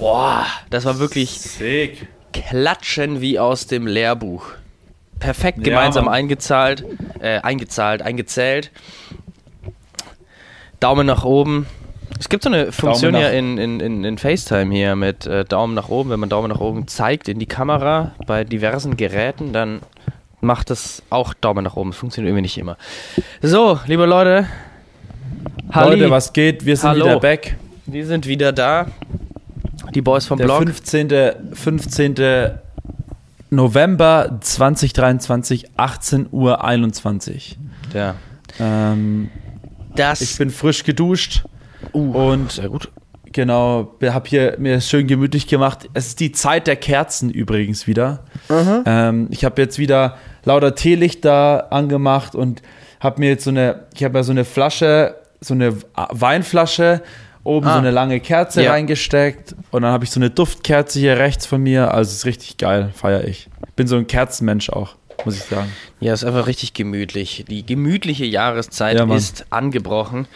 Boah, 0.00 0.46
das 0.70 0.86
war 0.86 0.98
wirklich 0.98 1.38
Sick. 1.38 2.08
Klatschen 2.32 3.20
wie 3.20 3.38
aus 3.38 3.66
dem 3.66 3.86
Lehrbuch. 3.86 4.46
Perfekt 5.18 5.62
gemeinsam 5.62 6.06
Mann. 6.06 6.14
eingezahlt, 6.14 6.86
äh, 7.20 7.40
eingezahlt, 7.40 8.00
eingezählt. 8.00 8.70
Daumen 10.80 11.06
nach 11.06 11.24
oben. 11.24 11.66
Es 12.18 12.30
gibt 12.30 12.44
so 12.44 12.48
eine 12.48 12.72
Funktion 12.72 13.14
ja 13.14 13.28
in, 13.28 13.58
in, 13.58 13.80
in, 13.80 14.04
in 14.04 14.16
FaceTime 14.16 14.74
hier 14.74 14.96
mit 14.96 15.26
äh, 15.26 15.44
Daumen 15.44 15.74
nach 15.74 15.90
oben. 15.90 16.08
Wenn 16.08 16.20
man 16.20 16.30
Daumen 16.30 16.50
nach 16.50 16.60
oben 16.60 16.88
zeigt 16.88 17.28
in 17.28 17.38
die 17.38 17.46
Kamera 17.46 18.12
bei 18.26 18.44
diversen 18.44 18.96
Geräten, 18.96 19.52
dann 19.52 19.80
macht 20.40 20.70
das 20.70 21.02
auch 21.10 21.34
Daumen 21.34 21.62
nach 21.62 21.76
oben. 21.76 21.90
Das 21.90 21.98
funktioniert 21.98 22.30
irgendwie 22.30 22.42
nicht 22.42 22.56
immer. 22.56 22.78
So, 23.42 23.78
liebe 23.86 24.06
Leute. 24.06 24.46
Halli, 25.70 25.96
Leute, 25.96 26.10
was 26.10 26.32
geht? 26.32 26.64
Wir 26.64 26.78
sind 26.78 26.88
Hallo. 26.88 27.04
wieder 27.04 27.20
back. 27.20 27.56
wir 27.84 28.06
sind 28.06 28.26
wieder 28.26 28.52
da. 28.52 28.86
Die 29.94 30.02
Boys 30.02 30.26
vom 30.26 30.38
Der 30.38 30.44
Blog. 30.46 30.64
15. 30.64 31.10
15. 31.52 32.14
November 33.50 34.38
2023, 34.40 35.70
18 35.76 36.28
Uhr 36.30 36.64
21. 36.64 37.58
Ja. 37.92 38.14
Ähm, 38.60 39.30
Das 39.96 40.20
ich 40.20 40.38
bin 40.38 40.50
frisch 40.50 40.84
geduscht 40.84 41.44
uh, 41.92 42.12
und 42.12 42.52
sehr 42.52 42.68
gut. 42.68 42.90
genau, 43.32 43.96
habe 44.02 44.28
hier 44.28 44.56
mir 44.58 44.80
schön 44.80 45.08
gemütlich 45.08 45.48
gemacht. 45.48 45.88
Es 45.94 46.08
ist 46.08 46.20
die 46.20 46.30
Zeit 46.30 46.68
der 46.68 46.76
Kerzen 46.76 47.30
übrigens 47.30 47.88
wieder. 47.88 48.24
Ähm, 48.86 49.26
ich 49.30 49.44
habe 49.44 49.60
jetzt 49.60 49.80
wieder 49.80 50.16
lauter 50.44 50.76
Teelichter 50.76 51.72
angemacht 51.72 52.36
und 52.36 52.62
habe 53.00 53.20
mir 53.20 53.30
jetzt 53.30 53.44
so 53.44 53.50
eine, 53.50 53.86
ich 53.94 54.04
habe 54.04 54.18
ja 54.18 54.22
so 54.22 54.30
eine 54.30 54.44
Flasche, 54.44 55.16
so 55.40 55.54
eine 55.54 55.74
Weinflasche, 55.94 57.02
oben 57.44 57.66
Ah. 57.66 57.72
so 57.74 57.78
eine 57.78 57.90
lange 57.90 58.20
Kerze 58.20 58.62
Ja. 58.62 58.72
reingesteckt 58.72 59.54
und 59.70 59.82
dann 59.82 59.92
habe 59.92 60.04
ich 60.04 60.10
so 60.10 60.20
eine 60.20 60.30
Duftkerze 60.30 60.98
hier 60.98 61.18
rechts 61.18 61.46
von 61.46 61.62
mir. 61.62 61.92
Also 61.94 62.10
es 62.10 62.16
ist 62.18 62.26
richtig 62.26 62.56
geil, 62.58 62.90
feiere 62.94 63.24
ich. 63.24 63.48
Bin 63.76 63.86
so 63.86 63.96
ein 63.96 64.06
Kerzenmensch 64.06 64.70
auch, 64.70 64.96
muss 65.24 65.36
ich 65.36 65.44
sagen. 65.44 65.70
Ja, 66.00 66.12
ist 66.12 66.24
einfach 66.24 66.46
richtig 66.46 66.74
gemütlich. 66.74 67.44
Die 67.48 67.64
gemütliche 67.64 68.24
Jahreszeit 68.26 68.98
Ja, 68.98 69.14
ist 69.14 69.46
angebrochen. 69.50 70.26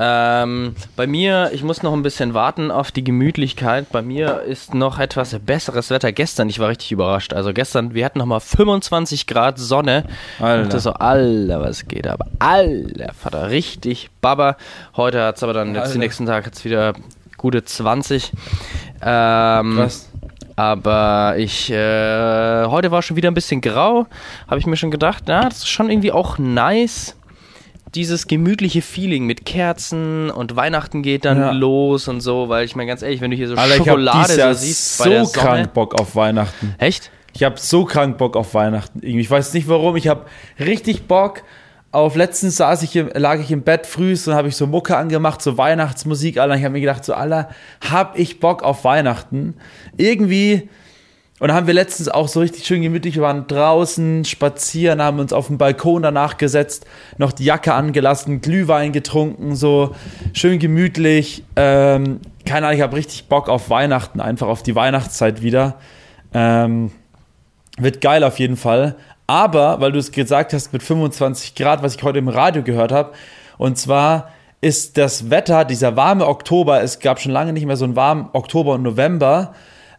Ähm, 0.00 0.76
bei 0.94 1.08
mir, 1.08 1.50
ich 1.52 1.64
muss 1.64 1.82
noch 1.82 1.92
ein 1.92 2.02
bisschen 2.02 2.32
warten 2.32 2.70
auf 2.70 2.92
die 2.92 3.02
Gemütlichkeit. 3.02 3.90
Bei 3.90 4.00
mir 4.00 4.42
ist 4.42 4.72
noch 4.72 5.00
etwas 5.00 5.36
besseres 5.40 5.90
Wetter. 5.90 6.12
Gestern, 6.12 6.48
ich 6.48 6.60
war 6.60 6.68
richtig 6.68 6.92
überrascht. 6.92 7.32
Also 7.32 7.52
gestern, 7.52 7.94
wir 7.94 8.04
hatten 8.04 8.20
noch 8.20 8.26
mal 8.26 8.38
25 8.38 9.26
Grad 9.26 9.58
Sonne. 9.58 10.04
Alter. 10.38 10.62
Ich 10.62 10.68
dachte 10.68 10.80
so, 10.80 10.92
Alter, 10.92 11.60
was 11.60 11.88
geht 11.88 12.06
ab? 12.06 12.20
Alter, 12.38 13.12
Vater, 13.12 13.50
richtig 13.50 14.10
Baba. 14.20 14.56
Heute 14.96 15.24
hat 15.24 15.36
es 15.36 15.42
aber 15.42 15.52
dann, 15.52 15.74
jetzt 15.74 15.94
den 15.94 16.00
nächsten 16.00 16.26
Tag 16.26 16.46
hat's 16.46 16.64
wieder 16.64 16.92
gute 17.36 17.64
20. 17.64 18.32
Ähm, 19.02 19.76
Krass. 19.76 20.10
aber 20.54 21.34
ich, 21.38 21.70
äh, 21.72 22.66
heute 22.66 22.92
war 22.92 23.02
schon 23.02 23.16
wieder 23.16 23.30
ein 23.32 23.34
bisschen 23.34 23.60
grau. 23.60 24.06
Habe 24.46 24.60
ich 24.60 24.66
mir 24.66 24.76
schon 24.76 24.92
gedacht, 24.92 25.24
na, 25.26 25.42
das 25.42 25.58
ist 25.58 25.68
schon 25.68 25.90
irgendwie 25.90 26.12
auch 26.12 26.38
nice. 26.38 27.16
Dieses 27.94 28.26
gemütliche 28.26 28.82
Feeling 28.82 29.24
mit 29.26 29.44
Kerzen 29.46 30.30
und 30.30 30.56
Weihnachten 30.56 31.02
geht 31.02 31.24
dann 31.24 31.38
Ja. 31.38 31.50
los 31.52 32.08
und 32.08 32.20
so, 32.20 32.48
weil 32.48 32.64
ich 32.64 32.76
meine 32.76 32.88
ganz 32.88 33.02
ehrlich, 33.02 33.20
wenn 33.20 33.30
du 33.30 33.36
hier 33.36 33.48
so 33.48 33.54
Alter, 33.54 33.72
ich 33.72 33.78
Schokolade 33.78 34.18
dieses 34.24 34.36
Jahr 34.36 34.54
so 34.54 34.64
siehst 34.66 34.98
so 34.98 35.04
bei 35.04 35.10
der 35.10 35.24
Sonne. 35.26 35.46
krank 35.46 35.72
Bock 35.72 36.00
auf 36.00 36.14
Weihnachten. 36.16 36.74
Echt? 36.78 37.10
Ich 37.34 37.44
habe 37.44 37.54
so 37.58 37.84
krank 37.84 38.18
Bock 38.18 38.36
auf 38.36 38.54
Weihnachten. 38.54 38.98
Irgendwie. 39.00 39.20
Ich 39.20 39.30
weiß 39.30 39.54
nicht 39.54 39.68
warum. 39.68 39.96
Ich 39.96 40.08
habe 40.08 40.26
richtig 40.58 41.06
Bock 41.06 41.42
auf. 41.92 42.16
Letztens 42.16 42.56
saß 42.56 42.82
ich 42.82 42.96
im, 42.96 43.10
lag 43.14 43.38
ich 43.40 43.50
im 43.52 43.62
Bett 43.62 43.86
früh 43.86 44.12
und 44.26 44.34
habe 44.34 44.48
ich 44.48 44.56
so 44.56 44.66
Mucke 44.66 44.96
angemacht, 44.96 45.40
so 45.40 45.56
Weihnachtsmusik. 45.56 46.38
Alter. 46.38 46.56
Ich 46.56 46.64
habe 46.64 46.72
mir 46.72 46.80
gedacht, 46.80 47.04
so 47.04 47.14
Alter, 47.14 47.48
hab 47.88 48.18
ich 48.18 48.40
Bock 48.40 48.62
auf 48.62 48.84
Weihnachten. 48.84 49.54
Irgendwie. 49.96 50.68
Und 51.40 51.48
dann 51.48 51.56
haben 51.56 51.66
wir 51.68 51.74
letztens 51.74 52.08
auch 52.08 52.26
so 52.26 52.40
richtig 52.40 52.66
schön 52.66 52.82
gemütlich, 52.82 53.14
wir 53.14 53.22
waren 53.22 53.46
draußen 53.46 54.24
spazieren, 54.24 55.00
haben 55.00 55.20
uns 55.20 55.32
auf 55.32 55.46
den 55.46 55.56
Balkon 55.56 56.02
danach 56.02 56.36
gesetzt, 56.36 56.84
noch 57.16 57.30
die 57.30 57.44
Jacke 57.44 57.74
angelassen, 57.74 58.40
Glühwein 58.40 58.90
getrunken, 58.92 59.54
so 59.54 59.94
schön 60.32 60.58
gemütlich. 60.58 61.44
Ähm, 61.54 62.20
keine 62.44 62.66
Ahnung, 62.66 62.78
ich 62.78 62.82
habe 62.82 62.96
richtig 62.96 63.28
Bock 63.28 63.48
auf 63.48 63.70
Weihnachten, 63.70 64.20
einfach 64.20 64.48
auf 64.48 64.64
die 64.64 64.74
Weihnachtszeit 64.74 65.40
wieder. 65.40 65.76
Ähm, 66.34 66.90
wird 67.78 68.00
geil 68.00 68.24
auf 68.24 68.40
jeden 68.40 68.56
Fall. 68.56 68.96
Aber, 69.28 69.80
weil 69.80 69.92
du 69.92 69.98
es 69.98 70.10
gesagt 70.10 70.52
hast 70.52 70.72
mit 70.72 70.82
25 70.82 71.54
Grad, 71.54 71.82
was 71.82 71.94
ich 71.94 72.02
heute 72.02 72.18
im 72.18 72.28
Radio 72.28 72.62
gehört 72.64 72.90
habe, 72.90 73.12
und 73.58 73.78
zwar 73.78 74.30
ist 74.60 74.98
das 74.98 75.30
Wetter, 75.30 75.64
dieser 75.64 75.94
warme 75.94 76.26
Oktober, 76.26 76.82
es 76.82 76.98
gab 76.98 77.20
schon 77.20 77.30
lange 77.30 77.52
nicht 77.52 77.66
mehr 77.66 77.76
so 77.76 77.84
einen 77.84 77.94
warmen 77.94 78.28
Oktober 78.32 78.74
und 78.74 78.82
November, 78.82 79.54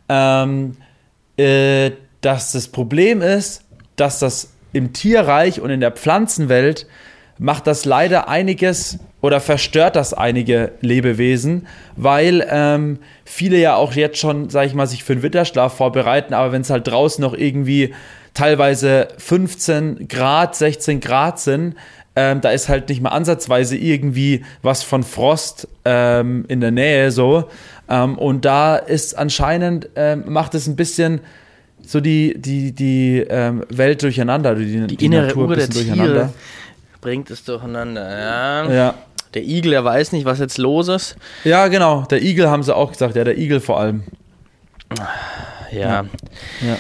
ähm, 0.10 0.76
äh, 1.40 1.92
dass 2.22 2.52
das 2.52 2.68
Problem 2.68 3.22
ist, 3.22 3.64
dass 3.96 4.20
das 4.20 4.52
im 4.74 4.94
Tierreich 4.94 5.62
und 5.62 5.70
in 5.70 5.80
der 5.80 5.92
Pflanzenwelt 5.92 6.86
macht 7.38 7.66
das 7.68 7.86
leider 7.86 8.28
einiges 8.28 9.00
oder 9.22 9.40
verstört 9.40 9.96
das 9.96 10.14
einige 10.14 10.74
Lebewesen, 10.82 11.68
weil 11.96 12.46
ähm, 12.50 13.00
viele 13.24 13.58
ja 13.58 13.76
auch 13.76 13.94
jetzt 13.94 14.18
schon, 14.18 14.50
sag 14.50 14.68
ich 14.68 14.74
mal, 14.74 14.88
sich 14.88 15.04
für 15.04 15.16
den 15.16 15.24
Winterschlaf 15.24 15.76
vorbereiten, 15.76 16.34
aber 16.34 16.52
wenn 16.52 16.62
es 16.62 16.70
halt 16.70 16.88
draußen 16.88 17.22
noch 17.22 17.34
irgendwie 17.34 17.94
teilweise 18.34 19.08
15 19.18 20.08
Grad, 20.10 20.56
16 20.56 21.00
Grad 21.00 21.40
sind, 21.40 21.76
ähm, 22.16 22.42
da 22.42 22.52
ist 22.52 22.68
halt 22.68 22.90
nicht 22.90 23.02
mal 23.02 23.10
ansatzweise 23.10 23.78
irgendwie 23.78 24.44
was 24.62 24.84
von 24.84 25.04
Frost 25.04 25.70
ähm, 25.86 26.44
in 26.50 26.60
der 26.60 26.72
Nähe 26.72 27.12
so. 27.12 27.46
Ähm, 27.90 28.18
und 28.18 28.46
da 28.46 28.76
ist 28.76 29.18
anscheinend, 29.18 29.90
ähm, 29.96 30.24
macht 30.28 30.54
es 30.56 30.68
ein 30.68 30.76
bisschen 30.76 31.22
so 31.82 32.00
die, 32.00 32.40
die, 32.40 32.72
die 32.74 33.26
ähm, 33.30 33.64
Welt 33.70 34.04
durcheinander, 34.04 34.56
die, 34.56 34.88
Die, 34.88 35.06
innere 35.06 35.28
Natur 35.28 35.44
ein 35.44 35.50
Uhr 35.50 35.56
der 35.56 35.68
bisschen 35.68 35.94
Tiere 35.94 36.30
bringt 37.02 37.32
es 37.32 37.44
durcheinander. 37.44 38.10
Ja. 38.10 38.72
Ja. 38.72 38.94
Der 39.34 39.44
Igel, 39.44 39.72
der 39.72 39.86
weiß 39.86 40.12
nicht, 40.12 40.26
was 40.26 40.40
jetzt 40.40 40.58
los 40.58 40.88
ist. 40.88 41.16
ja, 41.44 41.68
genau. 41.68 42.04
Der 42.10 42.22
Igel 42.22 42.50
haben 42.50 42.64
sie 42.64 42.76
auch 42.76 42.92
gesagt, 42.92 43.16
ja, 43.16 43.24
der 43.24 43.38
Igel 43.38 43.60
vor 43.60 43.80
allem. 43.80 44.04
Ja. 45.72 46.06
Ja. 46.62 46.78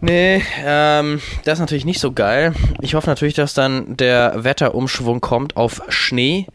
Nee, 0.00 0.42
ähm, 0.64 1.20
das 1.44 1.54
ist 1.54 1.60
natürlich 1.60 1.84
nicht 1.84 1.98
so 1.98 2.12
geil. 2.12 2.52
Ich 2.82 2.94
hoffe 2.94 3.08
natürlich, 3.08 3.34
dass 3.34 3.54
dann 3.54 3.96
der 3.96 4.44
Wetterumschwung 4.44 5.20
kommt 5.20 5.56
auf 5.56 5.82
Schnee. 5.88 6.46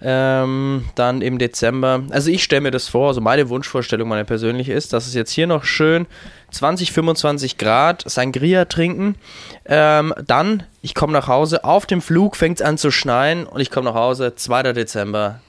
Ähm, 0.00 0.84
dann 0.94 1.22
im 1.22 1.38
Dezember. 1.38 2.02
Also 2.10 2.30
ich 2.30 2.44
stelle 2.44 2.60
mir 2.60 2.70
das 2.70 2.88
vor, 2.88 3.08
also 3.08 3.20
meine 3.20 3.48
Wunschvorstellung, 3.48 4.08
meine 4.08 4.24
persönliche 4.24 4.72
ist, 4.72 4.92
dass 4.92 5.06
es 5.06 5.14
jetzt 5.14 5.32
hier 5.32 5.46
noch 5.46 5.64
schön 5.64 6.06
20, 6.52 6.92
25 6.92 7.58
Grad 7.58 8.04
Sangria 8.08 8.66
trinken. 8.66 9.16
Ähm, 9.66 10.14
dann, 10.24 10.62
ich 10.82 10.94
komme 10.94 11.12
nach 11.12 11.26
Hause, 11.26 11.64
auf 11.64 11.84
dem 11.86 12.00
Flug 12.00 12.36
fängt 12.36 12.60
es 12.60 12.66
an 12.66 12.78
zu 12.78 12.90
schneien 12.90 13.44
und 13.44 13.60
ich 13.60 13.70
komme 13.70 13.86
nach 13.90 13.96
Hause, 13.96 14.34
2. 14.36 14.72
Dezember. 14.72 15.40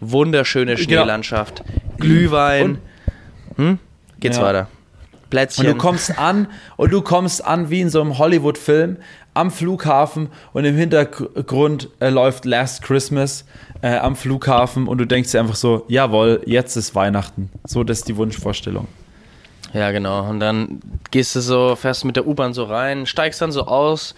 Wunderschöne 0.00 0.76
Schneelandschaft. 0.76 1.62
Glühwein. 1.98 2.78
Hm? 3.56 3.78
Geht's 4.20 4.36
Ja. 4.36 4.42
weiter. 4.42 4.68
Plätzchen. 5.30 5.66
Und 5.66 5.72
du 5.72 5.78
kommst 5.78 6.18
an 6.18 6.48
und 6.76 6.92
du 6.92 7.00
kommst 7.02 7.44
an 7.44 7.70
wie 7.70 7.80
in 7.80 7.90
so 7.90 8.00
einem 8.00 8.18
Hollywood-Film 8.18 8.98
am 9.36 9.50
Flughafen 9.50 10.28
und 10.52 10.64
im 10.64 10.76
Hintergrund 10.76 11.88
äh, 12.00 12.08
läuft 12.08 12.44
Last 12.44 12.82
Christmas 12.82 13.44
äh, 13.82 13.96
am 13.98 14.16
Flughafen 14.16 14.88
und 14.88 14.98
du 14.98 15.06
denkst 15.06 15.32
dir 15.32 15.40
einfach 15.40 15.56
so, 15.56 15.84
jawohl, 15.88 16.42
jetzt 16.46 16.76
ist 16.76 16.94
Weihnachten. 16.94 17.50
So, 17.64 17.84
das 17.84 17.98
ist 17.98 18.08
die 18.08 18.16
Wunschvorstellung. 18.16 18.88
Ja, 19.72 19.90
genau. 19.90 20.28
Und 20.28 20.40
dann 20.40 20.80
gehst 21.10 21.36
du 21.36 21.40
so, 21.40 21.76
fährst 21.76 22.04
mit 22.04 22.16
der 22.16 22.26
U-Bahn 22.26 22.54
so 22.54 22.64
rein, 22.64 23.06
steigst 23.06 23.42
dann 23.42 23.52
so 23.52 23.66
aus 23.66 24.14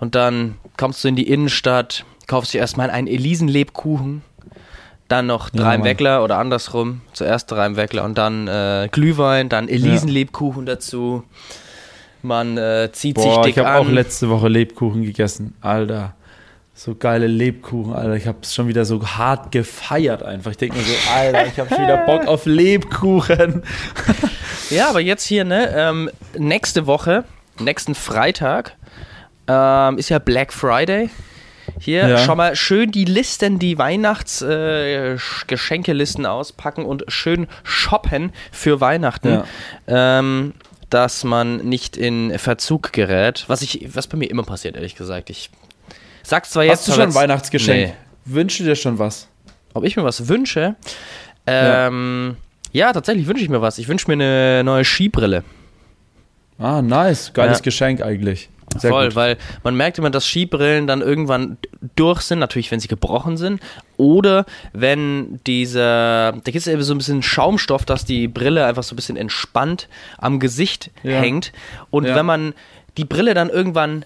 und 0.00 0.14
dann 0.14 0.56
kommst 0.76 1.04
du 1.04 1.08
in 1.08 1.16
die 1.16 1.28
Innenstadt, 1.28 2.04
kaufst 2.26 2.54
dir 2.54 2.58
erstmal 2.58 2.90
einen 2.90 3.06
Elisenlebkuchen, 3.06 4.22
dann 5.08 5.26
noch 5.26 5.50
drei 5.50 5.78
Mann. 5.78 5.84
Weckler 5.84 6.22
oder 6.22 6.38
andersrum. 6.38 7.00
Zuerst 7.12 7.50
drei 7.50 7.76
Weckler 7.76 8.04
und 8.04 8.16
dann 8.16 8.46
äh, 8.46 8.88
Glühwein, 8.90 9.48
dann 9.48 9.68
Elisenlebkuchen 9.68 10.66
dazu. 10.66 11.24
Man 12.22 12.56
äh, 12.58 12.90
zieht 12.92 13.18
sich 13.18 13.26
Boah, 13.32 13.42
dick 13.42 13.52
ich 13.56 13.58
habe 13.58 13.70
an. 13.70 13.86
auch 13.86 13.90
letzte 13.90 14.28
Woche 14.28 14.48
Lebkuchen 14.48 15.02
gegessen. 15.04 15.54
Alter. 15.60 16.14
So 16.74 16.94
geile 16.94 17.26
Lebkuchen, 17.26 17.92
Alter. 17.92 18.14
Ich 18.14 18.26
habe 18.26 18.38
es 18.42 18.54
schon 18.54 18.68
wieder 18.68 18.84
so 18.84 19.04
hart 19.04 19.50
gefeiert 19.52 20.22
einfach. 20.22 20.52
Ich 20.52 20.56
denke 20.58 20.76
mir 20.78 20.84
so, 20.84 20.92
Alter, 21.14 21.46
ich 21.46 21.58
habe 21.58 21.68
schon 21.70 21.82
wieder 21.82 21.98
Bock 22.06 22.26
auf 22.26 22.46
Lebkuchen. 22.46 23.62
Ja, 24.70 24.90
aber 24.90 25.00
jetzt 25.00 25.24
hier, 25.24 25.44
ne, 25.46 25.72
ähm, 25.74 26.10
nächste 26.36 26.86
Woche, 26.86 27.24
nächsten 27.58 27.94
Freitag, 27.94 28.76
ähm, 29.46 29.96
ist 29.96 30.10
ja 30.10 30.18
Black 30.18 30.52
Friday. 30.52 31.08
Hier 31.80 32.06
Ja. 32.06 32.18
schon 32.18 32.36
mal 32.36 32.54
schön 32.54 32.90
die 32.90 33.06
Listen, 33.06 33.58
die 33.58 33.78
Weihnachtsgeschenkelisten 33.78 36.26
äh, 36.26 36.28
auspacken 36.28 36.84
und 36.84 37.04
schön 37.08 37.46
shoppen 37.64 38.30
für 38.52 38.82
Weihnachten. 38.82 39.42
Ja. 39.86 40.18
Ähm, 40.18 40.52
dass 40.90 41.24
man 41.24 41.58
nicht 41.58 41.96
in 41.96 42.38
Verzug 42.38 42.92
gerät, 42.92 43.44
was 43.48 43.62
ich, 43.62 43.88
was 43.94 44.06
bei 44.06 44.16
mir 44.16 44.30
immer 44.30 44.42
passiert, 44.44 44.74
ehrlich 44.76 44.94
gesagt. 44.94 45.30
Ich 45.30 45.50
sag's 46.22 46.50
zwar 46.50 46.64
jetzt, 46.64 46.80
Hast 46.80 46.88
du 46.88 46.92
schon 46.92 47.02
ein 47.02 47.14
Weihnachtsgeschenk? 47.14 47.88
Nee. 47.88 47.94
Wünsche 48.24 48.64
dir 48.64 48.76
schon 48.76 48.98
was? 48.98 49.28
ob 49.74 49.84
ich 49.84 49.96
mir 49.96 50.02
was 50.04 50.28
wünsche. 50.28 50.74
Ähm, 51.46 52.36
Ja, 52.72 52.92
tatsächlich 52.92 53.26
wünsche 53.26 53.44
ich 53.44 53.48
mir 53.48 53.62
was. 53.62 53.78
Ich 53.78 53.86
wünsche 53.88 54.08
mir 54.08 54.14
eine 54.14 54.64
neue 54.64 54.84
Skibrille. 54.84 55.44
Ah, 56.58 56.82
nice. 56.82 57.32
Geiles 57.32 57.58
Ja. 57.58 57.62
Geschenk 57.62 58.02
eigentlich. 58.02 58.48
Sehr 58.76 58.90
Voll, 58.90 59.06
gut. 59.06 59.16
weil 59.16 59.36
man 59.62 59.74
merkt 59.76 59.98
immer, 59.98 60.10
dass 60.10 60.26
Skibrillen 60.26 60.86
dann 60.86 61.00
irgendwann 61.00 61.56
durch 61.96 62.20
sind, 62.20 62.38
natürlich, 62.38 62.70
wenn 62.70 62.80
sie 62.80 62.88
gebrochen 62.88 63.36
sind. 63.36 63.60
Oder 63.96 64.44
wenn 64.72 65.40
dieser, 65.46 66.32
da 66.32 66.40
gibt 66.44 66.56
es 66.56 66.66
eben 66.66 66.82
so 66.82 66.92
ein 66.94 66.98
bisschen 66.98 67.22
Schaumstoff, 67.22 67.84
dass 67.84 68.04
die 68.04 68.28
Brille 68.28 68.66
einfach 68.66 68.82
so 68.82 68.94
ein 68.94 68.96
bisschen 68.96 69.16
entspannt 69.16 69.88
am 70.18 70.38
Gesicht 70.38 70.90
Ja. 71.02 71.12
hängt. 71.20 71.52
Und 71.90 72.04
Ja. 72.06 72.14
wenn 72.14 72.26
man 72.26 72.54
die 72.96 73.04
Brille 73.04 73.32
dann 73.34 73.48
irgendwann 73.48 74.04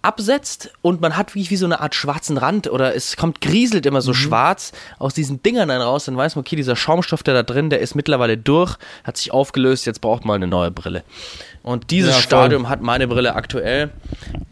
absetzt 0.00 0.70
und 0.80 1.00
man 1.00 1.16
hat 1.16 1.34
wie, 1.34 1.50
wie 1.50 1.56
so 1.56 1.66
eine 1.66 1.80
Art 1.80 1.92
schwarzen 1.94 2.38
Rand 2.38 2.70
oder 2.70 2.94
es 2.94 3.16
kommt 3.16 3.40
grieselt 3.40 3.84
immer 3.84 3.98
Mhm. 3.98 4.02
so 4.04 4.14
schwarz 4.14 4.72
aus 5.00 5.12
diesen 5.12 5.42
Dingern 5.42 5.68
dann 5.68 5.82
raus, 5.82 6.04
dann 6.04 6.16
weiß 6.16 6.36
man, 6.36 6.42
okay, 6.44 6.54
dieser 6.54 6.76
Schaumstoff, 6.76 7.24
der 7.24 7.34
da 7.34 7.42
drin, 7.42 7.68
der 7.68 7.80
ist 7.80 7.96
mittlerweile 7.96 8.38
durch, 8.38 8.76
hat 9.02 9.16
sich 9.16 9.32
aufgelöst, 9.32 9.86
jetzt 9.86 10.00
braucht 10.00 10.24
man 10.24 10.36
eine 10.36 10.46
neue 10.46 10.70
Brille. 10.70 11.02
Und 11.62 11.90
dieses 11.90 12.14
Ja. 12.16 12.22
Stadium 12.22 12.68
hat 12.68 12.80
meine 12.82 13.06
Brille 13.08 13.34
aktuell 13.34 13.90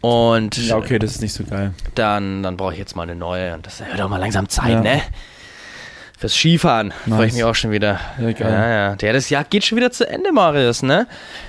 und 0.01 0.57
Ja, 0.57 0.77
okay, 0.77 0.99
das 0.99 1.11
ist 1.11 1.21
nicht 1.21 1.33
so 1.33 1.43
geil. 1.43 1.73
dann, 1.95 2.43
dann 2.43 2.57
brauche 2.57 2.73
ich 2.73 2.79
jetzt 2.79 2.95
mal 2.95 3.03
eine 3.03 3.15
neue 3.15 3.53
und 3.53 3.65
das 3.65 3.79
wird 3.79 3.99
auch 4.01 4.09
mal 4.09 4.17
langsam 4.19 4.47
Zeit, 4.49 4.71
Ja. 4.73 4.81
ne? 4.81 5.01
Fürs 6.19 6.33
Skifahren 6.33 6.91
freue 7.07 7.27
ich 7.27 7.33
Nice. 7.33 7.33
mich 7.35 7.43
auch 7.43 7.53
schon 7.53 7.69
wieder. 7.69 7.99
Ja, 8.19 8.31
geil. 8.31 8.51
Ja, 8.51 8.69
ja. 8.69 8.97
Ja, 8.99 9.13
das 9.13 9.29
Jahr 9.29 9.43
geht 9.43 9.63
schon 9.63 9.77
wieder 9.77 9.91
zu 9.91 10.09
Ende, 10.09 10.31
Marius, 10.31 10.81
ne? 10.81 11.05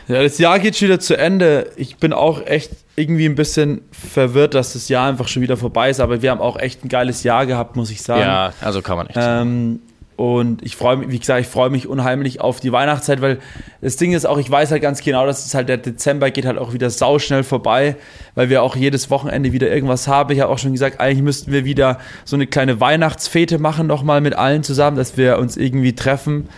Ja, 0.09 0.23
das 0.23 0.37
Jahr 0.37 0.59
geht 0.59 0.77
schon 0.77 0.89
wieder 0.89 1.01
zu 1.01 1.17
Ende. 1.17 1.71
Ich 1.77 1.97
bin 1.97 2.13
auch 2.13 2.45
echt 2.47 2.73
irgendwie 2.95 3.25
ein 3.25 3.35
bisschen 3.35 3.81
verwirrt, 3.93 4.53
dass 4.55 4.75
das 4.75 4.91
Jahr 4.91 5.09
einfach 5.09 5.27
schon 5.29 5.41
wieder 5.41 5.57
vorbei 5.57 5.89
ist, 5.89 6.01
aber 6.01 6.21
wir 6.21 6.31
haben 6.31 6.43
auch 6.43 6.59
echt 6.59 6.85
ein 6.85 6.91
geiles 6.91 7.23
Jahr 7.23 7.47
gehabt, 7.47 7.77
muss 7.77 7.91
ich 7.91 8.03
sagen. 8.03 8.53
also 8.61 8.83
kann 8.83 8.99
man 8.99 9.07
nicht. 9.07 9.15
sagen. 9.15 9.41
Ähm, 9.49 9.81
und 10.19 10.65
ich 10.65 10.75
freue 10.75 10.97
mich, 10.97 11.11
wie 11.11 11.19
gesagt, 11.21 11.43
ich 11.43 11.47
freue 11.47 11.71
mich 11.71 11.87
unheimlich 11.87 12.41
auf 12.41 12.59
die 12.59 12.73
Weihnachtszeit, 12.73 13.21
weil 13.21 13.39
das 13.81 13.95
Ding 13.99 14.13
ist 14.13 14.27
auch, 14.27 14.39
ich 14.39 14.51
weiß 14.51 14.73
halt 14.73 14.83
ganz 14.83 15.01
genau, 15.01 15.25
dass 15.25 15.47
es 15.47 15.55
halt 15.55 15.69
der 15.69 15.77
Dezember 15.77 16.33
geht 16.33 16.45
halt 16.45 16.59
auch 16.59 16.73
wieder 16.73 16.91
sauschnell 16.91 17.45
vorbei, 17.45 17.95
weil 18.35 18.51
wir 18.51 18.65
auch 18.65 18.75
jedes 18.75 19.11
Wochenende 19.11 19.53
wieder 19.53 19.71
irgendwas 19.71 20.09
haben. 20.09 20.33
Ich 20.33 20.41
habe 20.41 20.53
auch 20.53 20.59
schon 20.59 20.73
gesagt, 20.73 20.99
eigentlich 20.99 21.23
müssten 21.23 21.53
wir 21.53 21.65
wieder 21.65 22.01
so 22.25 22.35
eine 22.35 22.49
kleine 22.49 22.81
Weihnachtsfete 22.81 23.61
machen, 23.61 23.87
nochmal 23.87 24.21
mit 24.21 24.35
allen 24.35 24.65
zusammen, 24.65 24.97
dass 24.97 25.17
wir 25.17 25.39
uns 25.39 25.57
irgendwie 25.57 25.95
treffen, 25.95 26.49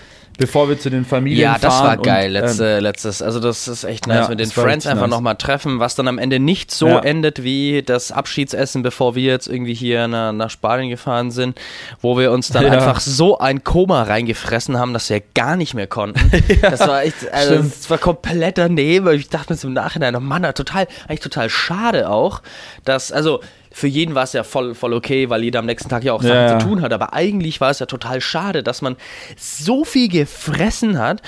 bevor 0.40 0.70
wir 0.70 0.78
zu 0.78 0.88
den 0.90 1.04
Familien 1.04 1.42
Ja, 1.42 1.50
fahren. 1.50 1.60
das 1.60 1.82
war 1.82 1.98
und, 1.98 2.02
geil, 2.02 2.26
ähm, 2.34 2.42
letzte, 2.42 2.80
letztes. 2.80 3.20
Also 3.22 3.40
das 3.40 3.68
ist 3.68 3.84
echt 3.84 4.06
nice 4.06 4.22
Ja, 4.24 4.28
mit 4.30 4.40
den 4.40 4.56
war 4.56 4.64
Friends 4.64 4.86
einfach 4.86 5.02
nice. 5.06 5.10
nochmal 5.10 5.36
treffen, 5.36 5.78
was 5.80 5.94
dann 5.94 6.08
am 6.08 6.16
Ende 6.18 6.40
nicht 6.40 6.70
so 6.70 6.88
Ja. 6.88 7.00
endet 7.00 7.44
wie 7.44 7.82
das 7.82 8.10
Abschiedsessen, 8.10 8.82
bevor 8.82 9.14
wir 9.14 9.22
jetzt 9.24 9.48
irgendwie 9.48 9.74
hier 9.74 10.08
nach, 10.08 10.32
nach 10.32 10.48
Spanien 10.48 10.88
gefahren 10.88 11.30
sind, 11.30 11.60
wo 12.00 12.16
wir 12.18 12.32
uns 12.32 12.48
dann 12.48 12.64
Ja. 12.70 12.72
einfach 12.72 13.00
so 13.00 13.38
ein 13.38 13.64
Koma 13.64 14.02
reingefressen 14.04 14.78
haben, 14.78 14.94
dass 14.94 15.10
wir 15.10 15.20
gar 15.34 15.56
nicht 15.56 15.74
mehr 15.74 15.86
konnten. 15.86 16.32
das 16.62 16.80
war 16.80 17.02
echt, 17.02 17.30
also 17.30 17.54
stimmt. 17.56 17.72
das 17.76 17.90
war 17.90 17.98
komplett 17.98 18.56
daneben. 18.56 19.08
Ich 19.14 19.28
dachte 19.28 19.52
mir 19.52 19.60
im 19.62 19.74
Nachhinein, 19.74 20.16
oh 20.16 20.20
Mann, 20.20 20.42
total, 20.54 20.88
eigentlich 21.06 21.20
total 21.20 21.50
schade 21.50 22.08
auch, 22.08 22.40
dass, 22.86 23.12
also 23.12 23.40
für 23.72 23.86
jeden 23.86 24.14
war 24.14 24.24
es 24.24 24.32
ja 24.32 24.42
voll, 24.42 24.74
voll 24.74 24.94
okay, 24.94 25.30
weil 25.30 25.44
jeder 25.44 25.60
am 25.60 25.66
nächsten 25.66 25.88
Tag 25.88 26.02
ja 26.04 26.12
auch 26.12 26.22
Sachen 26.22 26.34
Ja, 26.34 26.58
zu 26.58 26.66
tun 26.66 26.82
hat. 26.82 26.92
Aber 26.92 27.12
eigentlich 27.14 27.60
war 27.60 27.70
es 27.70 27.78
ja 27.78 27.86
total 27.86 28.20
schade, 28.20 28.62
dass 28.62 28.82
man 28.82 28.96
so 29.36 29.84
viel 29.84 30.08
gefressen 30.08 30.98
hat 30.98 31.22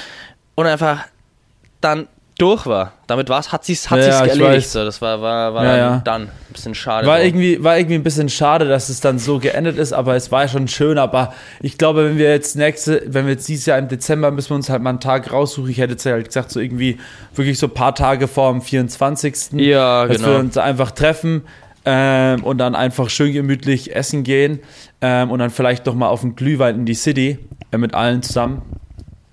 und 0.54 0.66
einfach 0.66 1.04
dann 1.80 2.08
durch 2.38 2.66
war. 2.66 2.94
Damit 3.06 3.28
war's, 3.28 3.52
hat 3.52 3.64
sich's, 3.64 3.90
hat 3.90 4.00
Ja, 4.00 4.24
sich's 4.24 4.36
erledigt. 4.36 4.68
So, 4.68 4.84
das 4.84 5.00
war, 5.00 5.20
war, 5.20 5.54
war 5.54 5.64
Ja, 5.64 5.70
dann, 5.70 5.78
ja. 5.78 6.02
dann 6.04 6.22
ein 6.22 6.30
bisschen 6.52 6.74
schade. 6.74 7.06
War 7.06 7.22
irgendwie, 7.22 7.62
war 7.62 7.78
irgendwie 7.78 7.94
ein 7.94 8.02
bisschen 8.02 8.28
schade, 8.28 8.66
dass 8.66 8.88
es 8.88 9.00
dann 9.00 9.20
so 9.20 9.38
geendet 9.38 9.78
ist, 9.78 9.92
aber 9.92 10.16
es 10.16 10.32
war 10.32 10.48
schon 10.48 10.66
schön. 10.66 10.98
Aber 10.98 11.34
ich 11.60 11.78
glaube, 11.78 12.06
wenn 12.06 12.18
wir 12.18 12.30
jetzt 12.30 12.56
nächste, 12.56 13.02
wenn 13.06 13.26
wir 13.26 13.34
jetzt 13.34 13.48
dieses 13.48 13.66
Jahr 13.66 13.78
im 13.78 13.86
Dezember 13.86 14.32
müssen 14.32 14.50
wir 14.50 14.56
uns 14.56 14.70
halt 14.70 14.82
mal 14.82 14.90
einen 14.90 15.00
Tag 15.00 15.30
raussuchen. 15.32 15.70
Ich 15.70 15.78
hätte 15.78 15.92
jetzt 15.92 16.06
halt 16.06 16.26
gesagt, 16.26 16.50
so 16.50 16.58
irgendwie 16.58 16.98
wirklich 17.34 17.58
so 17.58 17.66
ein 17.68 17.74
paar 17.74 17.94
Tage 17.94 18.26
vor 18.26 18.50
dem 18.50 18.62
24. 18.62 19.52
Ja, 19.52 20.06
dass 20.06 20.16
genau. 20.16 20.30
wir 20.30 20.38
uns 20.38 20.56
einfach 20.56 20.90
treffen 20.90 21.42
ähm, 21.84 22.44
und 22.44 22.58
dann 22.58 22.74
einfach 22.74 23.10
schön 23.10 23.32
gemütlich 23.32 23.94
essen 23.94 24.22
gehen 24.22 24.60
ähm, 25.00 25.30
und 25.30 25.38
dann 25.38 25.50
vielleicht 25.50 25.86
doch 25.86 25.94
mal 25.94 26.08
auf 26.08 26.22
einen 26.22 26.36
Glühwein 26.36 26.76
in 26.76 26.86
die 26.86 26.94
City 26.94 27.38
äh, 27.70 27.78
mit 27.78 27.94
allen 27.94 28.22
zusammen. 28.22 28.62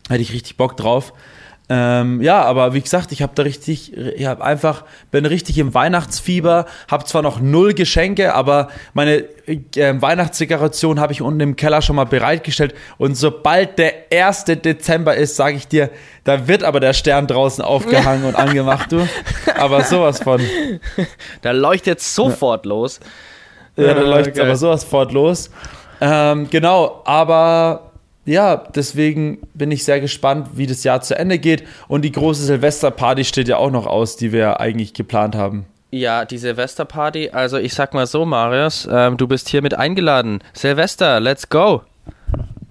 Hätte 0.10 0.22
ich 0.22 0.34
richtig 0.34 0.58
Bock 0.58 0.76
drauf. 0.76 1.14
Ähm, 1.72 2.20
ja, 2.24 2.42
aber 2.42 2.74
wie 2.74 2.82
gesagt, 2.82 3.12
ich 3.12 3.22
habe 3.22 3.34
da 3.36 3.44
richtig, 3.44 3.96
ich 3.96 4.26
habe 4.26 4.44
einfach, 4.44 4.86
bin 5.12 5.28
richtig 5.28 5.60
im 5.60 5.76
Weihnachtsfieber, 5.76 6.66
habe 6.90 7.04
zwar 7.06 7.22
noch 7.22 7.40
null 7.40 7.74
Geschenke, 7.76 8.34
aber 8.34 8.70
meine 8.96 9.18
äh, 9.46 9.58
Weihnachtsdekoration 10.02 11.00
habe 11.00 11.14
ich 11.14 11.22
unten 11.22 11.42
im 11.42 11.56
Keller 11.56 11.84
schon 11.84 11.96
mal 11.96 12.06
bereitgestellt 12.06 12.74
und 12.98 13.16
sobald 13.16 13.78
der 13.78 13.94
1. 14.12 14.46
Dezember 14.46 15.16
ist, 15.16 15.36
sage 15.36 15.58
ich 15.58 15.68
dir, 15.68 15.92
da 16.24 16.48
wird 16.48 16.64
aber 16.64 16.80
der 16.80 16.94
Stern 16.94 17.28
draußen 17.28 17.64
aufgehangen 17.64 18.26
und 18.26 18.36
angemacht, 18.36 18.92
du. 18.92 19.08
Aber 19.56 19.84
sowas 19.84 20.24
von. 20.24 20.42
da 21.44 21.52
leuchtet 21.52 21.86
jetzt 21.88 22.16
sofort 22.16 22.66
los. 22.66 23.00
Ja, 23.76 23.94
da 23.94 24.02
Ja, 24.02 24.08
läuft 24.08 24.34
geil. 24.34 24.46
aber 24.46 24.56
sowas 24.56 24.84
fort 24.84 25.12
los. 25.12 25.52
Ähm, 26.02 26.50
genau, 26.50 27.02
aber 27.06 27.89
ja, 28.30 28.58
deswegen 28.58 29.40
bin 29.54 29.72
ich 29.72 29.84
sehr 29.84 30.00
gespannt, 30.00 30.50
wie 30.54 30.68
das 30.68 30.84
Jahr 30.84 31.02
zu 31.02 31.18
Ende 31.18 31.40
geht. 31.40 31.64
Und 31.88 32.04
die 32.04 32.12
große 32.12 32.44
Silvesterparty 32.44 33.26
steht 33.26 33.48
ja 33.48 33.58
auch 33.58 33.72
noch 33.72 33.88
aus, 33.88 34.18
die 34.18 34.32
wir 34.32 34.60
eigentlich 34.60 34.94
geplant 34.94 35.36
haben. 35.36 35.66
Ja, 35.92 36.26
die 36.26 36.38
Silvesterparty. 36.38 37.32
Also 37.32 37.58
ich 37.58 37.74
sag 37.74 37.96
mal 37.96 38.06
so, 38.06 38.26
Marius, 38.26 38.88
ähm, 38.92 39.18
du 39.18 39.28
bist 39.28 39.50
hier 39.50 39.64
mit 39.64 39.74
eingeladen. 39.74 40.44
Silvester, 40.54 41.20
let's 41.20 41.50
go. 41.50 41.82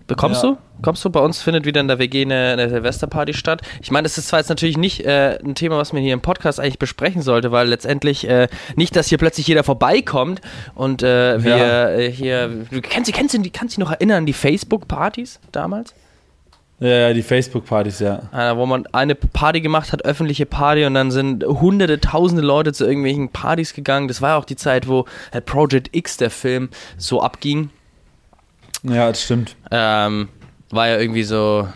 Bekommst 0.09 0.43
Ja. 0.43 0.51
du? 0.51 0.59
Kommst 0.83 1.05
du? 1.05 1.11
Bei 1.11 1.21
uns 1.21 1.41
findet 1.43 1.65
wieder 1.67 1.81
in 1.81 1.87
der 1.89 1.99
WG 1.99 2.23
eine, 2.23 2.53
eine 2.53 2.69
Silvesterparty 2.71 3.35
statt. 3.35 3.63
Ich 3.83 3.91
meine, 3.91 4.05
das 4.05 4.19
ist 4.19 4.29
zwar 4.29 4.41
jetzt 4.41 4.49
natürlich 4.49 4.77
nicht 4.77 5.05
äh, 5.05 5.39
ein 5.45 5.55
Thema, 5.55 5.77
was 5.79 5.93
man 5.93 6.03
hier 6.03 6.15
im 6.15 6.21
Podcast 6.21 6.59
eigentlich 6.59 6.79
besprechen 6.79 7.23
sollte, 7.23 7.53
weil 7.53 7.69
letztendlich 7.69 8.27
äh, 8.29 8.49
nicht, 8.75 8.97
dass 8.97 9.07
hier 9.09 9.19
plötzlich 9.19 9.47
jeder 9.47 9.63
vorbeikommt 9.65 10.41
und 10.75 11.03
äh, 11.03 11.43
wir 11.45 11.57
Ja. 11.57 11.89
äh, 11.91 12.11
hier. 12.11 12.49
Du 12.71 12.81
kennst, 12.81 13.13
kennst, 13.13 13.35
du- 13.37 13.51
kannst 13.53 13.75
dich 13.75 13.79
noch 13.79 13.91
erinnern 13.93 14.19
an 14.19 14.27
die 14.27 14.33
Facebook-Partys 14.33 15.41
damals? 15.53 15.95
Ja, 16.81 16.89
ja, 17.09 17.13
die 17.13 17.23
Facebook-Partys, 17.25 17.99
ja. 17.99 18.23
Äh, 18.33 18.57
wo 18.57 18.65
man 18.65 18.87
eine 18.93 19.17
Party 19.17 19.61
gemacht 19.61 19.93
hat, 19.93 20.05
öffentliche 20.05 20.47
Party 20.47 20.85
und 20.85 20.95
dann 20.95 21.11
sind 21.11 21.45
hunderte, 21.45 22.01
tausende 22.01 22.43
Leute 22.43 22.73
zu 22.73 22.87
irgendwelchen 22.87 23.31
Partys 23.31 23.75
gegangen. 23.75 24.07
Das 24.07 24.23
war 24.23 24.39
auch 24.39 24.45
die 24.45 24.55
Zeit, 24.55 24.87
wo 24.87 25.05
äh, 25.33 25.41
Project 25.41 25.89
X, 25.95 26.19
der 26.19 26.31
Film, 26.31 26.69
so 26.97 27.21
abging. 27.21 27.71
Ja, 28.83 29.09
das 29.09 29.23
stimmt. 29.23 29.57
Ähm, 29.71 30.29
war 30.71 30.89
ja 30.89 30.99
irgendwie 30.99 31.25
so, 31.25 31.69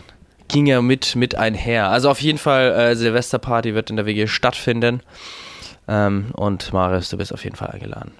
ging 0.47 0.65
ja 0.65 0.81
mit, 0.81 1.15
mit 1.15 1.35
einher. 1.35 1.89
Also 1.89 2.09
auf 2.09 2.21
jeden 2.21 2.37
Fall, 2.37 2.71
äh, 2.71 2.95
Silvesterparty 2.95 3.73
wird 3.75 3.89
in 3.89 3.95
der 3.97 4.05
WG 4.05 4.27
stattfinden. 4.27 5.01
Ähm, 5.87 6.27
und 6.33 6.71
Marius, 6.71 7.09
du 7.09 7.17
bist 7.17 7.33
auf 7.33 7.43
jeden 7.43 7.55
Fall 7.55 7.69
eingeladen. 7.69 8.11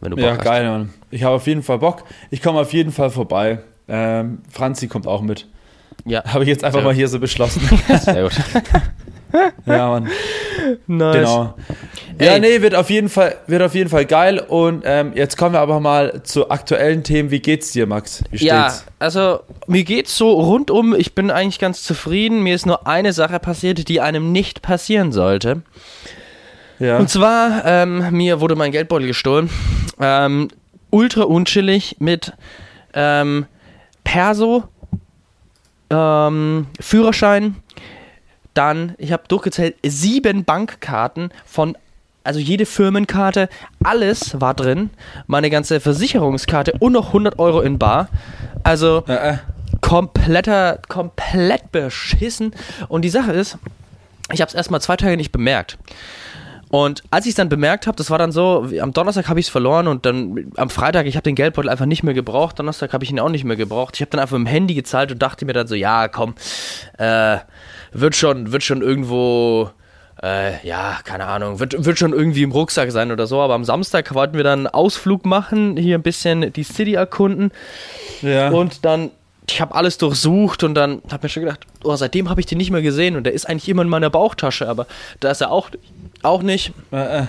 Wenn 0.00 0.10
du 0.10 0.16
Bock 0.16 0.24
Ja, 0.24 0.32
hast. 0.32 0.42
geil, 0.44 0.68
Mann. 0.68 0.92
Ich 1.10 1.22
habe 1.22 1.36
auf 1.36 1.46
jeden 1.46 1.62
Fall 1.62 1.78
Bock. 1.78 2.04
Ich 2.30 2.42
komme 2.42 2.58
auf 2.60 2.72
jeden 2.72 2.90
Fall 2.90 3.10
vorbei. 3.10 3.60
Ähm, 3.88 4.40
Franzi 4.50 4.88
kommt 4.88 5.06
auch 5.06 5.22
mit. 5.22 5.46
Ja, 6.04 6.24
Habe 6.24 6.42
ich 6.42 6.48
jetzt 6.48 6.64
einfach 6.64 6.80
Sehr 6.80 6.86
mal 6.86 6.94
hier 6.94 7.06
so 7.06 7.20
beschlossen. 7.20 7.60
sehr 8.00 8.22
gut. 8.24 8.32
ja, 9.66 9.88
Mann. 9.88 10.08
nice. 10.88 11.16
Genau. 11.16 11.54
Ja, 12.22 12.32
Ey. 12.32 12.40
nee, 12.40 12.60
wird 12.62 12.74
auf 12.74 12.88
jeden 12.90 13.08
Fall, 13.08 13.36
wird 13.46 13.62
auf 13.62 13.74
jeden 13.74 13.90
Fall 13.90 14.04
geil. 14.06 14.38
Und 14.38 14.82
ähm, 14.86 15.12
jetzt 15.14 15.36
kommen 15.36 15.54
wir 15.54 15.60
aber 15.60 15.80
mal 15.80 16.22
zu 16.22 16.50
aktuellen 16.50 17.02
Themen. 17.04 17.30
Wie 17.30 17.40
geht's 17.40 17.72
dir, 17.72 17.86
Max? 17.86 18.22
Wie 18.30 18.44
Ja, 18.44 18.70
steht's? 18.70 18.84
also 18.98 19.40
mir 19.66 19.84
geht's 19.84 20.16
so 20.16 20.30
rundum, 20.32 20.94
ich 20.94 21.14
bin 21.14 21.30
eigentlich 21.30 21.58
ganz 21.58 21.82
zufrieden. 21.82 22.42
Mir 22.42 22.54
ist 22.54 22.66
nur 22.66 22.86
eine 22.86 23.12
Sache 23.12 23.38
passiert, 23.40 23.88
die 23.88 24.00
einem 24.00 24.30
nicht 24.32 24.62
passieren 24.62 25.12
sollte. 25.12 25.62
Ja. 26.78 26.98
Und 26.98 27.08
zwar, 27.10 27.64
ähm, 27.64 28.10
mir 28.10 28.40
wurde 28.40 28.56
mein 28.56 28.72
Geldbeutel 28.72 29.06
gestohlen. 29.06 29.50
Ähm, 30.00 30.48
ultra 30.90 31.22
unchillig 31.22 31.96
mit 32.00 32.32
ähm, 32.94 33.46
Perso, 34.04 34.64
ähm, 35.90 36.66
Führerschein, 36.80 37.56
dann, 38.54 38.94
ich 38.98 39.12
habe 39.12 39.22
durchgezählt, 39.28 39.76
sieben 39.84 40.44
Bankkarten 40.44 41.30
von, 41.46 41.76
also 42.24 42.40
jede 42.40 42.66
Firmenkarte, 42.66 43.48
alles 43.82 44.40
war 44.40 44.54
drin, 44.54 44.90
meine 45.26 45.50
ganze 45.50 45.80
Versicherungskarte 45.80 46.74
und 46.78 46.92
noch 46.92 47.08
100 47.08 47.38
Euro 47.38 47.60
in 47.60 47.78
Bar. 47.78 48.08
Also 48.62 49.04
äh, 49.08 49.30
äh. 49.32 49.38
kompletter, 49.80 50.78
komplett 50.88 51.72
beschissen. 51.72 52.54
Und 52.88 53.02
die 53.02 53.10
Sache 53.10 53.32
ist, 53.32 53.58
ich 54.32 54.40
habe 54.40 54.48
es 54.48 54.54
erstmal 54.54 54.80
zwei 54.80 54.96
Tage 54.96 55.16
nicht 55.16 55.32
bemerkt. 55.32 55.78
Und 56.72 57.02
als 57.10 57.26
ich 57.26 57.30
es 57.30 57.36
dann 57.36 57.50
bemerkt 57.50 57.86
habe, 57.86 57.96
das 57.96 58.08
war 58.08 58.16
dann 58.16 58.32
so, 58.32 58.66
am 58.80 58.94
Donnerstag 58.94 59.28
habe 59.28 59.38
ich 59.38 59.44
es 59.44 59.50
verloren 59.50 59.88
und 59.88 60.06
dann 60.06 60.52
am 60.56 60.70
Freitag, 60.70 61.04
ich 61.04 61.16
habe 61.16 61.24
den 61.24 61.34
Geldbeutel 61.34 61.68
einfach 61.68 61.84
nicht 61.84 62.02
mehr 62.02 62.14
gebraucht, 62.14 62.58
Donnerstag 62.58 62.94
habe 62.94 63.04
ich 63.04 63.10
ihn 63.10 63.20
auch 63.20 63.28
nicht 63.28 63.44
mehr 63.44 63.56
gebraucht. 63.56 63.96
Ich 63.96 64.00
habe 64.00 64.10
dann 64.10 64.20
einfach 64.20 64.36
dem 64.36 64.46
Handy 64.46 64.72
gezahlt 64.72 65.12
und 65.12 65.20
dachte 65.20 65.44
mir 65.44 65.52
dann 65.52 65.66
so, 65.66 65.74
ja, 65.74 66.08
komm, 66.08 66.34
äh, 66.96 67.36
wird 67.92 68.16
schon, 68.16 68.52
wird 68.52 68.62
schon 68.62 68.80
irgendwo, 68.80 69.70
äh, 70.22 70.66
ja, 70.66 70.98
keine 71.04 71.26
Ahnung, 71.26 71.58
wird, 71.58 71.84
wird 71.84 71.98
schon 71.98 72.12
irgendwie 72.12 72.42
im 72.42 72.52
Rucksack 72.52 72.90
sein 72.92 73.10
oder 73.10 73.26
so. 73.26 73.40
Aber 73.40 73.54
am 73.54 73.64
Samstag 73.64 74.14
wollten 74.14 74.36
wir 74.36 74.44
dann 74.44 74.60
einen 74.60 74.66
Ausflug 74.68 75.26
machen, 75.26 75.76
hier 75.76 75.98
ein 75.98 76.02
bisschen 76.02 76.52
die 76.52 76.62
City 76.62 76.94
erkunden. 76.94 77.50
Ja. 78.22 78.50
Und 78.50 78.84
dann 78.84 79.10
ich 79.48 79.60
habe 79.60 79.74
alles 79.74 79.98
durchsucht 79.98 80.62
und 80.62 80.74
dann 80.74 81.02
habe 81.10 81.24
mir 81.24 81.28
schon 81.28 81.42
gedacht, 81.42 81.66
oh, 81.82 81.96
seitdem 81.96 82.30
habe 82.30 82.40
ich 82.40 82.46
den 82.46 82.58
nicht 82.58 82.70
mehr 82.70 82.82
gesehen 82.82 83.16
und 83.16 83.24
der 83.24 83.32
ist 83.32 83.48
eigentlich 83.48 83.68
immer 83.68 83.82
in 83.82 83.88
meiner 83.88 84.08
Bauchtasche, 84.08 84.68
aber 84.68 84.86
da 85.20 85.30
ist 85.30 85.40
er 85.40 85.50
auch, 85.50 85.70
auch 86.22 86.42
nicht. 86.42 86.72
Äh, 86.92 87.22
äh. 87.22 87.26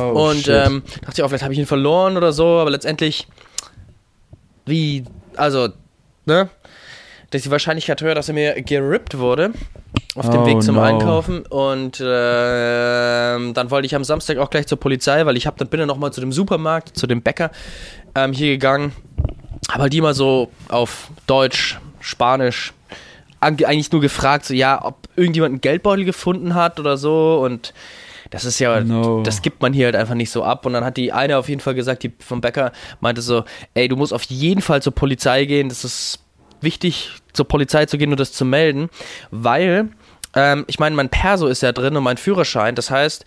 Oh, 0.00 0.30
und 0.30 0.44
shit. 0.44 0.48
ähm, 0.48 0.82
dachte 1.02 1.14
ich 1.16 1.22
auch, 1.22 1.28
vielleicht 1.28 1.42
habe 1.42 1.52
ich 1.52 1.58
ihn 1.58 1.66
verloren 1.66 2.16
oder 2.16 2.32
so, 2.32 2.46
aber 2.46 2.70
letztendlich, 2.70 3.26
wie, 4.64 5.04
also, 5.36 5.68
ne? 6.24 6.48
Das 7.32 7.40
ist 7.40 7.46
die 7.46 7.50
Wahrscheinlichkeit 7.50 8.00
höher, 8.02 8.14
dass 8.14 8.28
er 8.28 8.34
mir 8.34 8.60
gerippt 8.62 9.18
wurde 9.18 9.52
auf 10.14 10.28
dem 10.28 10.40
Oh, 10.42 10.46
Weg 10.46 10.62
zum 10.62 10.74
no. 10.76 10.82
Einkaufen 10.82 11.44
und 11.46 11.98
ähm, 12.04 13.54
dann 13.54 13.70
wollte 13.70 13.86
ich 13.86 13.94
am 13.94 14.04
Samstag 14.04 14.36
auch 14.38 14.50
gleich 14.50 14.66
zur 14.66 14.78
Polizei, 14.78 15.24
weil 15.26 15.36
ich 15.38 15.46
hab, 15.46 15.56
dann 15.56 15.68
bin 15.68 15.78
dann 15.80 15.88
nochmal 15.88 16.12
zu 16.12 16.20
dem 16.20 16.30
Supermarkt, 16.32 16.96
zu 16.96 17.06
dem 17.06 17.22
Bäcker 17.22 17.50
ähm, 18.14 18.32
hier 18.34 18.50
gegangen, 18.52 18.92
habe 19.70 19.84
halt 19.84 19.92
die 19.94 20.02
mal 20.02 20.12
so 20.14 20.50
auf 20.68 21.08
Deutsch, 21.26 21.78
Spanisch 22.00 22.74
eigentlich 23.40 23.90
nur 23.90 24.00
gefragt, 24.02 24.44
so 24.44 24.54
ja, 24.54 24.84
ob 24.84 25.08
irgendjemand 25.16 25.52
einen 25.52 25.60
Geldbeutel 25.62 26.04
gefunden 26.04 26.54
hat 26.54 26.78
oder 26.78 26.96
so 26.96 27.40
und 27.42 27.72
das 28.30 28.44
ist 28.44 28.58
ja, 28.60 28.80
No. 28.80 29.22
das 29.22 29.42
gibt 29.42 29.60
man 29.62 29.72
hier 29.72 29.86
halt 29.86 29.96
einfach 29.96 30.14
nicht 30.14 30.30
so 30.30 30.42
ab. 30.42 30.64
Und 30.64 30.72
dann 30.72 30.84
hat 30.86 30.96
die 30.96 31.12
eine 31.12 31.36
auf 31.36 31.50
jeden 31.50 31.60
Fall 31.60 31.74
gesagt, 31.74 32.02
die 32.02 32.12
vom 32.18 32.40
Bäcker 32.40 32.72
meinte 33.00 33.20
so, 33.20 33.44
ey, 33.74 33.88
du 33.88 33.96
musst 33.96 34.14
auf 34.14 34.22
jeden 34.22 34.62
Fall 34.62 34.80
zur 34.80 34.94
Polizei 34.94 35.44
gehen, 35.44 35.68
das 35.68 35.84
ist 35.84 36.20
wichtig, 36.62 37.10
zur 37.32 37.46
Polizei 37.48 37.86
zu 37.86 37.98
gehen 37.98 38.10
und 38.10 38.20
das 38.20 38.32
zu 38.32 38.44
melden, 38.44 38.88
weil, 39.30 39.88
ähm, 40.34 40.64
ich 40.66 40.78
meine, 40.78 40.96
mein 40.96 41.08
Perso 41.08 41.46
ist 41.46 41.62
ja 41.62 41.72
drin 41.72 41.96
und 41.96 42.04
mein 42.04 42.16
Führerschein, 42.16 42.74
das 42.74 42.90
heißt, 42.90 43.24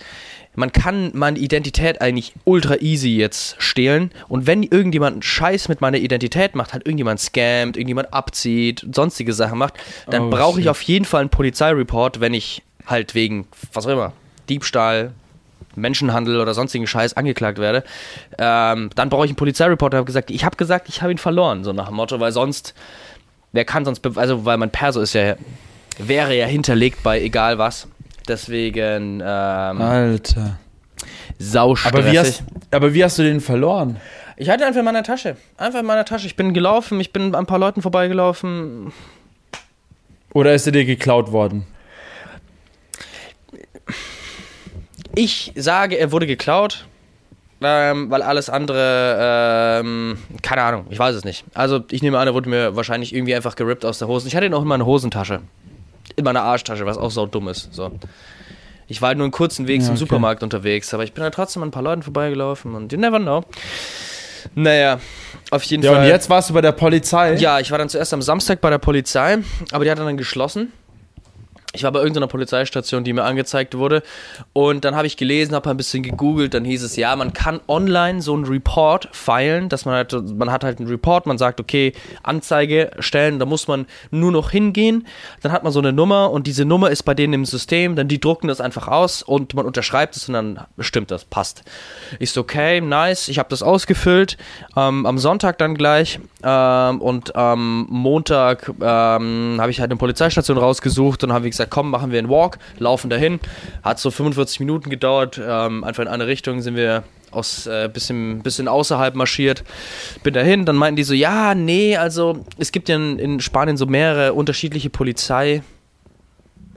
man 0.58 0.72
kann 0.72 1.12
meine 1.14 1.38
Identität 1.38 2.02
eigentlich 2.02 2.34
ultra 2.46 2.76
easy 2.78 3.10
jetzt 3.10 3.56
stehlen. 3.60 4.12
Und 4.30 4.48
wenn 4.48 4.64
irgendjemand 4.64 5.14
einen 5.16 5.22
Scheiß 5.22 5.68
mit 5.68 5.82
meiner 5.82 5.98
Identität 5.98 6.56
macht, 6.56 6.72
halt 6.72 6.86
irgendjemand 6.86 7.20
scammt, 7.20 7.76
irgendjemand 7.76 8.14
abzieht, 8.14 8.86
sonstige 8.94 9.34
Sachen 9.34 9.58
macht, 9.58 9.74
dann 10.10 10.24
Oh, 10.24 10.30
brauche 10.30 10.62
ich 10.62 10.70
auf 10.70 10.82
jeden 10.84 11.04
Fall 11.04 11.22
einen 11.22 11.30
Polizeireport, 11.30 12.22
wenn 12.22 12.34
ich 12.34 12.64
halt 12.86 13.16
wegen, 13.16 13.48
was 13.74 13.86
auch 13.86 13.92
immer, 13.92 14.14
Diebstahl, 14.48 15.12
Menschenhandel 15.76 16.40
oder 16.40 16.54
sonstigen 16.54 16.88
Scheiß 16.88 17.16
angeklagt 17.18 17.58
werde, 17.58 17.84
ähm, 18.38 18.90
dann 18.96 19.10
brauche 19.10 19.26
ich 19.26 19.32
einen 19.32 19.36
Polizeireport. 19.36 19.94
Und 19.94 19.98
habe 19.98 20.06
gesagt, 20.06 20.32
ich 20.32 20.46
habe 20.46 20.56
gesagt, 20.56 20.88
ich 20.88 21.02
habe 21.02 21.12
ihn 21.12 21.18
verloren, 21.18 21.66
so 21.66 21.74
nach 21.74 21.88
dem 21.88 21.96
Motto, 21.96 22.20
weil 22.22 22.32
sonst, 22.32 22.74
wer 23.56 23.66
kann 23.66 23.86
sonst, 23.86 24.06
also 24.18 24.46
weil 24.46 24.58
mein 24.58 24.70
Perso 24.70 25.02
ist 25.02 25.14
ja, 25.14 25.36
wäre 25.98 26.36
ja 26.36 26.46
hinterlegt 26.46 27.02
bei 27.04 27.22
egal 27.22 27.58
was. 27.58 27.88
Deswegen 28.28 29.22
ähm, 29.22 29.82
Alter. 29.82 30.58
saustressig. 31.40 32.00
Aber 32.00 32.12
wie, 32.12 32.20
hast, 32.20 32.44
aber 32.72 32.94
wie 32.94 33.04
hast 33.04 33.18
du 33.18 33.24
den 33.24 33.40
verloren? 33.40 33.98
ich 34.38 34.50
hatte 34.50 34.66
einfach 34.66 34.80
in 34.80 34.86
meiner 34.86 35.04
Tasche, 35.04 35.38
einfach 35.58 35.80
in 35.80 35.86
meiner 35.86 36.06
Tasche. 36.06 36.28
Ich 36.28 36.36
bin 36.36 36.54
gelaufen, 36.54 37.00
ich 37.00 37.14
bin 37.14 37.28
an 37.28 37.36
ein 37.36 37.46
paar 37.46 37.60
Leuten 37.60 37.82
vorbeigelaufen. 37.82 38.92
Oder 40.34 40.54
ist 40.54 40.66
er 40.66 40.74
dir 40.74 40.86
geklaut 40.86 41.32
worden? 41.32 41.66
Ich 45.16 45.54
sage, 45.56 45.98
er 45.98 46.12
wurde 46.12 46.28
geklaut, 46.28 46.86
ähm, 47.62 48.12
weil 48.12 48.22
alles 48.22 48.50
andere, 48.50 49.80
ähm, 49.82 50.18
keine 50.42 50.62
Ahnung, 50.64 50.86
ich 50.90 51.00
weiß 51.00 51.16
es 51.16 51.24
nicht. 51.24 51.46
Also 51.54 51.82
ich 51.92 52.02
nehme 52.02 52.18
an, 52.20 52.28
er 52.28 52.34
wurde 52.34 52.50
mir 52.50 52.76
wahrscheinlich 52.76 53.14
irgendwie 53.14 53.36
einfach 53.36 53.56
gerippt 53.56 53.86
aus 53.86 54.00
der 54.00 54.08
Hose. 54.08 54.28
Ich 54.28 54.36
hatte 54.36 54.46
ihn 54.46 54.54
auch 54.54 54.62
in 54.62 54.68
meiner 54.68 54.86
Hosentasche. 54.86 55.42
In 56.16 56.24
meiner 56.24 56.44
Arschtasche, 56.44 56.86
was 56.86 56.98
auch 56.98 57.12
so 57.12 57.26
dumm 57.26 57.48
ist. 57.48 57.74
So. 57.74 57.92
Ich 58.88 59.02
war 59.02 59.08
halt 59.08 59.18
nur 59.18 59.26
einen 59.26 59.32
kurzen 59.32 59.68
Weg 59.68 59.80
Ja, 59.82 59.86
zum 59.88 59.94
okay. 59.96 60.00
Supermarkt 60.00 60.44
unterwegs, 60.44 60.94
aber 60.94 61.04
ich 61.04 61.14
bin 61.14 61.24
halt 61.24 61.34
trotzdem 61.34 61.64
an 61.64 61.70
ein 61.70 61.72
paar 61.72 61.82
Leuten 61.84 62.04
vorbeigelaufen 62.04 62.76
und 62.76 62.92
you 62.92 63.00
never 63.00 63.20
know. 63.20 63.44
Naja, 64.54 65.00
auf 65.50 65.64
jeden 65.64 65.84
Ja, 65.84 65.92
Fall. 65.94 66.02
und 66.02 66.08
jetzt 66.08 66.30
warst 66.30 66.50
du 66.52 66.54
bei 66.54 66.62
der 66.62 66.72
Polizei? 66.72 67.34
Ja, 67.36 67.60
ich 67.60 67.72
war 67.72 67.80
dann 67.80 67.90
zuerst 67.90 68.14
am 68.14 68.22
Samstag 68.22 68.62
bei 68.62 68.70
der 68.70 68.78
Polizei, 68.78 69.40
aber 69.72 69.84
die 69.86 69.90
hat 69.92 69.98
dann 69.98 70.18
geschlossen. 70.18 70.72
Ich 71.76 71.84
war 71.84 71.92
bei 71.92 72.00
irgendeiner 72.00 72.28
Polizeistation, 72.28 73.04
die 73.04 73.14
mir 73.14 73.24
angezeigt 73.24 73.78
wurde. 73.78 74.02
Und 74.54 74.86
dann 74.86 74.96
habe 74.96 75.08
ich 75.08 75.18
gelesen, 75.18 75.56
habe 75.56 75.70
ein 75.70 75.78
bisschen 75.78 76.04
gegoogelt. 76.04 76.54
Dann 76.54 76.66
hieß 76.66 76.84
es, 76.84 76.96
ja, 76.96 77.16
man 77.16 77.34
kann 77.34 77.60
online 77.68 78.22
so 78.22 78.34
einen 78.34 78.46
Report 78.46 79.10
feilen, 79.12 79.70
dass 79.70 79.86
man 79.86 79.96
halt, 79.96 80.14
man 80.38 80.52
hat 80.52 80.64
halt 80.64 80.80
einen 80.80 80.88
Report, 80.88 81.26
man 81.26 81.38
sagt, 81.38 81.60
okay, 81.60 81.94
Anzeige 82.24 82.92
stellen, 83.00 83.40
da 83.40 83.46
muss 83.46 83.68
man 83.68 83.86
nur 84.12 84.32
noch 84.32 84.52
hingehen. 84.52 85.06
Dann 85.42 85.52
hat 85.52 85.64
man 85.64 85.72
so 85.72 85.80
eine 85.80 85.94
Nummer 85.94 86.32
und 86.32 86.48
diese 86.48 86.66
Nummer 86.66 86.90
ist 86.90 87.04
bei 87.04 87.14
denen 87.14 87.34
im 87.34 87.46
System, 87.46 87.96
dann 87.96 88.08
die 88.08 88.20
drucken 88.20 88.48
das 88.48 88.62
einfach 88.62 88.88
aus 88.88 89.22
und 89.22 89.54
man 89.54 89.66
unterschreibt 89.66 90.16
es 90.16 90.28
und 90.28 90.34
dann 90.34 90.60
stimmt 90.80 91.12
das, 91.12 91.26
passt. 91.26 91.64
Ich 92.20 92.32
so, 92.32 92.42
okay, 92.42 92.82
nice, 92.82 93.28
ich 93.28 93.40
habe 93.40 93.50
das 93.50 93.64
ausgefüllt. 93.64 94.38
Ähm, 94.76 95.06
am 95.06 95.18
Sonntag 95.18 95.58
dann 95.58 95.76
gleich 95.76 96.20
ähm, 96.44 97.02
und 97.02 97.36
am 97.36 97.88
Montag 97.90 98.70
ähm, 98.82 99.58
habe 99.60 99.72
ich 99.72 99.80
halt 99.80 99.92
eine 99.92 99.98
Polizeistation 99.98 100.58
rausgesucht 100.58 101.24
und 101.24 101.34
habe 101.34 101.46
wie 101.46 101.50
gesagt, 101.50 101.65
komm, 101.70 101.90
machen 101.90 102.12
wir 102.12 102.20
einen 102.20 102.30
Walk, 102.30 102.60
laufen 102.80 103.10
dahin. 103.10 103.40
Hat 103.84 104.00
so 104.00 104.12
45 104.12 104.60
Minuten 104.60 104.90
gedauert, 104.90 105.40
ähm, 105.44 105.84
einfach 105.84 106.04
in 106.04 106.10
eine 106.10 106.28
Richtung 106.28 106.62
sind 106.62 106.76
wir 106.76 107.04
aus 107.32 107.68
äh, 107.68 107.90
bisschen, 107.92 108.42
bisschen 108.42 108.68
außerhalb 108.68 109.16
marschiert. 109.16 109.64
Bin 110.24 110.34
dahin, 110.34 110.66
dann 110.66 110.76
meinten 110.76 110.96
die 110.96 111.04
so, 111.04 111.14
ja, 111.14 111.54
nee, 111.54 111.98
also 111.98 112.46
es 112.58 112.72
gibt 112.72 112.90
ja 112.90 112.96
in, 112.96 113.20
in 113.20 113.40
Spanien 113.42 113.78
so 113.78 113.86
mehrere 113.86 114.34
unterschiedliche 114.34 114.90
Polizei. 114.90 115.62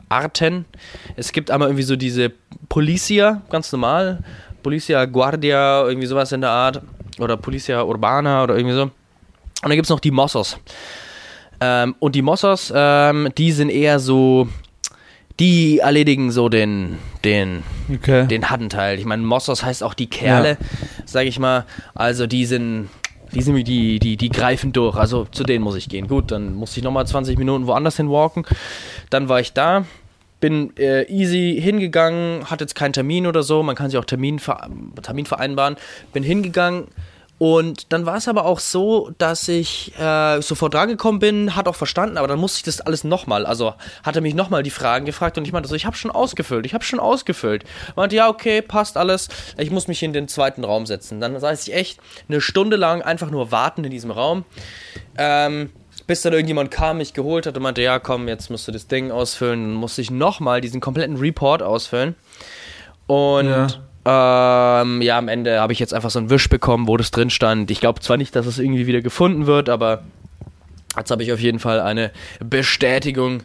Arten. 0.08 0.64
Es 1.16 1.32
gibt 1.32 1.50
einmal 1.50 1.68
irgendwie 1.68 1.82
so 1.82 1.96
diese 1.96 2.32
Policia, 2.68 3.42
ganz 3.50 3.70
normal. 3.72 4.22
Policia 4.62 5.04
Guardia, 5.04 5.86
irgendwie 5.86 6.06
sowas 6.06 6.32
in 6.32 6.40
der 6.40 6.50
Art. 6.50 6.82
Oder 7.18 7.36
Policia 7.36 7.82
Urbana 7.82 8.42
oder 8.42 8.56
irgendwie 8.56 8.74
so. 8.74 8.82
Und 8.82 8.92
dann 9.62 9.72
gibt 9.72 9.86
es 9.86 9.90
noch 9.90 10.00
die 10.00 10.10
Mossos. 10.10 10.58
Ähm, 11.60 11.96
und 11.98 12.14
die 12.14 12.22
Mossos, 12.22 12.72
ähm, 12.74 13.28
die 13.36 13.52
sind 13.52 13.70
eher 13.70 13.98
so, 13.98 14.48
die 15.40 15.78
erledigen 15.78 16.30
so 16.30 16.48
den, 16.48 16.98
den, 17.24 17.62
Okay. 17.92 18.26
den 18.26 18.50
harten 18.50 18.68
Teil. 18.68 18.98
Ich 18.98 19.04
meine, 19.04 19.22
Mossos 19.22 19.62
heißt 19.62 19.82
auch 19.82 19.94
die 19.94 20.08
Kerle, 20.08 20.50
Ja. 20.50 20.56
sag 21.04 21.26
ich 21.26 21.38
mal. 21.38 21.64
Also 21.94 22.26
die 22.26 22.44
sind, 22.44 22.88
die 23.32 23.42
sind 23.42 23.54
die, 23.66 23.98
die, 23.98 24.16
die 24.16 24.28
greifen 24.30 24.72
durch. 24.72 24.96
Also 24.96 25.26
zu 25.30 25.44
denen 25.44 25.62
muss 25.62 25.76
ich 25.76 25.88
gehen. 25.88 26.08
Gut, 26.08 26.30
dann 26.32 26.54
musste 26.54 26.80
ich 26.80 26.84
nochmal 26.84 27.06
20 27.06 27.38
Minuten 27.38 27.66
woanders 27.66 27.96
hin 27.96 28.10
walken. 28.10 28.44
Dann 29.10 29.28
war 29.28 29.38
ich 29.40 29.52
da, 29.52 29.84
bin 30.40 30.76
äh, 30.76 31.02
easy 31.10 31.58
hingegangen, 31.60 32.44
hatte 32.50 32.64
jetzt 32.64 32.74
keinen 32.74 32.92
Termin 32.92 33.26
oder 33.26 33.42
so. 33.42 33.62
Man 33.62 33.76
kann 33.76 33.90
sich 33.90 33.98
auch 33.98 34.04
Termin, 34.04 34.38
ver 34.38 34.68
Termin 35.02 35.26
vereinbaren. 35.26 35.76
Bin 36.12 36.22
hingegangen. 36.22 36.84
Und 37.38 37.92
dann 37.92 38.04
war 38.04 38.16
es 38.16 38.26
aber 38.26 38.44
auch 38.44 38.58
so, 38.58 39.12
dass 39.18 39.46
ich 39.46 39.96
äh, 39.98 40.42
sofort 40.42 40.74
drangekommen 40.74 41.20
bin, 41.20 41.54
hat 41.54 41.68
auch 41.68 41.76
verstanden, 41.76 42.18
aber 42.18 42.26
dann 42.26 42.38
musste 42.38 42.58
ich 42.58 42.62
das 42.64 42.80
alles 42.80 43.04
nochmal, 43.04 43.46
also 43.46 43.74
hat 44.02 44.16
er 44.16 44.22
mich 44.22 44.34
nochmal 44.34 44.64
die 44.64 44.70
Fragen 44.70 45.04
gefragt 45.06 45.38
und 45.38 45.46
ich 45.46 45.52
meinte 45.52 45.68
so, 45.68 45.76
ich 45.76 45.86
habe 45.86 45.96
schon 45.96 46.10
ausgefüllt, 46.10 46.66
ich 46.66 46.74
habe 46.74 46.82
schon 46.82 46.98
ausgefüllt. 46.98 47.64
Meinte, 47.94 48.16
ja, 48.16 48.28
okay, 48.28 48.60
passt 48.60 48.96
alles, 48.96 49.28
ich 49.56 49.70
muss 49.70 49.86
mich 49.86 50.02
in 50.02 50.12
den 50.12 50.26
zweiten 50.26 50.64
Raum 50.64 50.84
setzen. 50.86 51.20
Dann 51.20 51.38
saß 51.38 51.68
ich 51.68 51.74
echt 51.74 52.00
eine 52.28 52.40
Stunde 52.40 52.76
lang 52.76 53.02
einfach 53.02 53.30
nur 53.30 53.52
warten 53.52 53.84
in 53.84 53.90
diesem 53.90 54.10
Raum, 54.10 54.44
ähm, 55.16 55.70
bis 56.08 56.22
dann 56.22 56.32
irgendjemand 56.32 56.72
kam, 56.72 56.98
mich 56.98 57.14
geholt 57.14 57.46
hat 57.46 57.56
und 57.56 57.62
meinte, 57.62 57.82
ja, 57.82 58.00
komm, 58.00 58.26
jetzt 58.26 58.50
musst 58.50 58.66
du 58.66 58.72
das 58.72 58.88
Ding 58.88 59.12
ausfüllen. 59.12 59.62
Dann 59.62 59.74
musste 59.74 60.00
ich 60.00 60.10
nochmal 60.10 60.60
diesen 60.60 60.80
kompletten 60.80 61.16
Report 61.18 61.62
ausfüllen. 61.62 62.16
Und 63.06 63.46
Ja. 63.46 63.68
Ähm, 64.10 65.02
ja, 65.02 65.18
am 65.18 65.28
Ende 65.28 65.60
habe 65.60 65.74
ich 65.74 65.78
jetzt 65.78 65.92
einfach 65.92 66.08
so 66.08 66.18
einen 66.18 66.30
Wisch 66.30 66.48
bekommen, 66.48 66.88
wo 66.88 66.96
das 66.96 67.10
drin 67.10 67.28
stand. 67.28 67.70
Ich 67.70 67.80
glaube 67.80 68.00
zwar 68.00 68.16
nicht, 68.16 68.34
dass 68.34 68.46
es 68.46 68.58
irgendwie 68.58 68.86
wieder 68.86 69.02
gefunden 69.02 69.46
wird, 69.46 69.68
aber 69.68 70.02
jetzt 70.96 71.10
habe 71.10 71.22
ich 71.22 71.30
auf 71.30 71.40
jeden 71.40 71.58
Fall 71.58 71.80
eine 71.80 72.10
Bestätigung, 72.40 73.42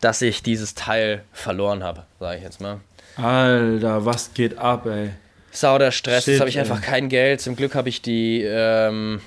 dass 0.00 0.22
ich 0.22 0.44
dieses 0.44 0.74
Teil 0.74 1.24
verloren 1.32 1.82
habe, 1.82 2.04
sage 2.20 2.38
ich 2.38 2.44
jetzt 2.44 2.60
mal. 2.60 2.78
Alter, 3.16 4.04
was 4.04 4.32
geht 4.34 4.56
ab, 4.56 4.86
ey? 4.86 5.10
Sau 5.50 5.78
der 5.78 5.90
Stress, 5.90 6.24
Shit, 6.24 6.34
jetzt 6.34 6.40
habe 6.40 6.50
ich 6.50 6.56
ey. 6.56 6.62
einfach 6.62 6.80
kein 6.80 7.08
Geld. 7.08 7.40
Zum 7.40 7.56
Glück 7.56 7.74
habe 7.74 7.88
ich 7.88 8.00
die, 8.00 8.42
ähm, 8.42 9.20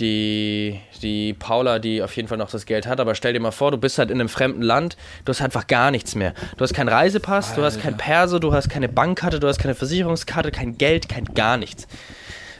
die, 0.00 0.80
die 1.02 1.34
Paula, 1.34 1.78
die 1.78 2.02
auf 2.02 2.16
jeden 2.16 2.28
Fall 2.28 2.38
noch 2.38 2.50
das 2.50 2.66
Geld 2.66 2.86
hat. 2.86 3.00
Aber 3.00 3.14
stell 3.14 3.32
dir 3.32 3.40
mal 3.40 3.50
vor, 3.50 3.70
du 3.70 3.78
bist 3.78 3.98
halt 3.98 4.10
in 4.10 4.18
einem 4.18 4.28
fremden 4.28 4.62
Land, 4.62 4.96
du 5.24 5.30
hast 5.30 5.42
einfach 5.42 5.66
gar 5.66 5.90
nichts 5.90 6.14
mehr. 6.14 6.34
Du 6.56 6.62
hast 6.62 6.74
keinen 6.74 6.88
Reisepass, 6.88 7.54
du 7.54 7.62
hast 7.62 7.80
kein 7.80 7.96
Perso, 7.96 8.38
du 8.38 8.52
hast 8.52 8.68
keine 8.68 8.88
Bankkarte, 8.88 9.40
du 9.40 9.46
hast 9.46 9.58
keine 9.58 9.74
Versicherungskarte, 9.74 10.50
kein 10.50 10.78
Geld, 10.78 11.08
kein 11.08 11.26
gar 11.26 11.56
nichts. 11.56 11.86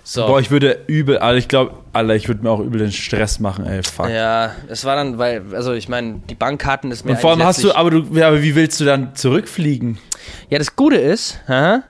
So. 0.02 0.26
Boah, 0.26 0.40
ich 0.40 0.50
würde 0.50 0.80
übel, 0.86 1.18
Alter, 1.18 1.38
ich 1.38 1.48
glaube, 1.48 1.74
Alter, 1.92 2.14
ich 2.14 2.26
würde 2.26 2.42
mir 2.42 2.50
auch 2.50 2.60
übel 2.60 2.80
den 2.80 2.90
Stress 2.90 3.38
machen, 3.38 3.66
ey, 3.66 3.82
fuck. 3.82 4.08
ja, 4.08 4.52
es 4.68 4.84
war 4.84 4.96
dann, 4.96 5.18
weil, 5.18 5.42
also 5.54 5.72
ich 5.72 5.88
meine, 5.88 6.20
die 6.28 6.34
Bankkarten 6.34 6.90
ist 6.90 7.04
mir 7.04 7.12
Und 7.12 7.20
vor 7.20 7.30
allem 7.30 7.44
hast 7.44 7.62
du, 7.62 7.72
aber 7.74 7.90
du, 7.90 8.22
aber 8.22 8.42
wie 8.42 8.54
willst 8.54 8.80
du 8.80 8.84
dann 8.84 9.14
zurückfliegen? 9.14 9.98
Ja, 10.48 10.58
das 10.58 10.74
Gute 10.74 10.96
ist, 10.96 11.40
hä, 11.46 11.80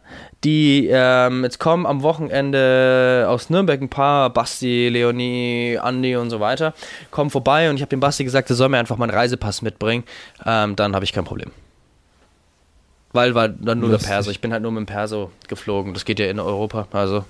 die, 0.44 0.88
ähm, 0.90 1.44
jetzt 1.44 1.58
kommen 1.58 1.86
am 1.86 2.02
Wochenende 2.02 3.26
aus 3.28 3.50
Nürnberg 3.50 3.80
ein 3.80 3.90
paar, 3.90 4.30
Basti, 4.30 4.88
Leonie, 4.88 5.78
Andi 5.78 6.16
und 6.16 6.30
so 6.30 6.40
weiter, 6.40 6.74
kommen 7.10 7.30
vorbei 7.30 7.68
und 7.68 7.76
ich 7.76 7.82
habe 7.82 7.90
dem 7.90 8.00
Basti 8.00 8.24
gesagt, 8.24 8.48
er 8.50 8.56
soll 8.56 8.68
mir 8.68 8.78
einfach 8.78 8.96
meinen 8.96 9.10
Reisepass 9.10 9.62
mitbringen, 9.62 10.04
ähm, 10.46 10.76
dann 10.76 10.94
habe 10.94 11.04
ich 11.04 11.12
kein 11.12 11.24
Problem. 11.24 11.50
Weil 13.12 13.34
war 13.34 13.48
dann 13.48 13.80
nur 13.80 13.90
Lustig. 13.90 14.08
der 14.08 14.14
Perso. 14.14 14.30
Ich 14.30 14.40
bin 14.40 14.52
halt 14.52 14.62
nur 14.62 14.70
mit 14.70 14.80
dem 14.80 14.86
Perso 14.86 15.32
geflogen. 15.48 15.94
Das 15.94 16.04
geht 16.04 16.20
ja 16.20 16.26
in 16.26 16.38
Europa. 16.38 16.86
Also. 16.92 17.24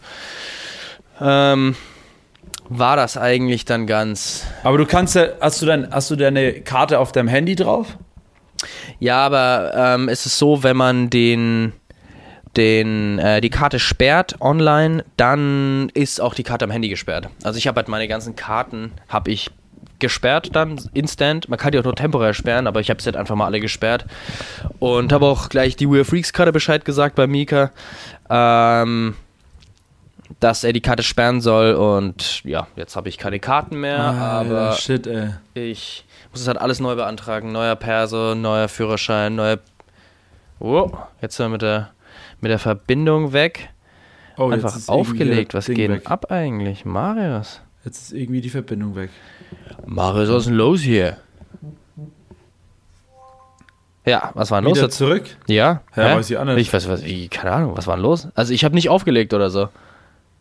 Ähm, 1.21 1.75
war 2.69 2.97
das 2.97 3.17
eigentlich 3.17 3.65
dann 3.65 3.87
ganz. 3.87 4.45
Aber 4.63 4.79
du 4.79 4.87
kannst 4.87 5.15
ja, 5.15 5.29
hast 5.41 5.63
du 5.63 5.67
dann, 5.67 5.91
hast 5.91 6.11
du 6.11 6.17
deine 6.17 6.61
Karte 6.61 6.99
auf 6.99 7.13
deinem 7.13 7.29
Handy 7.29 7.57
drauf? 7.57 7.97
Ja, 8.99 9.25
aber 9.25 9.73
ähm, 9.75 10.09
es 10.09 10.27
ist 10.27 10.39
so, 10.39 10.63
wenn 10.63 10.77
man 10.77 11.09
den, 11.09 11.73
den, 12.57 13.19
äh, 13.19 13.41
die 13.41 13.51
Karte 13.51 13.79
sperrt 13.79 14.41
online, 14.41 15.05
dann 15.17 15.91
ist 15.95 16.21
auch 16.21 16.35
die 16.35 16.43
Karte 16.43 16.65
am 16.65 16.71
Handy 16.71 16.89
gesperrt. 16.89 17.29
Also 17.43 17.59
ich 17.59 17.67
habe 17.67 17.77
halt 17.77 17.89
meine 17.89 18.09
ganzen 18.09 18.37
Karten, 18.37 18.93
habe 19.09 19.31
ich 19.31 19.51
gesperrt 20.01 20.51
dann, 20.57 20.81
instant. 20.95 21.49
Man 21.49 21.59
kann 21.59 21.73
die 21.73 21.79
auch 21.79 21.85
nur 21.85 21.95
temporär 21.95 22.35
sperren, 22.35 22.67
aber 22.67 22.81
ich 22.81 22.91
habe 22.91 22.99
es 22.99 23.05
jetzt 23.05 23.17
einfach 23.17 23.37
mal 23.37 23.47
alle 23.47 23.61
gesperrt. 23.61 24.07
Und 24.81 25.13
habe 25.13 25.27
auch 25.27 25.49
gleich 25.49 25.77
die 25.77 25.89
Weird 25.89 26.07
Freaks 26.07 26.33
Karte 26.33 26.53
Bescheid 26.53 26.85
gesagt 26.85 27.15
bei 27.15 27.27
Mika, 27.27 27.71
ähm, 28.29 29.15
dass 30.41 30.65
er 30.65 30.73
die 30.73 30.81
Karte 30.81 31.03
sperren 31.03 31.41
soll. 31.41 31.75
Und 31.75 32.43
ja, 32.45 32.67
jetzt 32.75 32.97
habe 32.97 33.09
ich 33.09 33.19
keine 33.19 33.39
Karten 33.39 33.79
mehr, 33.79 34.01
aber 34.01 34.73
shit, 34.73 35.07
ey. 35.07 35.35
ich 35.55 36.05
muss 36.33 36.41
es 36.41 36.49
halt 36.49 36.59
alles 36.59 36.81
neu 36.81 36.97
beantragen. 36.97 37.53
Neuer 37.53 37.77
Perso, 37.77 38.35
neuer 38.35 38.69
Führerschein, 38.69 39.37
neuer. 39.37 39.59
Oh, 40.59 40.91
jetzt 41.23 41.37
sind 41.37 41.47
wir 41.47 41.51
mit 41.51 41.63
der, 41.63 41.91
mit 42.41 42.51
der 42.51 42.59
Verbindung 42.59 43.33
weg. 43.33 43.71
Oh, 44.37 44.49
Einfach 44.51 44.77
aufgelegt. 44.89 45.55
Was 45.55 45.67
Ding 45.67 45.75
geht 45.77 45.91
weg. 45.91 46.11
ab 46.11 46.31
eigentlich? 46.31 46.85
Marius. 46.85 47.61
Jetzt 47.85 48.03
ist 48.03 48.13
irgendwie 48.13 48.41
die 48.41 48.51
Verbindung 48.51 48.95
weg. 48.97 49.11
Marius, 49.87 50.29
was 50.31 50.37
ist 50.39 50.47
denn 50.47 50.55
los 50.55 50.81
hier? 50.81 51.17
Ja, 54.07 54.31
was 54.35 54.51
war 54.51 54.61
denn 54.61 54.69
los 54.69 54.79
Wieder 54.79 54.87
jetzt? 54.87 54.97
zurück? 54.97 55.25
Ja? 55.47 55.83
Ja, 55.95 56.03
Hä? 56.09 56.15
weiß 56.17 56.31
ich 56.31 56.39
auch 56.39 56.45
nicht. 56.45 56.57
Ich 56.59 56.73
weiß, 56.73 56.89
was, 56.89 57.05
wie, 57.05 57.29
keine 57.29 57.53
Ahnung, 57.53 57.77
was 57.77 57.87
war 57.87 57.97
denn 57.97 58.03
los? 58.03 58.29
Also 58.35 58.53
ich 58.55 58.65
habe 58.65 58.75
nicht 58.75 58.89
aufgelegt 58.89 59.35
oder 59.35 59.51
so. 59.51 59.69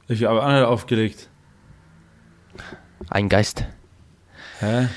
Ich 0.07 0.23
habe 0.23 0.41
andere 0.41 0.67
aufgelegt. 0.67 1.29
Ein 3.09 3.27
Geist. 3.29 3.65
Hä? 4.59 4.87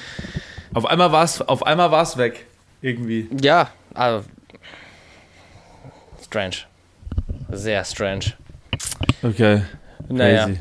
Auf 0.75 0.87
einmal 0.87 1.13
war 1.13 1.25
es, 1.25 1.41
auf 1.43 1.67
einmal 1.67 1.91
war 1.91 2.03
es 2.03 2.17
weg. 2.17 2.47
Irgendwie. 2.81 3.29
Ja, 3.41 3.69
aber 3.95 4.25
strange. 6.25 6.57
Sehr 7.53 7.85
strange. 7.85 8.25
Okay. 9.23 9.63
Naja. 10.09 10.47
Crazy. 10.47 10.61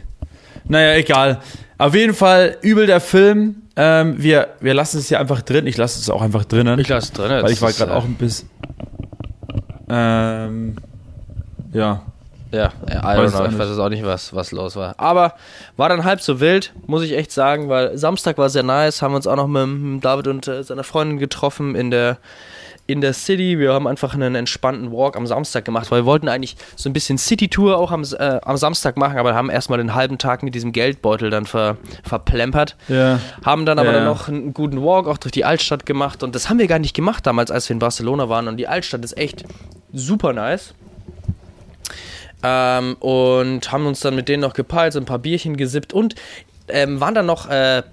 Naja, 0.66 0.96
egal. 0.96 1.42
Auf 1.78 1.96
jeden 1.96 2.14
Fall 2.14 2.58
übel 2.62 2.86
der 2.86 3.02
Film. 3.02 3.64
Ähm, 3.76 4.22
wir, 4.22 4.50
wir 4.60 4.74
lassen 4.74 5.00
es 5.00 5.08
hier 5.08 5.20
einfach 5.20 5.42
drin. 5.42 5.66
Ich 5.66 5.78
lasse 5.78 6.00
es 6.00 6.10
auch 6.10 6.22
einfach 6.22 6.46
drinnen. 6.46 6.80
Ich 6.80 6.88
lasse 6.88 7.08
es 7.08 7.14
drin. 7.14 7.44
weil 7.44 7.52
ich 7.52 7.62
war 7.62 7.72
gerade 7.72 7.92
äh, 7.92 7.96
auch 7.96 8.04
ein 8.04 8.16
bisschen. 8.16 8.50
Ähm, 9.90 10.76
ja. 11.74 12.04
Ja, 12.54 12.74
I 12.86 13.18
don't 13.18 13.30
know, 13.30 13.46
ich 13.46 13.58
weiß 13.58 13.70
jetzt 13.70 13.80
auch 13.80 13.88
nicht, 13.88 14.04
was, 14.04 14.36
was 14.36 14.52
los 14.52 14.76
war. 14.76 14.96
Aber 14.98 15.36
war 15.78 15.88
dann 15.88 16.04
halb 16.04 16.20
so 16.22 16.42
wild, 16.42 16.74
muss 16.86 17.02
ich 17.02 17.14
echt 17.14 17.32
sagen, 17.32 17.70
weil 17.70 17.98
Samstag 17.98 18.38
war 18.38 18.50
sehr 18.50 18.64
nice, 18.64 19.02
haben 19.02 19.16
uns 19.16 19.26
auch 19.26 19.38
noch 19.38 19.48
mit, 19.48 19.62
dem 19.62 20.02
David 20.02 20.28
und 20.28 20.48
äh, 20.50 20.62
seiner 20.62 20.84
Freundin 20.84 21.18
getroffen 21.18 21.76
in 21.76 21.92
der, 21.92 22.18
in 22.88 23.00
der 23.02 23.14
City. 23.14 23.58
Wir 23.60 23.74
haben 23.74 23.88
einfach 23.88 24.14
einen 24.14 24.36
entspannten 24.36 24.92
Walk 24.92 25.16
am 25.16 25.26
Samstag 25.28 25.64
gemacht, 25.66 25.90
weil 25.92 26.02
wir 26.02 26.06
wollten 26.06 26.28
eigentlich 26.28 26.58
so 26.76 26.90
ein 26.90 26.94
bisschen 26.94 27.18
City-Tour 27.18 27.78
auch 27.78 27.92
am, 27.92 28.04
äh, 28.04 28.40
am 28.44 28.58
Samstag 28.58 28.98
machen, 28.98 29.18
aber 29.18 29.34
haben 29.34 29.50
erstmal 29.50 29.78
den 29.78 29.96
halben 29.96 30.18
Tag 30.18 30.44
mit 30.44 30.56
diesem 30.56 30.72
Geldbeutel 30.72 31.30
dann 31.30 31.46
ver, 31.46 31.78
verplempert. 32.04 32.76
Ja. 32.88 33.20
Haben 33.46 33.66
dann 33.66 33.80
aber 33.80 33.90
Ja. 33.90 33.96
dann 33.98 34.06
noch 34.06 34.28
einen 34.28 34.54
guten 34.54 34.82
Walk 34.84 35.08
auch 35.08 35.18
durch 35.18 35.32
die 35.32 35.46
Altstadt 35.46 35.86
gemacht 35.86 36.24
und 36.24 36.36
das 36.36 36.50
haben 36.50 36.60
wir 36.60 36.68
gar 36.68 36.80
nicht 36.80 36.96
gemacht 36.96 37.26
damals, 37.26 37.52
als 37.52 37.70
wir 37.70 37.74
in 37.76 37.80
Barcelona 37.80 38.28
waren 38.30 38.48
und 38.48 38.58
die 38.58 38.68
Altstadt 38.68 39.04
ist 39.06 39.18
echt 39.18 39.46
super 39.94 40.34
nice. 40.34 40.74
Ähm, 42.44 42.96
und 43.00 43.72
haben 43.72 43.86
uns 43.86 44.00
dann 44.00 44.16
mit 44.16 44.28
denen 44.28 44.42
noch 44.42 44.54
gepeilt, 44.54 44.94
so 44.94 45.00
ein 45.00 45.06
paar 45.06 45.20
Bierchen 45.20 45.58
gesippt 45.58 45.94
und 45.94 46.16
ähm, 46.70 47.00
waren 47.00 47.14
dann 47.14 47.28
noch 47.28 47.48
äh, 47.50 47.84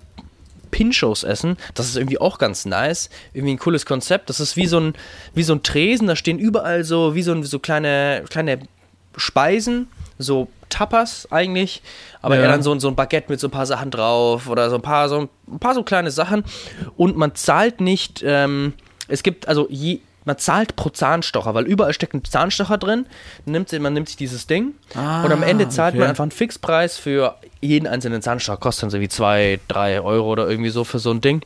Pinchos 0.71 1.25
essen. 1.25 1.57
Das 1.75 1.87
ist 1.89 1.97
irgendwie 1.97 2.21
auch 2.21 2.39
ganz 2.39 2.65
nice. 2.67 3.11
Irgendwie 3.33 3.55
ein 3.55 3.59
cooles 3.59 3.87
Konzept. 3.87 4.29
Das 4.31 4.41
ist 4.41 4.57
wie 4.57 4.67
so 4.67 4.79
ein, 4.81 4.95
wie 5.35 5.43
so 5.43 5.55
ein 5.55 5.63
Tresen, 5.63 6.07
da 6.07 6.17
stehen 6.17 6.39
überall 6.39 6.85
so, 6.85 7.15
wie 7.15 7.23
so, 7.23 7.33
ein- 7.33 7.43
so 7.45 7.59
kleine, 7.59 8.25
kleine 8.31 8.61
Speisen, 9.17 9.89
so 10.19 10.49
Tapas 10.69 11.27
eigentlich, 11.33 11.83
aber 12.21 12.37
Ja. 12.37 12.43
eher 12.43 12.49
dann 12.49 12.63
so, 12.63 12.73
ein- 12.73 12.81
so 12.81 12.89
ein 12.89 12.95
Baguette 12.95 13.31
mit 13.31 13.41
so 13.41 13.49
ein 13.49 13.51
paar 13.51 13.67
Sachen 13.67 13.91
drauf 13.91 14.49
oder 14.49 14.69
so 14.71 14.77
ein 14.77 14.83
paar 14.83 15.09
so, 15.09 15.29
ein 15.51 15.59
paar 15.59 15.75
so 15.75 15.83
kleine 15.83 16.11
Sachen. 16.11 16.45
Und 16.97 17.17
man 17.17 17.35
zahlt 17.35 17.81
nicht, 17.81 18.23
ähm, 18.25 18.75
es 19.09 19.23
gibt 19.23 19.49
also 19.49 19.67
je, 19.71 20.01
man 20.29 20.39
zahlt 20.39 20.77
pro 20.77 20.91
Zahnstocher, 20.91 21.55
weil 21.55 21.65
überall 21.67 21.93
steckt 21.93 22.15
ein 22.15 22.25
Zahnstocher 22.25 22.79
drin. 22.79 23.07
Nimmt, 23.47 23.73
man 23.81 23.93
nimmt 23.93 24.09
sich 24.09 24.17
dieses 24.17 24.47
Ding 24.47 24.75
Ah, 24.95 25.25
und 25.25 25.33
am 25.33 25.43
Ende 25.43 25.69
zahlt 25.69 25.95
okay. 25.95 26.01
man 26.01 26.09
einfach 26.11 26.23
einen 26.23 26.31
Fixpreis 26.31 26.97
für 26.99 27.35
jeden 27.61 27.89
einzelnen 27.89 28.23
Zahnstocher. 28.23 28.59
Kostet 28.59 28.85
dann 28.85 28.91
so 28.91 29.01
wie 29.01 29.09
2, 29.09 29.59
3 29.67 30.01
Euro 30.03 30.31
oder 30.31 30.49
irgendwie 30.49 30.71
so 30.71 30.85
für 30.85 31.01
so 31.01 31.11
ein 31.11 31.21
Ding. 31.21 31.43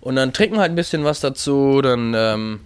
Und 0.00 0.16
dann 0.16 0.32
trinkt 0.32 0.52
man 0.52 0.62
halt 0.62 0.72
ein 0.72 0.76
bisschen 0.76 1.04
was 1.04 1.20
dazu, 1.20 1.82
dann, 1.82 2.14
ähm, 2.16 2.60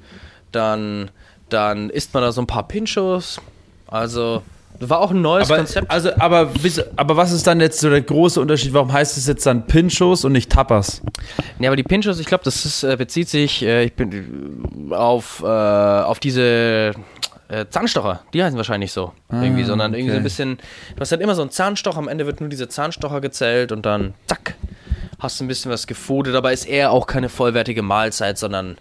dann, 0.52 1.10
dann 1.48 1.90
isst 1.90 2.14
man 2.14 2.22
da 2.22 2.32
so 2.32 2.40
ein 2.40 2.46
paar 2.46 2.68
Pinchos. 2.68 3.40
Also, 3.86 4.42
war 4.80 5.00
auch 5.00 5.10
ein 5.10 5.20
neues 5.20 5.50
Aber, 5.50 5.58
Konzept. 5.58 5.90
also, 5.90 6.10
aber, 6.18 6.50
aber 6.96 7.16
was 7.16 7.32
ist 7.32 7.46
dann 7.46 7.60
jetzt 7.60 7.80
so 7.80 7.90
der 7.90 8.02
große 8.02 8.40
Unterschied? 8.40 8.72
Warum 8.72 8.92
heißt 8.92 9.16
es 9.16 9.26
jetzt 9.26 9.46
dann 9.46 9.66
Pinchos 9.66 10.24
und 10.24 10.32
nicht 10.32 10.50
Tapas? 10.50 11.02
Ja, 11.58 11.70
aber 11.70 11.76
die 11.76 11.82
Pinchos, 11.82 12.18
ich 12.18 12.26
glaube, 12.26 12.44
das 12.44 12.64
ist, 12.64 12.82
äh, 12.82 12.96
bezieht 12.96 13.28
sich 13.28 13.62
äh, 13.62 13.84
ich 13.84 13.94
bin, 13.94 14.90
äh, 14.90 14.94
auf, 14.94 15.42
äh, 15.42 15.46
auf 15.46 16.20
diese 16.20 16.92
äh, 17.48 17.66
Zahnstocher. 17.68 18.22
Die 18.34 18.42
heißen 18.42 18.56
wahrscheinlich 18.56 18.92
so. 18.92 19.12
irgendwie, 19.30 19.64
sondern 19.64 19.94
irgendwie 19.94 20.10
so 20.10 20.16
ein 20.16 20.20
okay. 20.20 20.24
bisschen. 20.24 20.58
Du 20.94 21.00
hast 21.00 21.12
halt 21.12 21.22
immer 21.22 21.34
so 21.34 21.42
einen 21.42 21.50
Zahnstocher, 21.50 21.98
am 21.98 22.08
Ende 22.08 22.26
wird 22.26 22.40
nur 22.40 22.48
dieser 22.48 22.68
Zahnstocher 22.68 23.20
gezählt 23.20 23.72
und 23.72 23.86
dann 23.86 24.14
zack, 24.26 24.56
hast 25.18 25.40
du 25.40 25.44
ein 25.44 25.48
bisschen 25.48 25.70
was 25.70 25.86
gefodet. 25.86 26.34
Aber 26.34 26.52
ist 26.52 26.66
eher 26.66 26.90
auch 26.90 27.06
keine 27.06 27.28
vollwertige 27.28 27.82
Mahlzeit, 27.82 28.38
sondern 28.38 28.76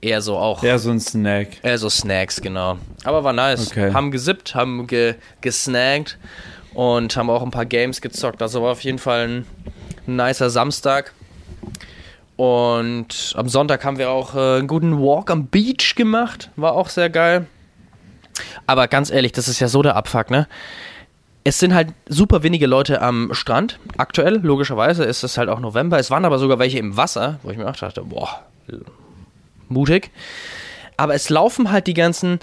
eher 0.00 0.22
so 0.22 0.36
auch. 0.36 0.62
Ja, 0.62 0.78
so 0.78 0.90
ein 0.90 1.00
Snack. 1.00 1.62
Eher 1.62 1.78
so 1.78 1.88
Snacks, 1.88 2.40
genau. 2.40 2.78
Aber 3.04 3.24
war 3.24 3.32
nice. 3.32 3.70
Okay. 3.70 3.92
Haben 3.92 4.10
gesippt, 4.10 4.54
haben 4.54 4.86
ge 4.86 5.14
gesnackt 5.40 6.18
und 6.74 7.16
haben 7.16 7.30
auch 7.30 7.42
ein 7.42 7.50
paar 7.50 7.66
Games 7.66 8.00
gezockt. 8.00 8.42
Also 8.42 8.62
war 8.62 8.72
auf 8.72 8.82
jeden 8.82 8.98
Fall 8.98 9.28
ein 9.28 9.46
nicer 10.06 10.50
Samstag. 10.50 11.12
Und 12.36 13.34
am 13.36 13.48
Sonntag 13.48 13.84
haben 13.84 13.98
wir 13.98 14.10
auch 14.10 14.34
äh, 14.34 14.58
einen 14.58 14.68
guten 14.68 14.98
Walk 14.98 15.30
am 15.30 15.46
Beach 15.46 15.94
gemacht. 15.94 16.50
War 16.56 16.72
auch 16.72 16.88
sehr 16.88 17.10
geil. 17.10 17.46
Aber 18.66 18.88
ganz 18.88 19.10
ehrlich, 19.10 19.32
das 19.32 19.48
ist 19.48 19.60
ja 19.60 19.68
so 19.68 19.82
der 19.82 19.96
Abfuck, 19.96 20.30
ne? 20.30 20.48
Es 21.42 21.58
sind 21.58 21.74
halt 21.74 21.88
super 22.08 22.42
wenige 22.42 22.66
Leute 22.66 23.02
am 23.02 23.32
Strand. 23.32 23.78
Aktuell, 23.96 24.36
logischerweise, 24.42 25.04
ist 25.04 25.22
es 25.22 25.38
halt 25.38 25.48
auch 25.48 25.60
November. 25.60 25.98
Es 25.98 26.10
waren 26.10 26.24
aber 26.24 26.38
sogar 26.38 26.58
welche 26.58 26.78
im 26.78 26.96
Wasser, 26.96 27.40
wo 27.42 27.50
ich 27.50 27.56
mir 27.56 27.68
auch 27.68 27.76
dachte, 27.76 28.02
boah, 28.02 28.42
mutig. 29.70 30.10
Aber 30.96 31.14
es 31.14 31.30
laufen 31.30 31.70
halt 31.72 31.86
die 31.86 31.94
ganzen 31.94 32.38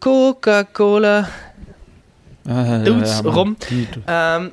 Coca-Cola 0.00 1.28
Ah, 2.46 2.78
Dudes 2.80 3.22
Mann. 3.22 3.32
rum. 3.34 3.56
Die- 3.70 3.88
ähm, 4.06 4.52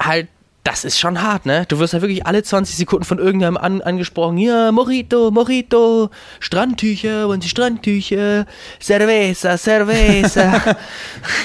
halt, 0.00 0.26
das 0.64 0.84
ist 0.84 0.98
schon 0.98 1.22
hart, 1.22 1.46
ne? 1.46 1.64
Du 1.68 1.78
wirst 1.78 1.92
halt 1.92 2.02
wirklich 2.02 2.26
alle 2.26 2.42
20 2.42 2.76
Sekunden 2.76 3.04
von 3.04 3.18
irgendjemandem 3.18 3.62
an, 3.62 3.80
angesprochen. 3.82 4.36
Ja, 4.38 4.72
Mojito, 4.72 5.30
Mojito, 5.30 6.10
Strandtücher, 6.40 7.28
wollen 7.28 7.40
Sie 7.40 7.48
Strandtücher? 7.48 8.46
Cerveza, 8.80 9.56
Cerveza. 9.56 10.60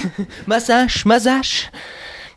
Massage, 0.48 1.06
Massage. 1.08 1.68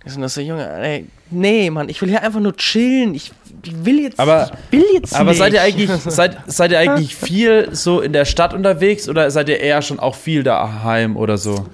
Das 0.05 0.17
das 0.17 0.35
so 0.35 0.41
Junge, 0.41 0.69
ey, 0.81 1.07
nee, 1.31 1.71
Mann, 1.71 1.89
ich 1.89 2.01
will 2.01 2.09
hier 2.09 2.23
einfach 2.23 2.41
nur 2.41 2.57
chillen. 2.57 3.15
Ich, 3.15 3.33
ich 3.65 3.85
will 3.85 4.01
jetzt, 4.01 4.19
Aber- 4.21 4.51
ich 4.71 4.79
will 4.79 4.87
jetzt 4.95 5.15
Aber 5.15 5.31
nicht. 5.31 5.39
seid 5.39 5.53
ihr 5.53 5.63
eigentlich, 5.63 5.91
seid, 5.91 6.39
seid 6.47 6.71
ihr 6.73 6.79
eigentlich 6.79 7.15
viel 7.17 7.69
so 7.73 8.01
in 8.01 8.13
der 8.13 8.25
Stadt 8.25 8.55
unterwegs 8.55 9.09
oder 9.09 9.31
seid 9.31 9.49
ihr 9.49 9.61
eher 9.61 9.83
schon 9.83 9.99
auch 9.99 10.15
viel 10.15 10.43
daheim 10.43 11.17
oder 11.17 11.39
so? 11.39 11.67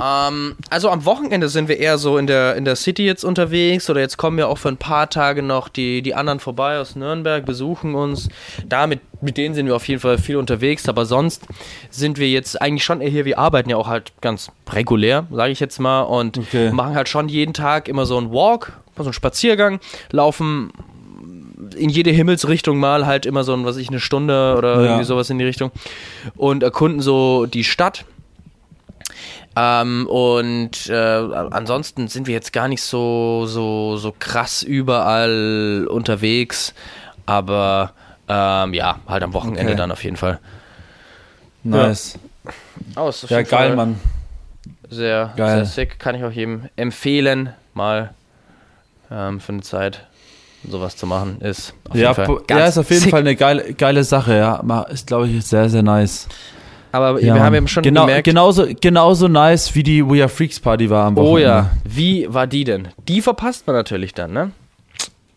Ähm, 0.00 0.54
also 0.70 0.90
am 0.90 1.04
Wochenende 1.04 1.48
sind 1.48 1.68
wir 1.68 1.78
eher 1.78 1.98
so 1.98 2.18
in 2.18 2.28
der, 2.28 2.54
in 2.54 2.64
der 2.64 2.76
City 2.76 3.04
jetzt 3.04 3.24
unterwegs 3.24 3.90
oder 3.90 4.00
jetzt 4.00 4.16
kommen 4.16 4.38
ja 4.38 4.46
auch 4.46 4.58
für 4.58 4.68
ein 4.68 4.76
paar 4.76 5.10
Tage 5.10 5.42
noch 5.42 5.68
die, 5.68 6.02
die 6.02 6.14
anderen 6.14 6.38
vorbei 6.38 6.78
aus 6.78 6.94
Nürnberg, 6.94 7.44
besuchen 7.44 7.96
uns. 7.96 8.28
Da 8.68 8.86
mit, 8.86 9.00
mit 9.20 9.36
denen 9.36 9.56
sind 9.56 9.66
wir 9.66 9.74
auf 9.74 9.88
jeden 9.88 10.00
Fall 10.00 10.18
viel 10.18 10.36
unterwegs, 10.36 10.88
aber 10.88 11.04
sonst 11.04 11.42
sind 11.90 12.18
wir 12.18 12.28
jetzt 12.28 12.60
eigentlich 12.62 12.84
schon 12.84 13.00
eher 13.00 13.10
hier, 13.10 13.24
wir 13.24 13.40
arbeiten 13.40 13.70
ja 13.70 13.76
auch 13.76 13.88
halt 13.88 14.12
ganz 14.20 14.52
regulär, 14.70 15.26
sage 15.32 15.50
ich 15.50 15.58
jetzt 15.58 15.80
mal, 15.80 16.02
und 16.02 16.38
Okay. 16.38 16.70
machen 16.70 16.94
halt 16.94 17.08
schon 17.08 17.28
jeden 17.28 17.52
Tag 17.54 17.88
immer 17.88 18.06
so 18.06 18.18
einen 18.18 18.30
Walk, 18.30 18.74
so 18.96 19.02
einen 19.04 19.12
Spaziergang, 19.12 19.80
laufen 20.12 20.70
in 21.78 21.88
jede 21.90 22.10
Himmelsrichtung 22.10 22.78
mal 22.78 23.06
halt 23.06 23.26
immer 23.26 23.44
so 23.44 23.54
ein, 23.54 23.64
was 23.64 23.76
ich, 23.76 23.88
eine 23.88 24.00
Stunde 24.00 24.54
oder 24.56 24.76
Ja. 24.76 24.82
irgendwie 24.82 25.04
sowas 25.04 25.30
in 25.30 25.38
die 25.38 25.44
Richtung 25.44 25.70
und 26.36 26.62
erkunden 26.62 27.00
so 27.00 27.46
die 27.46 27.64
Stadt. 27.64 28.04
Ähm, 29.56 30.06
und 30.06 30.88
äh, 30.88 30.94
ansonsten 30.94 32.08
sind 32.08 32.26
wir 32.26 32.34
jetzt 32.34 32.52
gar 32.52 32.68
nicht 32.68 32.82
so, 32.82 33.46
so, 33.46 33.96
so 33.96 34.14
krass 34.18 34.62
überall 34.62 35.86
unterwegs. 35.90 36.74
Aber 37.26 37.92
ähm, 38.28 38.72
ja, 38.74 39.00
halt 39.08 39.22
am 39.22 39.32
Wochenende 39.34 39.72
Okay. 39.72 39.74
dann 39.74 39.90
auf 39.90 40.04
jeden 40.04 40.16
Fall. 40.16 40.38
Nice. 41.64 42.18
Oh, 42.96 43.08
ist 43.08 43.24
auf 43.24 43.30
Ja, 43.30 43.38
jeden 43.38 43.50
geil, 43.50 43.66
Fall 43.68 43.76
Mann. 43.76 44.00
Sehr, 44.90 45.32
Geil. 45.36 45.56
sehr 45.56 45.64
sick. 45.66 45.98
Kann 45.98 46.14
ich 46.14 46.24
auch 46.24 46.30
jedem 46.30 46.68
empfehlen, 46.76 47.52
mal 47.74 48.14
ähm, 49.10 49.40
für 49.40 49.52
eine 49.52 49.62
Zeit 49.62 50.06
sowas 50.70 50.96
zu 50.96 51.06
machen, 51.06 51.40
ist 51.40 51.74
auf 51.88 51.96
ja, 51.96 52.12
jeden 52.12 52.14
Fall 52.14 52.38
ja, 52.50 52.66
ist 52.66 52.78
auf 52.78 52.90
jeden 52.90 53.02
sick. 53.02 53.10
Fall 53.10 53.20
eine 53.20 53.36
geile, 53.36 53.74
geile 53.74 54.04
Sache, 54.04 54.36
ja. 54.36 54.82
Ist, 54.90 55.06
glaube 55.06 55.28
ich, 55.28 55.44
sehr, 55.44 55.68
sehr 55.68 55.82
nice. 55.82 56.28
Aber 56.92 57.20
ja, 57.22 57.34
wir 57.34 57.42
haben 57.42 57.54
eben 57.54 57.68
schon 57.68 57.82
genau, 57.82 58.02
gemerkt. 58.02 58.24
Genauso, 58.24 58.66
genauso 58.80 59.28
nice, 59.28 59.74
wie 59.74 59.82
die 59.82 60.04
We 60.04 60.20
Are 60.20 60.28
Freaks 60.28 60.58
Party 60.58 60.88
war 60.88 61.06
am 61.06 61.16
Wochenende. 61.16 61.34
Oh 61.34 61.38
ja, 61.38 61.70
wie 61.84 62.32
war 62.32 62.46
die 62.46 62.64
denn? 62.64 62.88
Die 63.08 63.20
verpasst 63.20 63.66
man 63.66 63.76
natürlich 63.76 64.14
dann, 64.14 64.32
ne? 64.32 64.52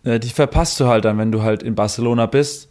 Ja, 0.04 0.18
die 0.18 0.30
verpasst 0.30 0.80
du 0.80 0.88
halt 0.88 1.06
dann, 1.06 1.18
wenn 1.18 1.32
du 1.32 1.44
halt 1.44 1.62
in 1.62 1.76
Barcelona 1.76 2.26
bist. 2.26 2.70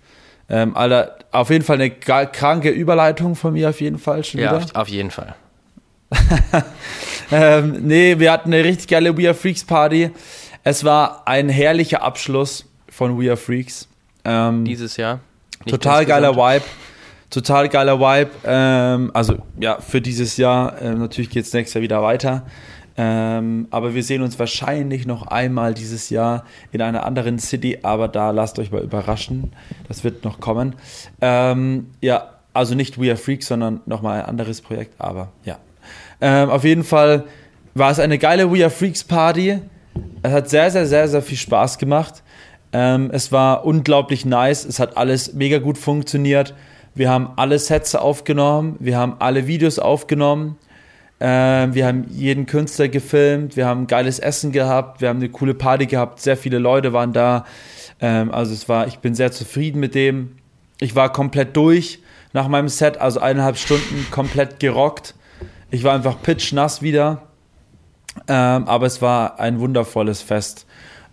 Ähm, 0.49 0.77
Alter, 0.77 1.17
auf 1.31 1.51
jeden 1.51 1.65
Fall 1.65 1.77
eine 1.77 1.91
kranke 1.91 2.71
Überleitung 2.71 3.37
von 3.37 3.53
mir, 3.53 3.69
auf 3.69 3.81
jeden 3.81 3.99
Fall 3.99 4.25
schon 4.25 4.41
ja, 4.41 4.51
wieder. 4.51 4.65
Auf, 4.65 4.75
auf 4.75 4.89
jeden 4.89 5.11
Fall. 5.11 5.35
ähm, 7.31 7.77
nee, 7.83 8.19
wir 8.19 8.33
hatten 8.33 8.53
eine 8.53 8.65
richtig 8.65 8.89
geile 8.89 9.17
We 9.17 9.29
Are 9.29 9.35
Freaks 9.35 9.65
Party. 9.65 10.11
Es 10.63 10.85
war 10.85 11.23
ein 11.27 11.49
herrlicher 11.49 12.03
Abschluss 12.03 12.67
von 12.89 13.19
We 13.21 13.29
Are 13.29 13.37
Freaks. 13.37 13.89
Ähm, 14.25 14.65
Dieses 14.65 14.97
Jahr. 14.97 15.21
Total 15.67 16.05
geiler 16.05 16.37
Vibe. 16.37 16.65
Total 17.31 17.69
geiler 17.69 17.99
Vibe. 17.99 18.31
Ähm, 18.45 19.11
also 19.15 19.39
ja, 19.59 19.81
für 19.81 20.01
dieses 20.01 20.37
Jahr. 20.37 20.81
Äh, 20.81 20.95
natürlich 20.95 21.31
geht 21.31 21.47
es 21.47 21.53
nächstes 21.53 21.75
Jahr 21.75 21.83
wieder 21.83 22.03
weiter. 22.03 22.43
Ähm, 22.97 23.69
aber 23.71 23.95
wir 23.95 24.03
sehen 24.03 24.21
uns 24.21 24.39
wahrscheinlich 24.39 25.07
noch 25.07 25.27
einmal 25.29 25.73
dieses 25.73 26.11
Jahr 26.11 26.45
in 26.73 26.83
einer 26.83 27.07
anderen 27.07 27.39
City, 27.39 27.79
aber 27.83 28.09
da 28.09 28.31
lasst 28.31 28.59
euch 28.59 28.71
mal 28.71 28.83
überraschen. 28.83 29.53
Das 29.89 30.05
wird 30.05 30.25
noch 30.25 30.41
kommen. 30.41 30.75
Ähm, 31.23 31.87
ja, 32.03 32.33
also 32.53 32.75
nicht 32.75 33.01
We 33.01 33.09
Are 33.09 33.17
Freaks, 33.17 33.47
sondern 33.47 33.81
nochmal 33.87 34.21
ein 34.21 34.27
anderes 34.27 34.61
Projekt, 34.61 34.95
aber 34.99 35.29
ja. 35.45 35.59
Ähm, 36.21 36.51
auf 36.51 36.65
jeden 36.65 36.85
Fall 36.85 37.25
war 37.75 37.91
es 37.91 37.99
eine 37.99 38.19
geile 38.19 38.53
We 38.53 38.63
Are 38.63 38.71
Freaks 38.71 39.05
Party. 39.05 39.61
Es 40.23 40.33
hat 40.33 40.51
sehr, 40.51 40.71
sehr, 40.71 40.87
sehr, 40.87 41.09
sehr 41.09 41.23
viel 41.23 41.39
Spaß 41.39 41.79
gemacht. 41.79 42.23
Ähm, 42.73 43.11
es 43.13 43.33
war 43.33 43.65
unglaublich 43.65 44.25
nice. 44.25 44.65
Es 44.65 44.79
hat 44.79 44.97
alles 44.97 45.33
mega 45.33 45.59
gut 45.59 45.79
funktioniert. 45.79 46.55
Wir 46.95 47.11
haben 47.11 47.31
alle 47.37 47.59
Sets 47.59 47.95
aufgenommen. 47.95 48.77
Wir 48.79 48.99
haben 48.99 49.17
alle 49.19 49.47
Videos 49.47 49.79
aufgenommen. 49.79 50.57
Ähm, 51.21 51.75
wir 51.75 51.87
haben 51.87 52.07
jeden 52.11 52.47
Künstler 52.47 52.89
gefilmt. 52.89 53.57
Wir 53.57 53.67
haben 53.67 53.87
geiles 53.87 54.19
Essen 54.19 54.53
gehabt. 54.53 55.01
Wir 55.01 55.09
haben 55.09 55.19
eine 55.19 55.29
coole 55.29 55.55
Party 55.55 55.87
gehabt. 55.87 56.21
Sehr 56.21 56.37
viele 56.37 56.59
Leute 56.59 56.93
waren 56.93 57.13
da. 57.13 57.45
Ähm, 58.01 58.31
also 58.33 58.53
es 58.53 58.69
war, 58.69 58.87
ich 58.87 58.99
bin 58.99 59.15
sehr 59.15 59.33
zufrieden 59.33 59.81
mit 59.81 59.95
dem. 59.95 60.37
Ich 60.81 60.95
war 60.95 61.13
komplett 61.13 61.57
durch 61.57 62.01
nach 62.33 62.49
meinem 62.49 62.69
Set, 62.69 62.99
also 62.99 63.21
eineinhalb 63.21 63.59
Stunden 63.59 64.07
komplett 64.11 64.61
gerockt. 64.61 65.15
Ich 65.71 65.85
war 65.85 65.95
einfach 65.95 66.23
pitchnass 66.23 66.81
wieder. 66.81 67.23
Ähm, 68.29 68.67
aber 68.67 68.87
es 68.87 69.01
war 69.01 69.39
ein 69.39 69.61
wundervolles 69.61 70.23
Fest. 70.23 70.67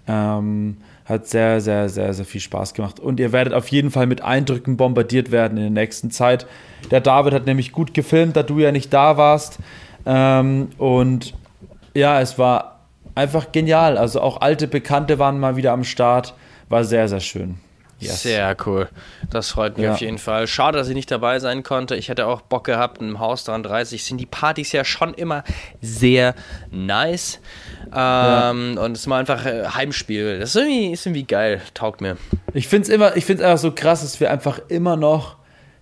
Ähm, 0.07 0.77
hat 1.05 1.27
sehr, 1.27 1.61
sehr, 1.61 1.87
sehr, 1.89 2.13
sehr 2.13 2.25
viel 2.25 2.41
Spaß 2.41 2.73
gemacht. 2.73 2.99
Und 2.99 3.19
ihr 3.19 3.31
werdet 3.31 3.53
auf 3.53 3.69
jeden 3.69 3.91
Fall 3.91 4.07
mit 4.07 4.21
Eindrücken 4.21 4.75
bombardiert 4.75 5.31
werden 5.31 5.57
in 5.57 5.73
der 5.73 5.83
nächsten 5.83 6.11
Zeit. 6.11 6.47
Der 6.91 6.99
David 6.99 7.33
hat 7.33 7.45
nämlich 7.45 7.71
gut 7.71 7.93
gefilmt, 7.93 8.35
da 8.35 8.43
du 8.43 8.59
ja 8.59 8.71
nicht 8.71 8.91
da 8.93 9.15
warst. 9.17 9.59
Ähm, 10.05 10.69
und 10.77 11.33
ja, 11.93 12.19
es 12.19 12.37
war 12.37 12.79
einfach 13.15 13.51
genial. 13.51 13.97
Also 13.97 14.21
auch 14.21 14.41
alte 14.41 14.67
Bekannte 14.67 15.17
waren 15.17 15.39
mal 15.39 15.55
wieder 15.55 15.71
am 15.71 15.85
Start. 15.85 16.33
War 16.67 16.83
sehr, 16.83 17.07
sehr 17.07 17.21
schön. 17.21 17.57
Yes. 17.99 18.21
Sehr 18.21 18.55
cool. 18.65 18.89
Das 19.31 19.49
freut 19.49 19.77
mich 19.77 19.85
ja. 19.85 19.93
auf 19.93 20.01
jeden 20.01 20.19
Fall. 20.19 20.45
Schade, 20.45 20.77
dass 20.77 20.87
ich 20.87 20.93
nicht 20.93 21.09
dabei 21.09 21.39
sein 21.39 21.63
konnte. 21.63 21.95
Ich 21.95 22.09
hätte 22.09 22.27
auch 22.27 22.41
Bock 22.41 22.63
gehabt. 22.65 23.01
Im 23.01 23.19
Haus 23.19 23.43
33 23.45 24.03
sind 24.03 24.19
die 24.19 24.27
Partys 24.27 24.71
ja 24.71 24.85
schon 24.85 25.15
immer 25.15 25.43
sehr 25.81 26.35
nice. 26.69 27.39
Ähm, 27.87 27.91
ja. 27.93 28.51
Und 28.51 28.91
es 28.91 28.99
ist 28.99 29.07
mal 29.07 29.19
einfach 29.19 29.45
äh, 29.45 29.65
Heimspiel. 29.69 30.39
Das 30.39 30.49
ist 30.49 30.55
irgendwie, 30.57 30.91
ist 30.91 31.05
irgendwie 31.07 31.23
geil. 31.23 31.61
Taugt 31.73 32.01
mir. 32.01 32.17
Ich 32.53 32.67
finde 32.67 32.83
es 32.83 32.89
immer, 32.89 33.13
einfach 33.13 33.57
so 33.57 33.71
krass, 33.71 34.01
dass 34.01 34.19
wir 34.19 34.29
einfach 34.29 34.59
immer 34.67 34.95
noch 34.95 35.36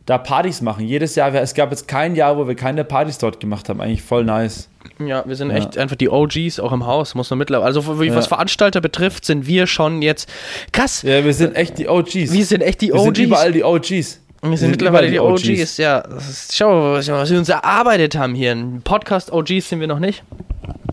da 0.06 0.18
Partys 0.18 0.62
machen. 0.62 0.86
Jedes 0.86 1.15
Jahr, 1.15 1.34
es 1.34 1.54
gab 1.54 1.72
jetzt 1.72 1.88
kein 1.88 2.15
Jahr, 2.15 2.38
wo 2.38 2.48
wir 2.48 2.56
keine 2.56 2.84
Partys 2.84 3.18
dort 3.18 3.39
gemacht 3.39 3.70
haben. 3.70 3.82
Eigentlich 3.82 4.04
voll 4.04 4.24
nice. 4.24 4.70
Ja, 5.00 5.24
wir 5.26 5.36
sind 5.36 5.50
ja. 5.50 5.58
echt 5.58 5.78
einfach 5.78 5.96
die 5.96 6.10
OGs 6.10 6.60
auch 6.60 6.72
im 6.72 6.86
Haus, 6.86 7.15
muss 7.15 7.30
man 7.30 7.39
mittlerweile. 7.39 7.65
Also, 7.65 7.86
was 7.88 8.06
ja. 8.06 8.22
Veranstalter 8.22 8.82
betrifft, 8.82 9.26
sind 9.26 9.48
wir 9.48 9.68
schon 9.68 10.02
jetzt 10.02 10.30
krass. 10.72 11.02
Ja, 11.02 11.26
wir 11.26 11.34
sind 11.34 11.56
echt 11.56 11.80
die 11.80 11.88
OGs. 11.88 12.32
Wir 12.32 12.46
sind 12.46 12.62
echt 12.62 12.82
die 12.82 12.94
OGs. 12.94 13.04
Wir 13.04 13.13
sind 13.13 13.18
überall 13.18 13.52
die 13.52 13.63
OGs. 13.63 13.89
Wir 13.89 14.50
sind, 14.50 14.58
sind 14.58 14.72
mittlerweile 14.72 15.10
die 15.10 15.20
OGs, 15.20 15.50
OGs. 15.50 15.78
ja. 15.78 16.00
Ist, 16.00 16.56
schau, 16.56 16.94
was 16.94 17.08
wir 17.08 17.39
uns 17.39 17.50
erarbeitet 17.50 18.15
haben 18.15 18.36
hier. 18.36 18.52
Ein 18.52 18.82
Podcast-OGs 18.84 19.70
sind 19.70 19.80
wir 19.80 19.88
noch 19.88 19.98
nicht. 19.98 20.24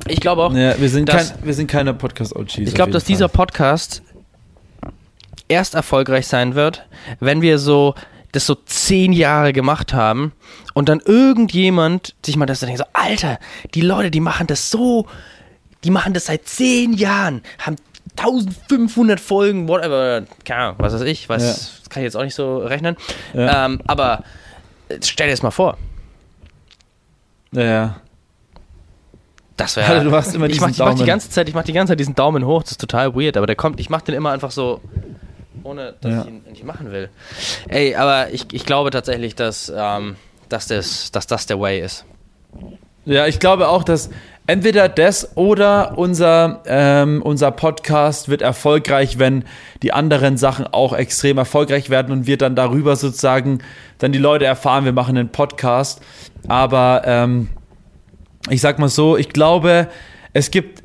Ich 0.09 0.21
glaube 0.21 0.43
auch. 0.43 0.55
Ja, 0.55 0.81
wir 0.81 0.89
sind, 0.89 1.11
dass, 1.11 1.35
kein, 1.35 1.45
wir 1.45 1.55
sind 1.55 1.67
keine 1.71 1.93
Podcast-OGs. 1.93 2.59
Ich 2.59 2.75
glaube, 2.75 2.93
dass 2.93 3.05
Fall. 3.05 3.09
dieser 3.09 3.29
Podcast 3.29 4.03
erst 5.49 5.75
erfolgreich 5.75 6.27
sein 6.27 6.55
wird, 6.55 6.87
wenn 7.21 7.43
wir 7.43 7.59
so 7.59 7.95
das 8.33 8.47
so 8.47 8.55
zehn 8.55 9.13
Jahre 9.13 9.53
gemacht 9.53 9.93
haben 9.93 10.33
und 10.75 10.89
dann 10.89 11.01
irgendjemand 11.01 12.15
sich 12.25 12.37
mal 12.37 12.47
das 12.47 12.61
denkt, 12.61 12.79
so, 12.79 12.85
Alter, 12.93 13.39
die 13.75 13.83
Leute, 13.83 14.11
die 14.11 14.21
machen 14.21 14.47
das 14.47 14.71
so, 14.71 15.07
die 15.85 15.91
machen 15.91 16.15
das 16.15 16.27
seit 16.27 16.47
zehn 16.49 16.95
Jahren, 16.95 17.43
haben 17.59 17.77
1500 18.17 19.21
Folgen, 19.21 19.69
whatever, 19.69 20.25
keine 20.45 20.61
Ahnung, 20.61 20.77
was 20.79 20.95
weiß 20.95 21.03
ich, 21.03 21.29
was, 21.29 21.43
ja. 21.43 21.51
das 21.51 21.91
kann 21.91 22.03
ich 22.03 22.07
jetzt 22.07 22.17
auch 22.17 22.25
nicht 22.25 22.35
so 22.35 22.59
rechnen. 22.59 22.97
Ja. 23.35 23.67
Ähm, 23.67 23.81
aber 23.87 24.25
stell 25.03 25.27
dir 25.27 25.33
das 25.33 25.43
mal 25.43 25.51
vor. 25.51 25.77
Ja, 27.53 27.63
ja. 27.63 27.97
Das 29.57 29.77
wäre. 29.77 29.89
Also, 29.89 30.05
du 30.05 30.11
machst 30.11 30.35
immer 30.35 30.47
ich 30.51 30.61
mach, 30.61 30.71
ich 30.71 30.79
mach 30.79 30.95
die 30.95 31.05
ganze 31.05 31.31
Zeit, 31.31 31.49
ich 31.49 31.55
mach 31.55 31.65
die 31.65 31.73
ganze 31.73 31.93
Zeit 31.93 32.01
diesen 32.01 32.15
Daumen 32.15 32.47
hoch. 32.47 32.63
Das 32.63 32.73
ist 32.73 32.81
total 32.81 33.15
weird, 33.15 33.37
aber 33.37 33.47
der 33.47 33.57
kommt. 33.57 33.81
Ich 33.81 33.91
mach 33.91 34.03
den 34.03 34.15
immer 34.15 34.31
einfach 34.31 34.51
so 34.51 34.81
ohne 35.63 35.95
dass 36.01 36.13
ja. 36.13 36.21
ich 36.23 36.29
ihn 36.29 36.43
nicht 36.49 36.65
machen 36.65 36.93
will. 36.93 37.09
Ey, 37.69 37.95
aber 37.95 38.31
ich, 38.31 38.47
ich 38.53 38.65
glaube 38.65 38.91
tatsächlich, 38.91 39.35
dass, 39.35 39.73
ähm, 39.75 40.17
dass, 40.49 40.67
das, 40.67 41.11
dass 41.13 41.27
das 41.27 41.47
der 41.47 41.61
Way 41.61 41.81
ist. 41.81 42.05
Ja, 43.05 43.27
ich 43.27 43.41
glaube 43.41 43.69
auch, 43.69 43.83
dass 43.83 44.11
entweder 44.47 44.89
das 44.89 45.37
oder 45.37 45.99
unser, 45.99 46.63
ähm, 46.67 47.23
unser 47.23 47.51
Podcast 47.51 48.29
wird 48.29 48.43
erfolgreich, 48.43 49.19
wenn 49.19 49.45
die 49.83 49.93
anderen 49.93 50.37
Sachen 50.37 50.67
auch 50.67 50.93
extrem 50.93 51.39
erfolgreich 51.39 51.91
werden 51.91 52.13
und 52.13 52.27
wir 52.27 52.39
dann 52.39 52.55
darüber 52.55 52.97
sozusagen 52.97 53.59
dann 53.99 54.13
die 54.13 54.19
Leute 54.19 54.45
erfahren, 54.45 54.85
wir 54.85 54.93
machen 54.93 55.17
einen 55.17 55.31
Podcast. 55.31 56.01
Aber 56.49 57.03
ähm, 57.05 57.49
ich 58.51 58.61
sag 58.61 58.79
mal 58.79 58.89
so, 58.89 59.17
ich 59.17 59.29
glaube, 59.29 59.89
es 60.33 60.51
gibt 60.51 60.82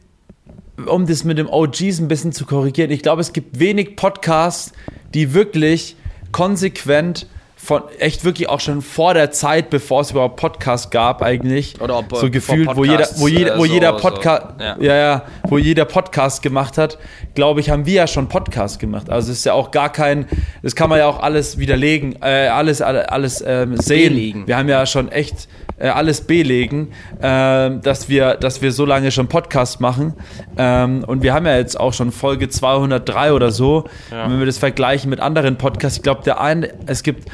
um 0.86 1.08
das 1.08 1.24
mit 1.24 1.38
dem 1.38 1.50
OGs 1.50 2.00
ein 2.00 2.08
bisschen 2.08 2.32
zu 2.32 2.46
korrigieren, 2.46 2.92
ich 2.92 3.02
glaube, 3.02 3.22
es 3.22 3.34
gibt 3.34 3.60
wenig 3.60 3.96
Podcasts, 3.96 4.74
die 5.14 5.34
wirklich 5.34 5.96
konsequent 6.32 7.28
von 7.56 7.82
echt 8.00 8.24
wirklich 8.24 8.48
auch 8.48 8.60
schon 8.60 8.82
vor 8.82 9.16
der 9.16 9.32
Zeit, 9.32 9.72
bevor 9.72 10.02
es 10.02 10.12
überhaupt 10.12 10.38
Podcasts 10.38 10.90
gab, 10.90 11.22
eigentlich 11.22 11.82
Oder 11.82 11.98
ob, 11.98 12.16
so 12.16 12.30
gefühlt, 12.30 12.70
wo 12.76 12.86
jeder, 12.86 13.08
wo 13.16 13.28
jeder, 13.28 13.58
wo 13.58 13.66
äh, 13.66 13.68
jeder 13.68 13.94
Podcast, 13.94 14.46
so, 14.58 14.64
ja. 14.64 14.78
ja. 14.80 14.96
ja, 14.96 15.26
wo 15.50 15.58
jeder 15.58 15.86
Podcast 15.86 16.44
gemacht 16.44 16.78
hat, 16.78 17.00
glaube 17.34 17.60
ich, 17.60 17.70
haben 17.70 17.86
wir 17.86 17.94
ja 17.94 18.08
schon 18.08 18.30
Podcasts 18.30 18.78
gemacht. 18.78 19.10
Also 19.10 19.32
es 19.32 19.40
ist 19.40 19.46
ja 19.46 19.54
auch 19.54 19.72
gar 19.72 19.92
kein, 19.92 20.28
das 20.62 20.76
kann 20.76 20.90
man 20.90 21.00
ja 21.00 21.08
auch 21.08 21.20
alles 21.20 21.58
widerlegen, 21.58 22.16
äh, 22.22 22.48
alles, 22.48 22.82
alles, 22.82 23.08
alles 23.08 23.44
ähm, 23.46 23.76
sehen. 23.76 24.14
Belegen. 24.14 24.48
Wir 24.48 24.56
haben 24.56 24.70
ja 24.70 24.86
schon 24.86 25.12
echt 25.12 25.50
äh, 25.78 25.90
alles 25.90 26.22
belegen, 26.22 26.90
äh, 27.20 27.72
dass, 27.80 28.10
wir, 28.10 28.36
dass 28.36 28.62
wir 28.62 28.72
so 28.72 28.86
lange 28.86 29.12
schon 29.12 29.28
Podcast 29.28 29.80
machen. 29.80 30.14
Ähm, 30.58 31.04
und 31.06 31.24
wir 31.24 31.34
haben 31.34 31.46
ja 31.46 31.58
jetzt 31.58 31.80
auch 31.80 31.94
schon 31.94 32.12
Folge 32.12 32.50
203 32.50 33.34
oder 33.34 33.52
so. 33.52 33.86
Ja. 34.12 34.30
Wenn 34.30 34.40
wir 34.40 34.46
das 34.46 34.58
vergleichen 34.58 35.10
mit 35.10 35.20
anderen 35.20 35.58
Podcasts, 35.58 35.98
ich 35.98 36.04
glaube, 36.04 36.24
der 36.24 36.42
eine, 36.42 36.74
es 36.86 37.04
gibt 37.04 37.30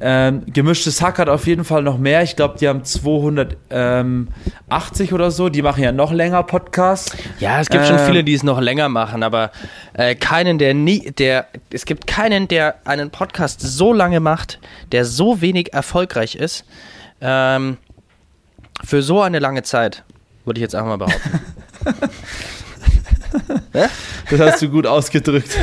ähm, 0.00 0.44
gemischtes 0.46 1.02
Hack 1.02 1.18
hat 1.18 1.28
auf 1.28 1.44
jeden 1.46 1.64
Fall 1.64 1.82
noch 1.82 1.98
mehr. 1.98 2.22
Ich 2.22 2.36
glaube, 2.36 2.56
die 2.58 2.68
haben 2.68 2.84
280 2.84 5.12
oder 5.12 5.32
so. 5.32 5.48
Die 5.48 5.62
machen 5.62 5.82
ja 5.82 5.90
noch 5.92 6.12
länger 6.12 6.42
Podcasts. 6.44 7.16
Ja, 7.40 7.60
es 7.60 7.68
gibt 7.68 7.84
ähm, 7.84 7.88
schon 7.88 7.98
viele, 8.06 8.24
die 8.24 8.34
es 8.34 8.42
noch 8.42 8.60
länger 8.60 8.88
machen, 8.88 9.22
aber 9.22 9.50
äh, 9.94 10.14
keinen, 10.14 10.58
der 10.58 10.74
nie, 10.74 11.10
der, 11.12 11.46
es 11.72 11.84
gibt 11.84 12.06
keinen, 12.06 12.48
der 12.48 12.76
einen 12.84 13.10
Podcast 13.10 13.60
so 13.60 13.92
lange 13.92 14.20
macht, 14.20 14.60
der 14.92 15.04
so 15.04 15.40
wenig 15.40 15.72
erfolgreich 15.72 16.36
ist. 16.36 16.64
Ähm, 17.20 17.78
für 18.84 19.02
so 19.02 19.20
eine 19.22 19.38
lange 19.38 19.62
Zeit, 19.62 20.04
würde 20.44 20.58
ich 20.60 20.62
jetzt 20.62 20.74
einfach 20.74 20.96
mal 20.96 20.98
behaupten. 20.98 21.40
das 24.30 24.40
hast 24.40 24.62
du 24.62 24.68
gut 24.68 24.86
ausgedrückt. 24.86 25.56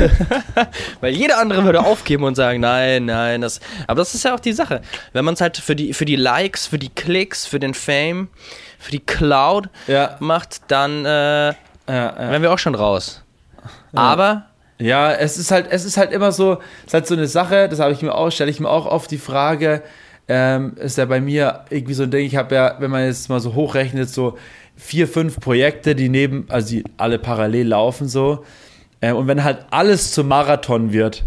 Weil 1.00 1.14
jeder 1.14 1.38
andere 1.38 1.64
würde 1.64 1.80
aufgeben 1.80 2.24
und 2.24 2.34
sagen, 2.34 2.60
nein, 2.60 3.06
nein, 3.06 3.40
das. 3.40 3.60
Aber 3.86 3.98
das 3.98 4.14
ist 4.14 4.24
ja 4.24 4.34
auch 4.34 4.40
die 4.40 4.52
Sache. 4.52 4.82
Wenn 5.12 5.24
man 5.24 5.34
es 5.34 5.40
halt 5.40 5.56
für 5.56 5.76
die, 5.76 5.92
für 5.92 6.04
die 6.04 6.16
Likes, 6.16 6.66
für 6.66 6.78
die 6.78 6.90
Klicks, 6.90 7.46
für 7.46 7.58
den 7.58 7.74
Fame, 7.74 8.28
für 8.78 8.92
die 8.92 9.00
Cloud 9.00 9.68
ja. 9.86 10.16
macht, 10.20 10.62
dann 10.68 11.04
äh, 11.04 11.08
ja, 11.48 11.54
ja. 11.88 12.18
wären 12.18 12.42
wir 12.42 12.52
auch 12.52 12.58
schon 12.58 12.74
raus. 12.74 13.22
Aber 13.92 14.46
ja, 14.78 15.12
es 15.12 15.38
ist 15.38 15.50
halt, 15.50 15.66
es 15.70 15.84
ist 15.84 15.96
halt 15.96 16.12
immer 16.12 16.32
so, 16.32 16.58
es 16.80 16.88
ist 16.88 16.94
halt 16.94 17.06
so 17.06 17.14
eine 17.14 17.26
Sache, 17.26 17.68
das 17.68 17.80
habe 17.80 17.92
ich 17.92 18.02
mir 18.02 18.14
auch, 18.14 18.30
stelle 18.30 18.50
ich 18.50 18.60
mir 18.60 18.68
auch 18.68 18.86
oft 18.86 19.10
die 19.10 19.18
Frage, 19.18 19.82
ähm, 20.28 20.74
ist 20.76 20.98
ja 20.98 21.04
bei 21.04 21.20
mir 21.20 21.64
irgendwie 21.70 21.94
so 21.94 22.02
ein 22.02 22.10
Ding, 22.10 22.26
ich 22.26 22.36
habe 22.36 22.54
ja, 22.54 22.76
wenn 22.78 22.90
man 22.90 23.04
jetzt 23.04 23.28
mal 23.28 23.40
so 23.40 23.54
hochrechnet, 23.54 24.08
so 24.08 24.36
vier, 24.76 25.08
fünf 25.08 25.40
Projekte, 25.40 25.94
die 25.94 26.08
neben, 26.08 26.46
also 26.48 26.68
die 26.70 26.84
alle 26.96 27.18
parallel 27.18 27.68
laufen 27.68 28.08
so. 28.08 28.44
Äh, 29.00 29.12
und 29.12 29.28
wenn 29.28 29.44
halt 29.44 29.66
alles 29.70 30.12
zum 30.12 30.28
Marathon 30.28 30.92
wird, 30.92 31.24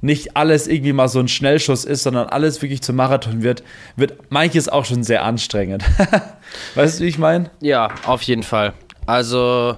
nicht 0.00 0.36
alles 0.36 0.66
irgendwie 0.66 0.94
mal 0.94 1.08
so 1.08 1.20
ein 1.20 1.28
Schnellschuss 1.28 1.84
ist, 1.84 2.02
sondern 2.02 2.28
alles 2.28 2.62
wirklich 2.62 2.80
zum 2.82 2.96
Marathon 2.96 3.42
wird, 3.42 3.62
wird 3.96 4.30
manches 4.30 4.68
auch 4.68 4.86
schon 4.86 5.02
sehr 5.02 5.24
anstrengend. 5.24 5.84
weißt 6.74 7.00
du, 7.00 7.04
wie 7.04 7.08
ich 7.08 7.18
meine? 7.18 7.50
Ja, 7.60 7.88
auf 8.06 8.22
jeden 8.22 8.42
Fall. 8.42 8.72
Also 9.06 9.76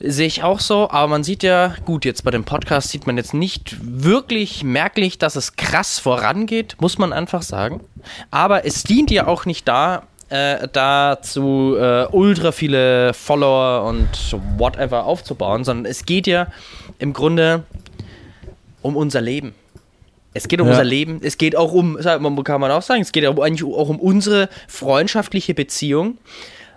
sehe 0.00 0.26
ich 0.26 0.42
auch 0.42 0.60
so, 0.60 0.90
aber 0.90 1.08
man 1.08 1.24
sieht 1.24 1.42
ja, 1.42 1.74
gut, 1.84 2.04
jetzt 2.04 2.22
bei 2.24 2.30
dem 2.30 2.44
Podcast 2.44 2.90
sieht 2.90 3.06
man 3.06 3.16
jetzt 3.16 3.32
nicht 3.34 3.76
wirklich 3.80 4.62
merklich, 4.62 5.18
dass 5.18 5.36
es 5.36 5.56
krass 5.56 5.98
vorangeht, 5.98 6.76
muss 6.80 6.98
man 6.98 7.12
einfach 7.12 7.42
sagen. 7.42 7.80
Aber 8.30 8.64
es 8.66 8.82
dient 8.82 9.10
ja 9.10 9.26
auch 9.26 9.46
nicht 9.46 9.66
da, 9.66 10.02
äh, 10.28 10.68
dazu 10.72 11.76
äh, 11.78 12.06
ultra 12.10 12.52
viele 12.52 13.14
Follower 13.14 13.84
und 13.88 14.08
whatever 14.58 15.04
aufzubauen, 15.04 15.64
sondern 15.64 15.90
es 15.90 16.04
geht 16.04 16.26
ja 16.26 16.48
im 16.98 17.12
Grunde 17.12 17.62
um 18.82 18.96
unser 18.96 19.20
Leben. 19.20 19.54
Es 20.34 20.48
geht 20.48 20.60
um 20.60 20.66
Ja. 20.66 20.72
unser 20.74 20.84
Leben, 20.84 21.20
es 21.22 21.38
geht 21.38 21.56
auch 21.56 21.72
um, 21.72 21.96
kann 21.96 22.60
man 22.60 22.70
auch 22.70 22.82
sagen, 22.82 23.00
es 23.00 23.12
geht 23.12 23.24
eigentlich 23.24 23.64
auch 23.64 23.88
um 23.88 23.98
unsere 23.98 24.50
freundschaftliche 24.68 25.54
Beziehung, 25.54 26.18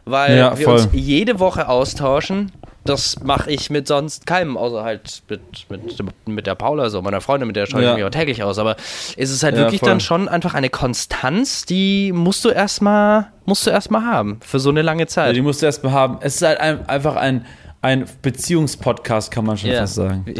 weil 0.05 0.38
Ja, 0.38 0.58
wir 0.58 0.69
uns 0.69 0.88
jede 0.93 1.39
Woche 1.39 1.67
austauschen. 1.67 2.53
Das 2.86 3.20
mache 3.24 3.52
ich 3.52 3.70
mit 3.70 3.88
sonst 3.88 4.26
keinem, 4.26 4.56
außer 4.58 4.84
halt 4.84 5.22
mit, 5.30 5.42
mit, 5.70 6.28
mit 6.28 6.48
der 6.48 6.56
Paula, 6.56 6.89
so 6.89 7.02
meiner 7.02 7.20
Freundin, 7.22 7.48
mit 7.48 7.56
der 7.56 7.65
schaue 7.65 7.84
Ja. 7.84 7.92
ich 7.92 7.98
mich 7.98 8.06
auch 8.06 8.10
täglich 8.10 8.42
aus. 8.42 8.58
Aber 8.58 8.78
es 9.18 9.30
ist 9.32 9.44
halt 9.44 9.56
Ja, 9.56 9.62
wirklich 9.63 9.82
voll. 9.82 9.89
dann 9.89 10.00
schon 10.00 10.28
einfach 10.30 10.54
eine 10.54 10.70
Konstanz, 10.70 11.65
die 11.65 12.12
musst 12.13 12.46
du 12.46 12.50
erstmal 12.50 13.28
musst 13.46 13.65
du 13.68 13.70
erstmal 13.72 14.04
haben 14.06 14.39
für 14.42 14.60
so 14.60 14.70
eine 14.70 14.82
lange 14.82 15.04
Ja, 15.04 15.08
Zeit. 15.08 15.36
die 15.36 15.42
musst 15.42 15.62
du 15.62 15.65
erstmal 15.65 15.92
haben. 15.92 16.18
Es 16.22 16.36
ist 16.38 16.42
halt 16.44 16.60
ein, 16.60 16.88
einfach 16.88 17.15
ein, 17.15 17.46
ein 17.82 18.06
Beziehungspodcast, 18.22 19.30
kann 19.32 19.46
man 19.46 19.58
schon 19.58 19.70
Ja. 19.72 19.82
fast 19.82 19.96
sagen. 19.96 20.26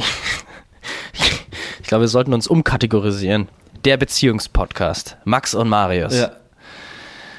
Ich 1.82 1.88
glaube, 1.90 2.04
wir 2.04 2.08
sollten 2.10 2.34
uns 2.34 2.48
umkategorisieren. 2.48 3.48
Der 3.84 3.98
Beziehungspodcast. 3.98 5.18
Max 5.24 5.56
und 5.56 5.70
Marius. 5.70 6.16
Ja. 6.16 6.32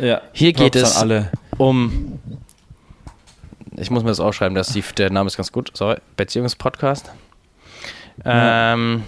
Ja. 0.00 0.20
Hier 0.32 0.52
geht 0.52 0.74
es 0.74 1.00
um. 1.58 2.18
Ich 3.80 3.90
muss 3.90 4.02
mir 4.02 4.10
das 4.10 4.20
aufschreiben, 4.20 4.54
dass 4.54 4.68
die, 4.72 4.82
der 4.98 5.10
Name 5.10 5.26
ist 5.28 5.36
ganz 5.36 5.50
gut. 5.52 5.70
Sorry, 5.74 5.96
Beziehungspodcast. 6.16 7.10
Ja. 8.24 8.74
Ähm, 8.74 9.04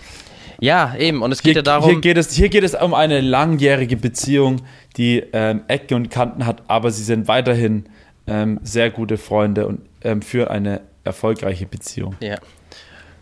ja, 0.61 0.95
eben. 0.97 1.23
Und 1.23 1.33
es 1.33 1.41
Hier, 1.41 1.51
geht 1.51 1.57
ja 1.57 1.63
darum. 1.63 1.91
hier, 1.91 2.01
geht 2.01 2.17
es, 2.17 2.33
hier 2.33 2.49
geht 2.49 2.65
es 2.65 2.75
um 2.75 2.95
eine 2.95 3.21
langjährige 3.21 3.97
Beziehung, 3.97 4.63
die 4.97 5.23
ähm, 5.33 5.63
Ecken 5.69 5.95
und 5.97 6.11
Kanten 6.11 6.47
hat, 6.47 6.63
aber 6.69 6.91
sie 6.91 7.03
sind 7.03 7.29
weiterhin 7.29 7.85
ähm, 8.27 8.61
sehr 8.63 8.91
gute 8.91 9.19
Freunde 9.19 9.67
und 9.67 9.81
ähm, 10.03 10.23
führen 10.23 10.49
eine 10.49 10.81
erfolgreiche 11.05 11.67
Beziehung. 11.67 12.15
ja. 12.21 12.37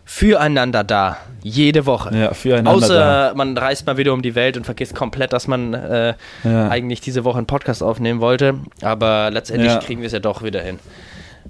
Füreinander 0.03 0.83
da. 0.83 1.17
Jede 1.41 1.85
Woche. 1.85 2.13
Ja, 2.17 2.33
füreinander 2.33 2.71
Außer 2.71 3.29
da. 3.29 3.33
man 3.33 3.57
reist 3.57 3.85
mal 3.85 3.95
wieder 3.95 4.11
um 4.13 4.21
die 4.21 4.35
Welt 4.35 4.57
und 4.57 4.65
vergisst 4.65 4.93
komplett, 4.93 5.31
dass 5.31 5.47
man 5.47 5.73
äh, 5.73 6.15
Ja. 6.43 6.67
eigentlich 6.69 6.99
diese 6.99 7.23
Woche 7.23 7.37
einen 7.37 7.47
Podcast 7.47 7.81
aufnehmen 7.81 8.19
wollte. 8.19 8.55
Aber 8.81 9.29
letztendlich 9.31 9.71
Ja. 9.71 9.79
kriegen 9.79 10.01
wir 10.01 10.07
es 10.07 10.11
ja 10.13 10.19
doch 10.19 10.43
wieder 10.43 10.61
hin. 10.61 10.79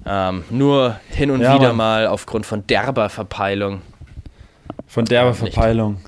Ähm, 0.06 0.44
nur 0.50 0.96
hin 1.08 1.30
und 1.30 1.40
Ja, 1.40 1.54
wieder 1.54 1.68
Mann. 1.68 1.76
mal 1.76 2.06
aufgrund 2.06 2.46
von 2.46 2.66
derber 2.66 3.08
Verpeilung. 3.08 3.82
Von 4.86 5.04
derber. 5.04 5.34
Verpeilung. 5.34 5.98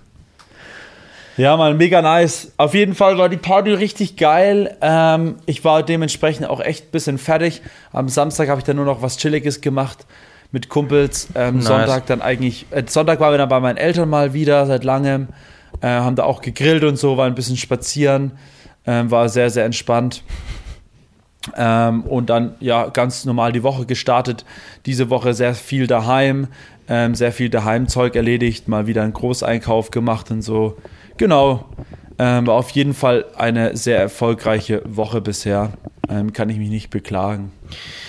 Ja, 1.37 1.57
mal 1.57 1.75
mega 1.75 2.01
nice. 2.01 2.53
Auf 2.59 2.75
jeden 2.75 2.95
Fall 2.95 3.19
war 3.19 3.29
die 3.29 3.37
Party 3.37 3.73
richtig 3.73 4.17
geil. 4.17 4.77
Ähm, 4.81 5.37
ich 5.47 5.65
war 5.65 5.83
dementsprechend 5.83 6.47
auch 6.49 6.61
echt 6.61 6.87
ein 6.87 6.91
bisschen 6.93 7.19
fertig. 7.19 7.63
Am 7.93 8.09
Samstag 8.09 8.49
habe 8.49 8.61
ich 8.61 8.65
dann 8.65 8.77
nur 8.77 8.85
noch 8.85 9.03
was 9.03 9.17
Chilliges 9.17 9.61
gemacht 9.61 10.07
mit 10.53 10.69
Kumpels. 10.69 11.29
Ähm, 11.35 11.57
Nice. 11.57 11.67
Sonntag 11.67 12.07
dann 12.07 12.23
eigentlich, 12.23 12.67
äh, 12.71 12.85
Sonntag 12.87 13.19
waren 13.19 13.33
wir 13.33 13.39
dann 13.39 13.49
bei 13.49 13.59
meinen 13.59 13.79
Eltern 13.79 14.09
mal 14.09 14.33
wieder 14.33 14.67
seit 14.67 14.85
langem. 14.85 15.29
Äh, 15.81 15.89
haben 15.89 16.15
da 16.15 16.23
auch 16.23 16.41
gegrillt 16.41 16.85
und 16.85 16.97
so, 16.97 17.17
war 17.17 17.27
ein 17.27 17.35
bisschen 17.35 17.57
spazieren. 17.57 18.33
Ähm, 18.87 19.11
war 19.11 19.29
sehr, 19.29 19.51
sehr 19.51 19.65
entspannt. 19.65 20.23
Ähm, 21.57 22.03
und 22.03 22.31
dann 22.31 22.55
ja 22.61 22.89
ganz 22.89 23.25
normal 23.25 23.53
die 23.53 23.63
Woche 23.63 23.87
gestartet. 23.87 24.45
Diese 24.87 25.11
Woche 25.11 25.35
sehr 25.35 25.55
viel 25.55 25.87
daheim, 25.87 26.49
ähm, 26.89 27.15
sehr 27.15 27.33
viel 27.33 27.51
Daheimzeug 27.51 28.17
erledigt, 28.17 28.69
mal 28.69 28.87
wieder 28.87 29.03
einen 29.03 29.13
Großeinkauf 29.13 29.91
gemacht 29.91 30.31
und 30.31 30.43
so. 30.43 30.77
Genau. 31.17 31.67
Ähm, 32.19 32.47
war 32.47 32.55
auf 32.55 32.71
jeden 32.71 32.95
Fall 32.95 33.25
eine 33.37 33.77
sehr 33.77 33.99
erfolgreiche 33.99 34.83
Woche 34.85 35.21
bisher. 35.21 35.73
Ähm, 36.09 36.33
kann 36.33 36.49
ich 36.49 36.59
mich 36.59 36.71
nicht 36.71 36.91
beklagen. 36.91 37.51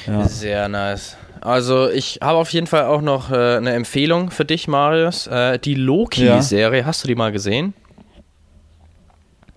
Ja. 0.06 0.28
Sehr 0.28 0.70
nice. 0.70 1.18
Also 1.42 1.90
ich 1.90 2.20
habe 2.22 2.38
auf 2.38 2.50
jeden 2.50 2.68
Fall 2.68 2.86
auch 2.86 3.02
noch 3.02 3.32
äh, 3.32 3.58
eine 3.58 3.74
Empfehlung 3.74 4.32
für 4.32 4.46
dich, 4.46 4.68
Marius. 4.68 5.28
Äh, 5.28 5.60
die 5.60 5.76
Loki-Serie, 5.76 6.86
hast 6.86 7.04
du 7.04 7.08
die 7.08 7.16
mal 7.16 7.32
gesehen? 7.32 7.74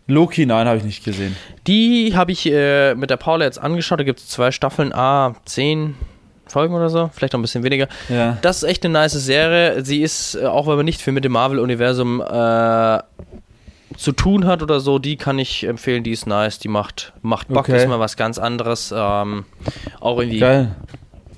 Loki, 0.09 0.47
nein, 0.47 0.67
habe 0.67 0.79
ich 0.79 0.85
nicht 0.85 1.05
gesehen. 1.05 1.37
Die 1.67 2.13
habe 2.17 2.33
ich 2.33 2.47
äh, 2.51 2.95
mit 2.95 3.11
der 3.11 3.19
Paula 3.19 3.45
jetzt 3.45 3.59
angeschaut. 3.61 4.01
Da 4.01 4.05
gibt 4.05 4.19
es 4.21 4.29
zwei 4.29 4.51
Staffeln, 4.51 4.93
A, 4.95 5.35
zehn 5.45 5.95
Folgen 6.47 6.75
oder 6.75 6.89
so, 6.89 7.11
vielleicht 7.15 7.35
noch 7.35 7.41
ein 7.41 7.43
bisschen 7.43 7.63
weniger. 7.63 7.89
Ja. 8.09 8.39
Das 8.41 8.57
ist 8.59 8.63
echt 8.63 8.85
eine 8.85 8.95
nice 8.95 9.13
Serie. 9.13 9.85
Sie 9.85 10.01
ist, 10.01 10.35
äh, 10.35 10.47
auch 10.47 10.67
wenn 10.67 10.77
man 10.77 10.87
nicht 10.87 11.03
viel 11.03 11.13
mit 11.13 11.25
dem 11.25 11.33
Marvel-Universum 11.33 12.23
äh, 12.23 12.99
zu 13.99 14.13
tun 14.13 14.47
hat 14.47 14.63
oder 14.63 14.81
so, 14.81 14.99
die 14.99 15.17
kann 15.17 15.39
ich 15.39 15.65
empfehlen. 15.65 16.05
Die 16.05 16.13
ist 16.13 16.27
nice, 16.27 16.59
die 16.59 16.69
macht, 16.69 17.13
macht 17.21 17.49
Bock, 17.49 17.69
Okay. 17.69 17.77
ist 17.77 17.87
mal 17.89 18.01
was 18.01 18.17
ganz 18.17 18.39
anderes. 18.39 18.95
Ähm, 18.97 19.45
auch 20.01 20.19
irgendwie. 20.21 20.39
Geil. 20.39 20.75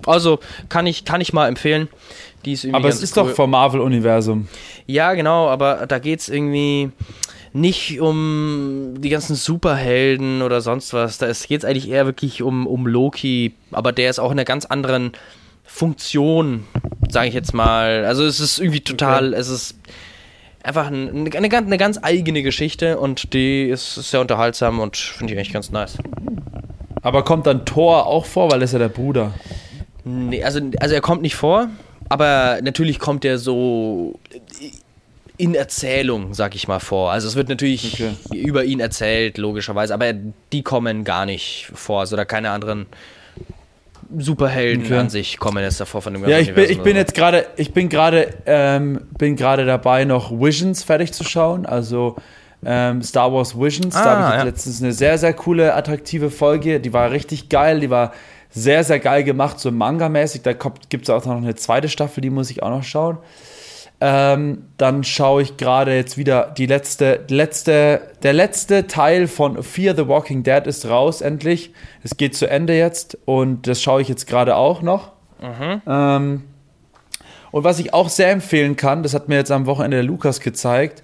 Also 0.06 0.38
kann 0.68 0.86
ich, 0.86 1.04
kann 1.04 1.20
ich 1.20 1.32
mal 1.32 1.48
empfehlen. 1.48 1.88
Die 2.44 2.52
ist 2.52 2.64
irgendwie 2.64 2.76
Aber 2.76 2.88
es 2.88 3.02
ist 3.02 3.16
cool. 3.16 3.24
doch 3.28 3.34
vom 3.34 3.50
Marvel-Universum. 3.50 4.46
Ja, 4.86 5.12
genau, 5.14 5.48
aber 5.48 5.86
da 5.88 5.98
geht 5.98 6.20
es 6.20 6.28
irgendwie 6.28 6.90
nicht 7.52 8.00
um 8.00 8.94
die 8.98 9.08
ganzen 9.08 9.34
Superhelden 9.36 10.42
oder 10.42 10.60
sonst 10.60 10.92
was. 10.92 11.18
Da 11.18 11.26
geht 11.26 11.60
es 11.60 11.64
eigentlich 11.64 11.88
eher 11.88 12.06
wirklich 12.06 12.42
um, 12.42 12.66
um 12.66 12.86
Loki, 12.86 13.54
aber 13.72 13.92
der 13.92 14.10
ist 14.10 14.18
auch 14.18 14.30
in 14.30 14.38
einer 14.38 14.44
ganz 14.44 14.66
anderen 14.66 15.12
Funktion, 15.64 16.64
sage 17.08 17.28
ich 17.28 17.34
jetzt 17.34 17.54
mal. 17.54 18.04
Also 18.04 18.24
es 18.24 18.40
ist 18.40 18.58
irgendwie 18.58 18.80
total, 18.80 19.34
es 19.34 19.48
ist 19.48 19.76
einfach 20.62 20.88
ein, 20.88 21.28
eine, 21.34 21.48
ganz- 21.48 21.66
eine 21.66 21.78
ganz 21.78 21.98
eigene 22.02 22.42
Geschichte 22.42 22.98
und 22.98 23.32
die 23.34 23.68
ist 23.68 23.94
sehr 23.94 24.20
unterhaltsam 24.20 24.78
und 24.80 24.96
finde 24.96 25.32
ich 25.32 25.38
eigentlich 25.38 25.52
ganz 25.52 25.70
nice. 25.70 25.96
Aber 27.02 27.24
kommt 27.24 27.46
dann 27.46 27.64
Thor 27.64 28.06
auch 28.06 28.26
vor, 28.26 28.50
weil 28.50 28.60
das 28.60 28.70
ist 28.70 28.74
ja 28.74 28.78
der 28.78 28.88
Bruder. 28.90 29.32
Nee, 30.04 30.42
also, 30.44 30.60
also 30.80 30.94
er 30.94 31.00
kommt 31.00 31.22
nicht 31.22 31.34
vor, 31.34 31.68
aber 32.08 32.60
natürlich 32.62 32.98
kommt 32.98 33.24
er 33.24 33.38
so 33.38 34.18
in 35.40 35.54
Erzählung, 35.54 36.34
sag 36.34 36.54
ich 36.54 36.68
mal, 36.68 36.80
vor. 36.80 37.10
Also 37.12 37.26
es 37.28 37.34
wird 37.36 37.48
natürlich 37.48 37.94
Okay. 37.94 38.12
über 38.36 38.64
ihn 38.64 38.78
erzählt, 38.80 39.38
logischerweise, 39.38 39.94
aber 39.94 40.12
die 40.52 40.62
kommen 40.62 41.04
gar 41.04 41.24
nicht 41.26 41.70
vor. 41.74 42.00
Also 42.00 42.16
da 42.16 42.24
keine 42.24 42.50
anderen 42.50 42.86
Superhelden 44.18 44.84
Okay. 44.86 44.96
an 44.98 45.08
sich 45.10 45.38
kommen 45.38 45.62
jetzt 45.62 45.80
davor 45.80 46.02
von 46.02 46.12
dem 46.14 46.26
Ja, 46.28 46.38
ich 46.38 46.52
bin, 46.54 46.64
ich 46.64 46.78
bin 46.78 46.92
oder 46.92 47.00
jetzt 47.00 47.14
gerade, 47.14 47.46
ich 47.56 47.72
bin 47.72 47.88
gerade, 47.88 48.34
ähm, 48.46 49.02
bin 49.16 49.36
gerade 49.36 49.64
dabei, 49.64 50.04
noch 50.04 50.32
Visions 50.32 50.82
fertig 50.82 51.12
zu 51.12 51.22
schauen. 51.22 51.64
Also 51.64 52.16
ähm, 52.64 53.02
Star 53.02 53.32
Wars 53.32 53.58
Visions. 53.58 53.94
da 53.94 54.00
Ah, 54.02 54.18
habe 54.22 54.30
ich 54.34 54.38
ja. 54.40 54.42
letztens 54.44 54.82
eine 54.82 54.92
sehr, 54.92 55.16
sehr 55.16 55.32
coole, 55.32 55.74
attraktive 55.74 56.30
Folge. 56.30 56.80
Die 56.80 56.92
war 56.92 57.10
richtig 57.12 57.48
geil. 57.48 57.80
Die 57.80 57.88
war 57.90 58.12
sehr, 58.50 58.82
sehr 58.82 58.98
geil 58.98 59.22
gemacht, 59.22 59.60
so 59.60 59.70
Manga-mäßig. 59.70 60.42
Da 60.42 60.52
gibt 60.88 61.04
es 61.04 61.10
auch 61.10 61.24
noch 61.24 61.36
eine 61.36 61.54
zweite 61.54 61.88
Staffel, 61.88 62.20
die 62.20 62.30
muss 62.30 62.50
ich 62.50 62.62
auch 62.64 62.70
noch 62.70 62.82
schauen. 62.82 63.18
Ähm, 64.02 64.64
dann 64.78 65.04
schaue 65.04 65.42
ich 65.42 65.58
gerade 65.58 65.94
jetzt 65.94 66.16
wieder 66.16 66.54
die 66.56 66.64
letzte, 66.64 67.20
letzte, 67.28 68.00
der 68.22 68.32
letzte 68.32 68.86
Teil 68.86 69.26
von 69.26 69.62
Fear 69.62 69.94
the 69.94 70.08
Walking 70.08 70.42
Dead 70.42 70.66
ist 70.66 70.88
raus, 70.88 71.20
endlich. 71.20 71.72
Es 72.02 72.16
geht 72.16 72.34
zu 72.34 72.48
Ende 72.48 72.76
jetzt 72.78 73.18
und 73.26 73.66
das 73.66 73.82
schaue 73.82 74.00
ich 74.00 74.08
jetzt 74.08 74.26
gerade 74.26 74.56
auch 74.56 74.80
noch. 74.80 75.12
Ähm, 75.86 76.44
und 77.50 77.64
was 77.64 77.78
ich 77.78 77.92
auch 77.92 78.08
sehr 78.08 78.30
empfehlen 78.30 78.76
kann, 78.76 79.02
das 79.02 79.12
hat 79.12 79.28
mir 79.28 79.36
jetzt 79.36 79.50
am 79.50 79.66
Wochenende 79.66 79.98
der 79.98 80.04
Lukas 80.04 80.40
gezeigt, 80.40 81.02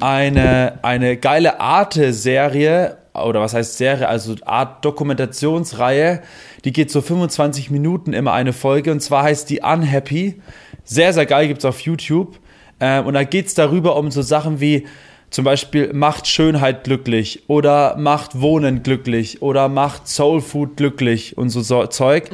eine, 0.00 0.78
eine 0.82 1.16
geile 1.16 1.60
Arte-Serie, 1.60 2.96
oder 3.14 3.40
was 3.40 3.52
heißt 3.52 3.76
Serie, 3.76 4.08
also 4.08 4.34
Art 4.46 4.84
Dokumentationsreihe, 4.84 6.22
die 6.64 6.72
geht 6.72 6.90
so 6.90 7.02
25 7.02 7.70
Minuten 7.70 8.14
immer 8.14 8.32
eine 8.32 8.52
Folge 8.52 8.90
und 8.90 9.00
zwar 9.00 9.24
heißt 9.24 9.50
die 9.50 9.60
Unhappy. 9.60 10.40
Sehr, 10.84 11.12
sehr 11.12 11.26
geil, 11.26 11.48
gibt's 11.48 11.64
auf 11.64 11.80
YouTube. 11.80 12.38
Ähm, 12.80 13.06
und 13.06 13.14
da 13.14 13.24
geht's 13.24 13.54
darüber 13.54 13.96
um 13.96 14.10
so 14.10 14.22
Sachen 14.22 14.60
wie 14.60 14.86
zum 15.32 15.46
Beispiel 15.46 15.94
macht 15.94 16.26
Schönheit 16.26 16.84
glücklich 16.84 17.44
oder 17.46 17.96
macht 17.96 18.38
Wohnen 18.40 18.82
glücklich 18.82 19.40
oder 19.40 19.70
macht 19.70 20.06
Soul 20.06 20.42
Food 20.42 20.76
glücklich 20.76 21.38
und 21.38 21.48
so, 21.48 21.62
so 21.62 21.86
Zeug. 21.86 22.28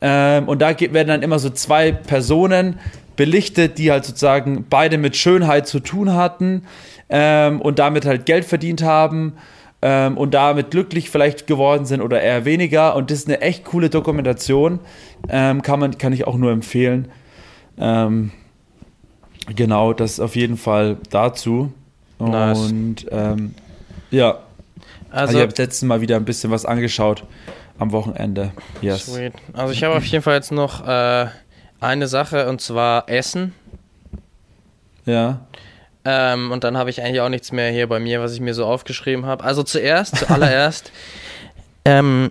Ähm, 0.00 0.48
und 0.48 0.60
da 0.60 0.72
geht, 0.72 0.92
werden 0.92 1.08
dann 1.08 1.22
immer 1.22 1.38
so 1.38 1.50
zwei 1.50 1.92
Personen 1.92 2.80
belichtet, 3.14 3.78
die 3.78 3.92
halt 3.92 4.04
sozusagen 4.04 4.66
beide 4.68 4.98
mit 4.98 5.16
Schönheit 5.16 5.68
zu 5.68 5.78
tun 5.78 6.14
hatten 6.14 6.62
ähm, 7.08 7.60
und 7.60 7.78
damit 7.78 8.04
halt 8.04 8.26
Geld 8.26 8.44
verdient 8.44 8.82
haben 8.82 9.34
ähm, 9.80 10.18
und 10.18 10.34
damit 10.34 10.72
glücklich 10.72 11.08
vielleicht 11.08 11.46
geworden 11.46 11.84
sind 11.84 12.00
oder 12.00 12.20
eher 12.20 12.44
weniger. 12.44 12.96
Und 12.96 13.12
das 13.12 13.18
ist 13.18 13.28
eine 13.28 13.42
echt 13.42 13.64
coole 13.64 13.90
Dokumentation. 13.90 14.80
Ähm, 15.28 15.62
kann, 15.62 15.78
man, 15.78 15.98
kann 15.98 16.12
ich 16.12 16.26
auch 16.26 16.36
nur 16.36 16.50
empfehlen. 16.50 17.08
Ähm, 17.78 18.30
genau, 19.54 19.92
das 19.92 20.20
auf 20.20 20.36
jeden 20.36 20.56
Fall 20.56 20.98
dazu. 21.10 21.72
Nice. 22.18 22.58
Und 22.58 23.06
ähm, 23.10 23.54
ja, 24.10 24.40
also, 25.10 25.20
Also, 25.22 25.34
ich 25.38 25.42
habe 25.42 25.52
das 25.52 25.58
letzte 25.58 25.86
Mal 25.86 26.00
wieder 26.00 26.16
ein 26.16 26.24
bisschen 26.24 26.50
was 26.50 26.64
angeschaut 26.64 27.24
am 27.78 27.92
Wochenende. 27.92 28.52
Yes. 28.80 29.06
sweet. 29.06 29.32
Also 29.54 29.72
ich 29.72 29.82
habe 29.82 29.96
auf 29.96 30.04
jeden 30.04 30.22
Fall 30.22 30.34
jetzt 30.34 30.52
noch 30.52 30.86
äh, 30.86 31.26
eine 31.80 32.06
Sache 32.06 32.48
und 32.48 32.60
zwar 32.60 33.08
Essen. 33.08 33.54
Ja. 35.06 35.40
Ähm, 36.04 36.52
und 36.52 36.64
dann 36.64 36.76
habe 36.76 36.90
ich 36.90 37.02
eigentlich 37.02 37.20
auch 37.20 37.28
nichts 37.28 37.52
mehr 37.52 37.70
hier 37.70 37.88
bei 37.88 37.98
mir, 37.98 38.20
was 38.20 38.32
ich 38.34 38.40
mir 38.40 38.54
so 38.54 38.66
aufgeschrieben 38.66 39.26
habe. 39.26 39.44
Also 39.44 39.62
zuerst, 39.62 40.16
zuallererst, 40.16 40.92
ähm, 41.84 42.30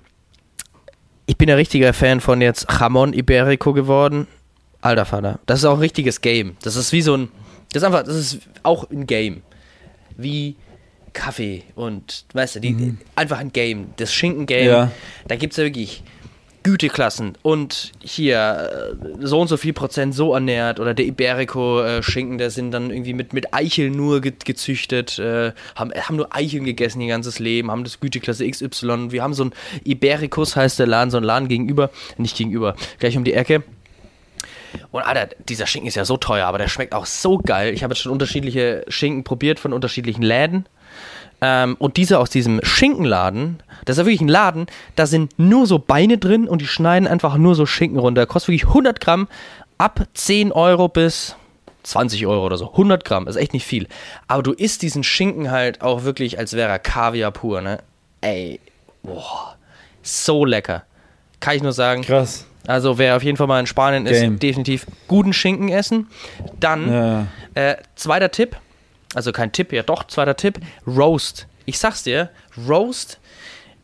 ich 1.25 1.37
bin 1.37 1.49
ein 1.49 1.55
richtiger 1.55 1.93
Fan 1.93 2.21
von 2.21 2.41
jetzt 2.41 2.67
Jamon 2.79 3.13
Iberico 3.13 3.73
geworden. 3.73 4.27
Alter 4.81 5.05
Vater, 5.05 5.39
das 5.45 5.59
ist 5.59 5.65
auch 5.65 5.73
ein 5.73 5.79
richtiges 5.79 6.21
Game. 6.21 6.55
Das 6.63 6.75
ist 6.75 6.91
wie 6.93 7.01
so 7.01 7.15
ein, 7.15 7.29
das 7.73 7.83
ist 7.83 7.85
einfach, 7.85 8.03
das 8.03 8.15
ist 8.15 8.39
auch 8.63 8.89
ein 8.89 9.05
Game. 9.07 9.41
Wie 10.17 10.55
Kaffee 11.13 11.63
und, 11.75 12.25
weißt 12.33 12.55
du, 12.55 12.59
die, 12.61 12.95
einfach 13.15 13.39
ein 13.39 13.51
Game. 13.51 13.87
Das 13.97 14.13
Schinken-Game, 14.13 14.67
Ja. 14.67 14.91
da 15.27 15.35
gibt 15.35 15.53
es 15.53 15.57
ja 15.57 15.63
wirklich 15.63 16.03
Güteklassen 16.61 17.37
und 17.41 17.93
hier 18.01 18.95
äh, 19.01 19.25
so 19.25 19.39
und 19.39 19.47
so 19.47 19.55
viel 19.55 19.71
Prozent 19.73 20.13
so 20.13 20.33
ernährt 20.33 20.79
oder 20.81 20.93
der 20.93 21.05
Iberico-Schinken, 21.05 22.37
der 22.37 22.51
sind 22.51 22.71
dann 22.71 22.91
irgendwie 22.91 23.13
mit, 23.13 23.31
mit 23.33 23.53
Eicheln 23.53 23.93
nur 23.93 24.19
ge 24.21 24.33
gezüchtet, 24.43 25.17
äh, 25.19 25.53
haben, 25.75 25.91
haben 25.93 26.17
nur 26.17 26.35
Eicheln 26.35 26.65
gegessen 26.65 26.99
ihr 27.01 27.07
ganzes 27.07 27.39
Leben, 27.39 27.71
haben 27.71 27.85
das 27.85 27.99
Güteklasse 28.01 28.47
XY. 28.49 29.11
Wir 29.11 29.23
haben 29.23 29.33
so 29.33 29.45
ein 29.45 29.51
Ibericus, 29.85 30.55
heißt 30.57 30.79
der 30.79 30.87
Laden, 30.87 31.11
so 31.11 31.17
ein 31.17 31.23
Laden 31.23 31.47
gegenüber, 31.47 31.91
nicht 32.17 32.37
gegenüber, 32.37 32.75
gleich 32.99 33.15
um 33.17 33.23
die 33.23 33.33
Ecke. 33.33 33.63
Und 34.91 35.01
Alter, 35.03 35.35
dieser 35.47 35.67
Schinken 35.67 35.87
ist 35.87 35.95
ja 35.95 36.05
so 36.05 36.17
teuer, 36.17 36.47
aber 36.47 36.57
der 36.57 36.67
schmeckt 36.67 36.93
auch 36.93 37.05
so 37.05 37.37
geil. 37.37 37.73
Ich 37.73 37.83
habe 37.83 37.93
jetzt 37.93 38.01
schon 38.01 38.11
unterschiedliche 38.11 38.83
Schinken 38.87 39.23
probiert 39.23 39.59
von 39.59 39.73
unterschiedlichen 39.73 40.23
Läden. 40.23 40.65
Ähm, 41.41 41.75
und 41.79 41.97
dieser 41.97 42.19
aus 42.19 42.29
diesem 42.29 42.59
Schinkenladen, 42.63 43.63
das 43.85 43.95
ist 43.95 43.99
ja 43.99 44.05
wirklich 44.05 44.21
ein 44.21 44.27
Laden, 44.27 44.67
da 44.95 45.05
sind 45.05 45.37
nur 45.39 45.67
so 45.67 45.79
Beine 45.79 46.17
drin 46.17 46.47
und 46.47 46.61
die 46.61 46.67
schneiden 46.67 47.07
einfach 47.07 47.37
nur 47.37 47.55
so 47.55 47.65
Schinken 47.65 47.99
runter. 47.99 48.25
Kostet 48.25 48.49
wirklich 48.49 48.67
100 48.67 48.99
Gramm 48.99 49.27
ab 49.77 50.05
10 50.13 50.51
Euro 50.51 50.89
bis 50.89 51.35
20 51.83 52.27
Euro 52.27 52.45
oder 52.45 52.57
so. 52.57 52.71
100 52.71 53.05
Gramm, 53.05 53.27
ist 53.27 53.37
echt 53.37 53.53
nicht 53.53 53.65
viel. 53.65 53.87
Aber 54.27 54.43
du 54.43 54.51
isst 54.51 54.81
diesen 54.81 55.03
Schinken 55.03 55.49
halt 55.49 55.81
auch 55.81 56.03
wirklich, 56.03 56.37
als 56.37 56.53
wäre 56.53 56.69
er 56.69 56.79
Kaviar 56.79 57.31
pur, 57.31 57.61
ne? 57.61 57.79
Ey, 58.21 58.59
boah, 59.01 59.55
so 60.03 60.43
lecker. 60.43 60.83
Kann 61.39 61.55
ich 61.55 61.63
nur 61.63 61.71
sagen. 61.71 62.01
Krass. 62.01 62.45
Also 62.67 62.97
wer 62.97 63.15
auf 63.15 63.23
jeden 63.23 63.37
Fall 63.37 63.47
mal 63.47 63.59
in 63.59 63.65
Spanien 63.67 64.05
Game. 64.05 64.33
ist, 64.35 64.43
definitiv 64.43 64.85
guten 65.07 65.33
Schinken 65.33 65.69
essen. 65.69 66.07
Dann 66.59 66.91
Ja. 66.91 67.27
äh, 67.55 67.77
zweiter 67.95 68.31
Tipp, 68.31 68.57
also 69.15 69.31
kein 69.31 69.51
Tipp, 69.51 69.71
ja 69.73 69.83
doch, 69.83 70.03
zweiter 70.05 70.35
Tipp, 70.35 70.59
Roast. 70.85 71.47
Ich 71.65 71.79
sag's 71.79 72.03
dir, 72.03 72.29
Roast 72.67 73.19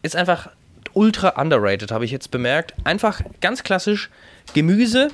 ist 0.03 0.15
einfach 0.15 0.49
ultra 0.93 1.39
underrated, 1.41 1.91
habe 1.91 2.05
ich 2.05 2.11
jetzt 2.11 2.31
bemerkt. 2.31 2.73
Einfach 2.83 3.21
ganz 3.41 3.63
klassisch 3.63 4.09
Gemüse 4.53 5.09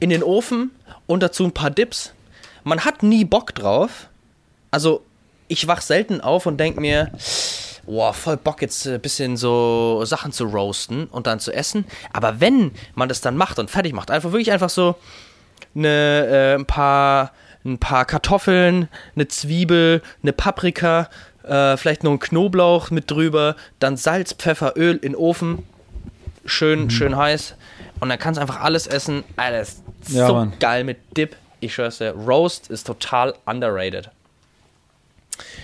in 0.00 0.10
den 0.10 0.22
Ofen 0.22 0.70
und 1.06 1.22
dazu 1.22 1.44
ein 1.44 1.52
paar 1.52 1.70
Dips. 1.70 2.12
Man 2.64 2.84
hat 2.84 3.02
nie 3.02 3.24
Bock 3.24 3.54
drauf. 3.54 4.08
Also 4.70 5.02
ich 5.48 5.66
wach 5.66 5.80
selten 5.80 6.20
auf 6.20 6.46
und 6.46 6.58
denk 6.58 6.78
mir, 6.78 7.10
boah, 7.88 8.12
voll 8.12 8.36
Bock 8.36 8.60
jetzt 8.60 8.86
ein 8.86 9.00
bisschen 9.00 9.36
so 9.38 10.02
Sachen 10.04 10.30
zu 10.30 10.44
roasten 10.44 11.06
und 11.06 11.26
dann 11.26 11.40
zu 11.40 11.52
essen. 11.52 11.86
Aber 12.12 12.38
wenn 12.40 12.72
man 12.94 13.08
das 13.08 13.20
dann 13.22 13.36
macht 13.36 13.58
und 13.58 13.70
fertig 13.70 13.94
macht, 13.94 14.10
einfach 14.10 14.30
wirklich 14.32 14.52
einfach 14.52 14.68
so 14.68 14.96
eine, 15.74 16.26
äh, 16.26 16.54
ein, 16.54 16.66
paar, 16.66 17.32
ein 17.64 17.78
paar 17.78 18.04
Kartoffeln, 18.04 18.88
eine 19.14 19.28
Zwiebel, 19.28 20.02
eine 20.22 20.32
Paprika, 20.34 21.08
äh, 21.44 21.78
vielleicht 21.78 22.04
noch 22.04 22.12
ein 22.12 22.18
Knoblauch 22.18 22.90
mit 22.90 23.10
drüber, 23.10 23.56
dann 23.78 23.96
Salz, 23.96 24.34
Pfeffer, 24.34 24.74
Öl 24.76 24.96
in 24.96 25.12
den 25.12 25.16
Ofen, 25.16 25.64
schön, 26.44 26.90
schön 26.90 27.16
heiß. 27.16 27.54
Und 28.00 28.10
dann 28.10 28.18
kannst 28.18 28.36
du 28.36 28.42
einfach 28.42 28.60
alles 28.60 28.86
essen. 28.86 29.24
Alter, 29.36 29.60
ist 29.60 29.82
Ja, 30.08 30.26
so 30.26 30.34
Mann. 30.34 30.52
geil 30.60 30.84
mit 30.84 30.98
Dip. 31.16 31.36
Ich 31.60 31.74
schwör's 31.74 31.98
dir, 31.98 32.12
Roast 32.12 32.68
ist 32.70 32.86
total 32.86 33.34
underrated. 33.46 34.10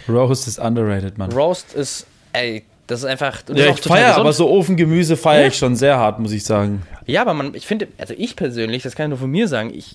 Roast 0.09 0.49
ist 0.49 0.59
underrated, 0.59 1.19
Mann. 1.19 1.31
Roast 1.33 1.75
ist, 1.75 2.07
ey, 2.35 2.65
das 2.87 3.01
ist 3.01 3.07
einfach. 3.07 3.41
Das 3.43 3.57
Ja, 3.59 3.71
ist 3.71 3.79
ich 3.79 3.85
feiere 3.87 4.09
gesund. 4.09 4.21
aber 4.21 4.33
so 4.35 4.51
Ofengemüse 4.51 5.17
feiere 5.17 5.43
Ja. 5.43 5.49
ich 5.49 5.57
schon 5.57 5.75
sehr 5.77 5.97
hart, 5.99 6.19
muss 6.21 6.33
ich 6.33 6.45
sagen. 6.45 6.83
Ja, 7.07 7.23
aber 7.23 7.33
man, 7.33 7.55
ich 7.55 7.67
finde, 7.67 7.89
also 7.99 8.13
ich 8.17 8.37
persönlich, 8.37 8.83
das 8.83 8.95
kann 8.95 9.07
ich 9.07 9.11
nur 9.11 9.19
von 9.19 9.31
mir 9.31 9.49
sagen, 9.49 9.73
ich, 9.75 9.95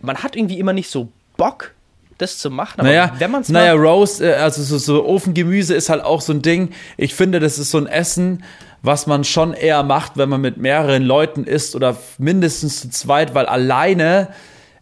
man 0.00 0.16
hat 0.18 0.36
irgendwie 0.36 0.58
immer 0.60 0.72
nicht 0.72 0.88
so 0.90 1.08
Bock, 1.36 1.72
das 2.18 2.38
zu 2.38 2.50
machen. 2.50 2.80
Aber 2.80 2.88
Naja, 2.88 3.12
wenn 3.18 3.30
man 3.30 3.42
es 3.42 3.48
naja 3.48 3.72
Roast, 3.74 4.20
äh, 4.20 4.34
also 4.34 4.62
so, 4.62 4.78
so 4.78 5.04
Ofengemüse 5.04 5.74
ist 5.74 5.88
halt 5.88 6.02
auch 6.04 6.20
so 6.20 6.32
ein 6.32 6.42
Ding. 6.42 6.70
Ich 6.96 7.14
finde, 7.14 7.40
das 7.40 7.58
ist 7.58 7.70
so 7.72 7.78
ein 7.78 7.86
Essen, 7.86 8.44
was 8.82 9.06
man 9.08 9.24
schon 9.24 9.52
eher 9.52 9.82
macht, 9.82 10.12
wenn 10.16 10.28
man 10.28 10.40
mit 10.40 10.58
mehreren 10.58 11.02
Leuten 11.02 11.44
isst 11.44 11.74
oder 11.74 11.96
mindestens 12.18 12.82
zu 12.82 12.90
zweit, 12.90 13.34
weil 13.34 13.46
alleine 13.46 14.28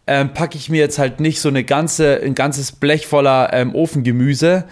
ähm, 0.05 0.33
packe 0.33 0.57
ich 0.57 0.69
mir 0.69 0.79
jetzt 0.79 0.99
halt 0.99 1.19
nicht 1.19 1.41
so 1.41 1.49
eine 1.49 1.63
ganze, 1.63 2.21
ein 2.21 2.35
ganzes 2.35 2.71
Blech 2.71 3.07
voller 3.07 3.51
ähm, 3.51 3.73
Ofengemüse. 3.73 4.65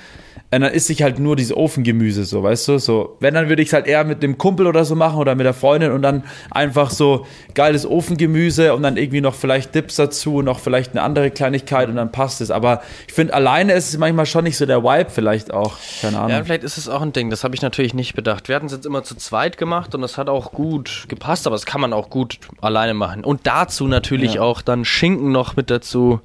Und 0.52 0.62
dann 0.62 0.72
esse 0.72 0.93
ich 0.93 1.02
halt 1.02 1.17
nur 1.17 1.36
dieses 1.36 1.56
Ofengemüse, 1.58 2.26
so, 2.26 2.43
weißt 2.43 2.67
du? 2.67 2.78
So, 2.78 3.17
wenn, 3.19 3.34
dann 3.34 3.50
würde 3.50 3.62
ich 3.63 3.69
es 3.69 3.74
halt 3.74 3.88
eher 3.88 4.04
mit 4.04 4.22
dem 4.22 4.38
Kumpel 4.38 4.67
oder 4.67 4.86
so 4.86 4.93
machen 4.96 5.17
oder 5.17 5.34
mit 5.34 5.46
der 5.48 5.54
Freundin 5.56 5.91
und 5.91 6.04
dann 6.04 6.24
einfach 6.52 6.91
so 6.91 7.26
geiles 7.56 7.86
Ofengemüse 7.88 8.76
und 8.76 8.84
dann 8.84 8.98
irgendwie 8.98 9.22
noch 9.22 9.34
vielleicht 9.34 9.74
Dips 9.74 9.96
dazu, 9.96 10.43
noch 10.43 10.60
vielleicht 10.60 10.91
eine 10.91 11.02
andere 11.02 11.32
Kleinigkeit 11.32 11.89
und 11.89 11.96
dann 11.96 12.12
passt 12.12 12.39
es. 12.41 12.52
Aber 12.52 12.82
ich 13.08 13.13
finde, 13.13 13.34
alleine 13.34 13.74
ist 13.74 13.89
es 13.89 13.98
manchmal 13.98 14.28
schon 14.28 14.43
nicht 14.43 14.58
so 14.58 14.67
der 14.67 14.84
Vibe 14.84 15.10
vielleicht 15.10 15.52
auch. 15.52 15.78
Keine 16.02 16.17
Ahnung. 16.19 16.30
ja, 16.30 16.43
vielleicht 16.43 16.63
ist 16.63 16.78
es 16.78 16.88
auch 16.88 17.02
ein 17.02 17.13
Ding, 17.13 17.32
das 17.32 17.43
habe 17.43 17.56
ich 17.56 17.63
natürlich 17.63 17.96
nicht 17.96 18.13
bedacht. 18.13 18.48
Wir 18.48 18.56
hatten 18.56 18.67
es 18.67 18.74
jetzt 18.74 18.86
immer 18.86 19.04
zu 19.04 19.15
zweit 19.15 19.58
gemacht 19.58 19.96
und 19.96 20.02
das 20.02 20.19
hat 20.19 20.30
auch 20.30 20.52
gut 20.52 21.06
gepasst, 21.08 21.48
aber 21.48 21.56
das 21.56 21.65
kann 21.65 21.82
man 21.82 21.93
auch 21.93 22.12
gut 22.12 22.38
alleine 22.62 22.93
machen. 22.93 23.24
Und 23.24 23.48
dazu 23.48 23.88
natürlich 23.88 24.36
Ja. 24.36 24.41
auch 24.41 24.62
dann 24.62 24.86
Schinken 24.86 25.32
noch 25.32 25.56
mit 25.56 25.72
dazu. 25.72 26.19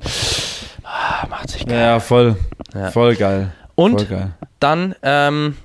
Ah, 0.85 1.27
macht 1.29 1.51
sich 1.51 1.67
geil. 1.67 1.79
ja, 1.81 2.01
voll. 2.01 2.37
Ja. 2.75 2.91
Voll 2.91 3.15
geil. 3.17 3.53
Und 3.79 4.09
dann 4.59 4.97
ähm, 5.05 5.57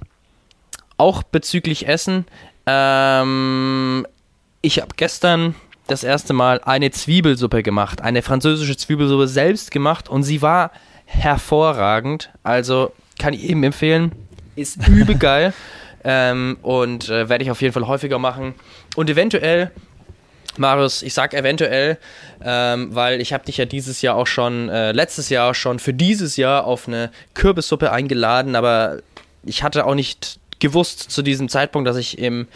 auch 0.97 1.23
bezüglich 1.23 1.87
Essen. 1.87 2.25
Ähm, 2.67 4.05
ich 4.61 4.79
habe 4.79 4.91
gestern 4.95 5.55
das 5.87 6.03
erste 6.03 6.33
Mal 6.33 6.61
eine 6.63 6.91
Zwiebelsuppe 6.91 7.63
gemacht, 7.63 8.01
eine 8.01 8.21
französische 8.21 8.77
Zwiebelsuppe 8.77 9.27
selbst 9.27 9.71
gemacht 9.71 10.09
und 10.09 10.21
sie 10.21 10.43
war 10.43 10.69
hervorragend. 11.05 12.29
Also 12.43 12.93
kann 13.17 13.33
ich 13.33 13.45
eben 13.45 13.63
empfehlen. 13.63 14.11
Ist 14.55 14.87
übel 14.87 15.15
geil 15.17 15.51
ähm, 16.03 16.57
und 16.61 17.09
äh, 17.09 17.29
werde 17.29 17.43
ich 17.43 17.49
auf 17.49 17.63
jeden 17.63 17.73
Fall 17.73 17.87
häufiger 17.87 18.19
machen. 18.19 18.53
Und 18.95 19.09
eventuell 19.09 19.71
Marius, 20.57 21.01
ich 21.01 21.13
sag 21.13 21.33
eventuell, 21.33 21.97
ähm, 22.43 22.93
weil 22.93 23.21
ich 23.21 23.33
habe 23.33 23.45
dich 23.45 23.57
ja 23.57 23.65
dieses 23.65 24.01
Jahr 24.01 24.15
auch 24.15 24.27
schon, 24.27 24.69
äh, 24.69 24.91
letztes 24.91 25.29
Jahr 25.29 25.51
auch 25.51 25.55
schon 25.55 25.79
für 25.79 25.93
dieses 25.93 26.37
Jahr 26.37 26.65
auf 26.65 26.87
eine 26.87 27.11
Kürbissuppe 27.33 27.91
eingeladen, 27.91 28.55
aber 28.55 28.99
ich 29.43 29.63
hatte 29.63 29.85
auch 29.85 29.95
nicht 29.95 30.39
gewusst 30.59 31.11
zu 31.11 31.21
diesem 31.21 31.49
Zeitpunkt, 31.49 31.87
dass 31.87 31.97
ich 31.97 32.17
im 32.17 32.47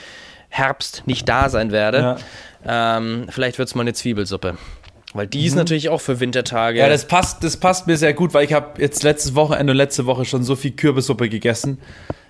Herbst 0.49 1.03
nicht 1.05 1.27
da 1.27 1.49
sein 1.49 1.71
werde. 1.71 2.17
Ähm, 2.65 3.27
vielleicht 3.29 3.57
wird 3.57 3.67
es 3.67 3.75
mal 3.75 3.81
eine 3.81 3.93
Zwiebelsuppe. 3.93 4.57
Weil 5.13 5.27
die 5.27 5.45
ist 5.45 5.55
natürlich 5.55 5.89
auch 5.89 6.01
für 6.01 6.19
Wintertage. 6.19 6.79
Ja, 6.79 6.89
das 6.89 7.07
passt, 7.07 7.43
das 7.43 7.57
passt 7.57 7.87
mir 7.87 7.97
sehr 7.97 8.13
gut, 8.13 8.33
weil 8.33 8.45
ich 8.45 8.53
habe 8.53 8.79
jetzt 8.81 9.03
letztes 9.03 9.35
Wochenende 9.35 9.71
und 9.71 9.77
letzte 9.77 10.05
Woche 10.05 10.25
schon 10.25 10.43
so 10.43 10.55
viel 10.55 10.71
Kürbissuppe 10.71 11.29
gegessen. 11.29 11.79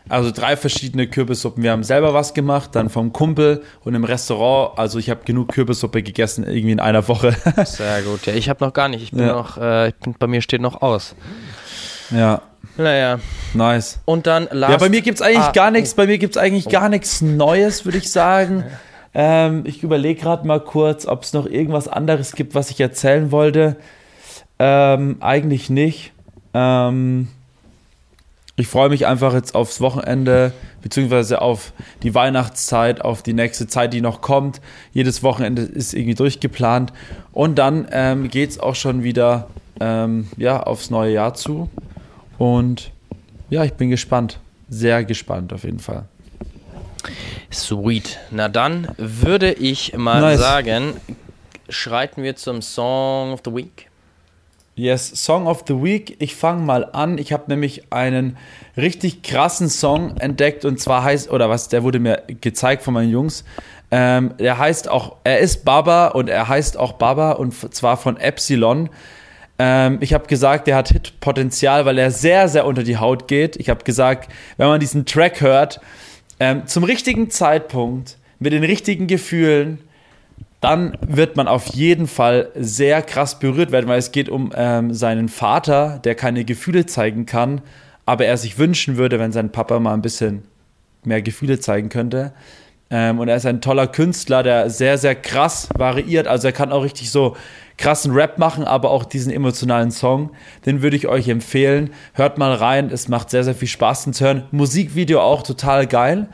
Also 0.10 0.32
drei 0.32 0.56
verschiedene 0.58 1.08
Kürbissuppen. 1.08 1.64
Wir 1.64 1.72
haben 1.72 1.84
selber 1.84 2.14
was 2.14 2.34
gemacht, 2.34 2.72
dann 2.74 2.90
vom 2.90 3.12
Kumpel 3.14 3.64
und 3.84 3.96
im 3.96 4.04
Restaurant. 4.04 4.78
Also 4.80 5.00
ich 5.00 5.10
habe 5.10 5.22
genug 5.26 5.50
Kürbissuppe 5.50 6.04
gegessen, 6.04 6.44
irgendwie 6.46 6.72
in 6.72 6.80
einer 6.80 7.08
Woche. 7.08 7.36
Sehr 7.66 8.02
gut. 8.04 8.26
Ja, 8.26 8.34
ich 8.34 8.50
habe 8.50 8.64
noch 8.64 8.74
gar 8.74 8.88
nicht. 8.90 9.04
Ich 9.04 9.12
bin 9.12 9.22
Ja. 9.28 9.34
noch, 9.34 9.58
äh, 9.58 9.90
ich 9.90 9.96
bin, 9.96 10.16
bei 10.18 10.28
mir 10.28 10.42
steht 10.42 10.62
noch 10.62 10.82
aus. 10.82 11.16
ja, 12.12 12.42
Naja. 12.78 13.20
nice. 13.54 14.00
Und 14.06 14.28
dann 14.28 14.48
last, 14.52 14.72
Ja, 14.72 14.78
bei 14.78 14.90
mir 14.90 15.02
gibt's 15.02 15.22
eigentlich 15.22 15.40
Ah, 15.40 15.52
gar 15.52 15.72
nichts, 15.72 15.94
bei 15.94 16.06
mir 16.08 16.18
gibt's 16.18 16.38
eigentlich 16.38 16.70
gar 16.70 16.90
nichts 16.90 17.22
Neues, 17.22 17.86
würde 17.86 17.98
ich 17.98 18.12
sagen. 18.12 18.64
Ähm, 19.14 19.64
ich 19.66 19.82
überlege 19.84 20.22
gerade 20.22 20.46
mal 20.46 20.60
kurz, 20.60 21.06
ob 21.08 21.24
es 21.24 21.34
noch 21.34 21.48
irgendwas 21.48 21.88
anderes 21.88 22.34
gibt, 22.34 22.54
was 22.56 22.70
ich 22.70 22.80
erzählen 22.80 23.32
wollte. 23.32 23.78
Ähm, 24.60 25.18
eigentlich 25.22 25.70
nicht. 25.70 26.14
Ähm, 26.54 27.28
ich 28.60 28.68
freue 28.68 28.90
mich 28.90 29.06
einfach 29.06 29.34
jetzt 29.36 29.54
aufs 29.54 29.80
Wochenende, 29.82 30.52
beziehungsweise 30.82 31.42
auf 31.44 31.74
die 32.02 32.16
Weihnachtszeit, 32.16 33.02
auf 33.02 33.22
die 33.22 33.34
nächste 33.34 33.68
Zeit, 33.68 33.94
die 33.94 34.02
noch 34.02 34.20
kommt. 34.22 34.62
Jedes 34.94 35.22
Wochenende 35.22 35.62
ist 35.62 35.94
irgendwie 35.94 36.16
durchgeplant. 36.16 36.92
Und 37.32 37.60
dann 37.60 37.88
ähm, 37.92 38.30
geht 38.30 38.50
es 38.50 38.60
auch 38.60 38.74
schon 38.74 39.04
wieder 39.04 39.48
ähm, 39.80 40.28
ja, 40.38 40.64
aufs 40.64 40.90
neue 40.90 41.14
Jahr 41.14 41.36
zu. 41.36 41.70
Und 42.40 42.92
ja, 43.52 43.64
ich 43.64 43.74
bin 43.74 43.92
gespannt. 43.92 44.40
sehr 44.70 45.04
gespannt 45.04 45.54
auf 45.54 45.64
jeden 45.64 45.80
Fall. 45.80 46.06
Sweet. 47.54 48.18
Na 48.32 48.50
dann 48.50 48.88
würde 48.98 49.54
ich 49.54 49.96
mal 49.96 50.20
Nice. 50.20 50.40
sagen, 50.40 50.94
schreiten 51.70 52.24
wir 52.24 52.36
zum 52.36 52.64
Song 52.64 53.34
of 53.34 53.42
the 53.46 53.54
Week. 53.54 53.88
Yes, 54.80 55.10
Song 55.26 55.48
of 55.48 55.64
the 55.68 55.82
Week. 55.82 56.18
Ich 56.20 56.36
fange 56.36 56.62
mal 56.62 56.86
an. 56.86 57.18
Ich 57.18 57.34
habe 57.34 57.46
nämlich 57.48 57.92
einen 57.92 58.38
richtig 58.78 59.24
krassen 59.24 59.70
Song 59.70 60.18
entdeckt 60.18 60.66
und 60.66 60.80
zwar 60.80 61.04
heißt, 61.04 61.32
oder 61.32 61.50
was, 61.50 61.68
der 61.68 61.82
wurde 61.82 61.98
mir 61.98 62.22
gezeigt 62.42 62.84
von 62.84 62.94
meinen 62.94 63.10
Jungs. 63.10 63.44
Ähm, 63.90 64.38
der 64.38 64.60
heißt 64.60 64.88
auch, 64.88 65.16
er 65.24 65.40
ist 65.40 65.66
Baba 65.66 66.10
und 66.10 66.30
er 66.30 66.48
heißt 66.48 66.78
auch 66.78 66.94
Baba 66.94 67.32
und 67.32 67.56
zwar 67.74 67.98
von 67.98 68.18
Epsilon. 68.18 68.92
Ähm, 69.58 69.98
ich 70.00 70.14
habe 70.14 70.28
gesagt, 70.28 70.68
der 70.68 70.76
hat 70.76 70.90
Hitpotenzial, 70.90 71.86
weil 71.88 71.98
er 71.98 72.12
sehr, 72.12 72.48
sehr 72.48 72.68
unter 72.68 72.84
die 72.84 72.98
Haut 72.98 73.28
geht. 73.28 73.56
Ich 73.56 73.72
habe 73.72 73.84
gesagt, 73.84 74.32
wenn 74.58 74.68
man 74.68 74.80
diesen 74.80 75.08
Track 75.08 75.42
hört, 75.42 75.82
ähm, 76.40 76.68
zum 76.68 76.84
richtigen 76.84 77.32
Zeitpunkt, 77.32 78.20
mit 78.38 78.54
den 78.54 78.64
richtigen 78.64 79.08
Gefühlen, 79.08 79.80
dann 80.62 80.98
wird 81.02 81.36
man 81.36 81.48
auf 81.48 81.68
jeden 81.68 82.08
Fall 82.08 82.50
sehr 82.56 83.02
krass 83.02 83.40
berührt 83.40 83.72
werden, 83.72 83.88
weil 83.88 84.00
es 84.00 84.12
geht 84.12 84.30
um 84.30 84.52
ähm, 84.56 84.94
seinen 84.94 85.30
Vater, 85.30 86.00
der 86.04 86.16
keine 86.16 86.46
Gefühle 86.46 86.86
zeigen 86.86 87.26
kann, 87.26 87.62
aber 88.06 88.26
er 88.26 88.38
sich 88.38 88.58
wünschen 88.58 88.98
würde, 88.98 89.20
wenn 89.20 89.32
sein 89.32 89.52
Papa 89.52 89.80
mal 89.80 89.94
ein 89.94 90.02
bisschen 90.02 90.44
mehr 91.04 91.22
Gefühle 91.22 91.60
zeigen 91.60 91.90
könnte. 91.90 92.34
Ähm, 92.90 93.20
und 93.20 93.28
er 93.28 93.36
ist 93.36 93.46
ein 93.46 93.62
toller 93.62 93.88
Künstler, 93.88 94.44
der 94.44 94.70
sehr, 94.70 94.98
sehr 94.98 95.16
krass 95.16 95.70
variiert. 95.76 96.28
Also 96.28 96.48
er 96.48 96.54
kann 96.54 96.72
auch 96.72 96.84
richtig 96.84 97.12
so 97.12 97.36
krassen 97.78 98.14
Rap 98.14 98.38
machen, 98.38 98.64
aber 98.64 98.92
auch 98.92 99.04
diesen 99.04 99.32
emotionalen 99.32 99.92
Song. 99.92 100.32
Den 100.66 100.82
würde 100.82 100.96
ich 100.96 101.08
euch 101.08 101.28
empfehlen. 101.28 101.92
Hört 102.14 102.38
mal 102.38 102.54
rein, 102.54 102.90
es 102.90 103.08
macht 103.08 103.30
sehr, 103.30 103.44
sehr 103.44 103.56
viel 103.56 103.68
Spaß 103.68 104.12
zu 104.12 104.26
hören. 104.26 104.44
Musikvideo 104.52 105.22
auch 105.22 105.44
total 105.44 105.86
geil. 105.86 106.28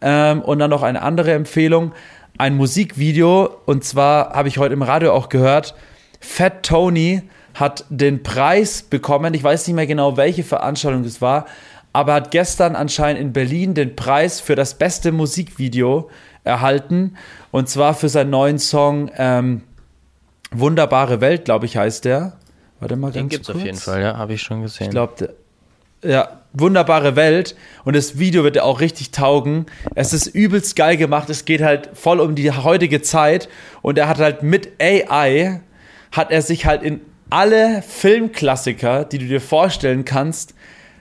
Ähm, 0.00 0.40
und 0.42 0.60
dann 0.60 0.70
noch 0.70 0.82
eine 0.82 1.02
andere 1.02 1.32
Empfehlung, 1.32 1.92
ein 2.38 2.56
Musikvideo. 2.56 3.50
Und 3.66 3.84
zwar 3.84 4.32
habe 4.32 4.48
ich 4.48 4.58
heute 4.58 4.74
im 4.74 4.82
Radio 4.82 5.12
auch 5.12 5.28
gehört, 5.28 5.74
Fat 6.20 6.62
Tony 6.64 7.22
hat 7.54 7.84
den 7.90 8.22
Preis 8.22 8.82
bekommen. 8.82 9.34
Ich 9.34 9.42
weiß 9.42 9.66
nicht 9.66 9.76
mehr 9.76 9.86
genau, 9.86 10.16
welche 10.16 10.44
Veranstaltung 10.44 11.04
es 11.04 11.20
war, 11.20 11.46
aber 11.92 12.14
hat 12.14 12.30
gestern 12.30 12.76
anscheinend 12.76 13.20
in 13.20 13.32
Berlin 13.32 13.74
den 13.74 13.96
Preis 13.96 14.40
für 14.40 14.54
das 14.54 14.74
beste 14.74 15.12
Musikvideo 15.12 16.08
erhalten. 16.44 17.16
Und 17.50 17.68
zwar 17.68 17.94
für 17.94 18.08
seinen 18.08 18.30
neuen 18.30 18.58
Song 18.58 19.10
ähm, 19.16 19.62
Wunderbare 20.50 21.20
Welt, 21.20 21.44
glaube 21.44 21.66
ich, 21.66 21.76
heißt 21.76 22.04
der. 22.04 22.34
Warte 22.80 22.96
mal 22.96 23.08
ganz 23.08 23.14
Den 23.14 23.28
gibt's 23.28 23.48
kurz. 23.48 23.58
auf 23.58 23.64
jeden 23.64 23.78
Fall, 23.78 24.00
ja, 24.02 24.16
habe 24.16 24.34
ich 24.34 24.42
schon 24.42 24.62
gesehen. 24.62 24.86
Ich 24.86 24.90
glaube, 24.90 25.34
ja, 26.02 26.37
wunderbare 26.52 27.16
Welt. 27.16 27.56
Und 27.84 27.96
das 27.96 28.18
Video 28.18 28.44
wird 28.44 28.56
ja 28.56 28.62
auch 28.62 28.80
richtig 28.80 29.10
taugen. 29.10 29.66
Es 29.94 30.12
ist 30.12 30.26
übelst 30.26 30.76
geil 30.76 30.96
gemacht. 30.96 31.30
Es 31.30 31.44
geht 31.44 31.62
halt 31.62 31.90
voll 31.94 32.20
um 32.20 32.34
die 32.34 32.50
heutige 32.50 33.02
Zeit. 33.02 33.48
Und 33.82 33.98
er 33.98 34.08
hat 34.08 34.18
halt 34.18 34.42
mit 34.42 34.80
AI, 34.80 35.60
hat 36.12 36.30
er 36.30 36.42
sich 36.42 36.66
halt 36.66 36.82
in 36.82 37.00
alle 37.30 37.82
Filmklassiker, 37.82 39.04
die 39.04 39.18
du 39.18 39.26
dir 39.26 39.40
vorstellen 39.40 40.04
kannst, 40.04 40.54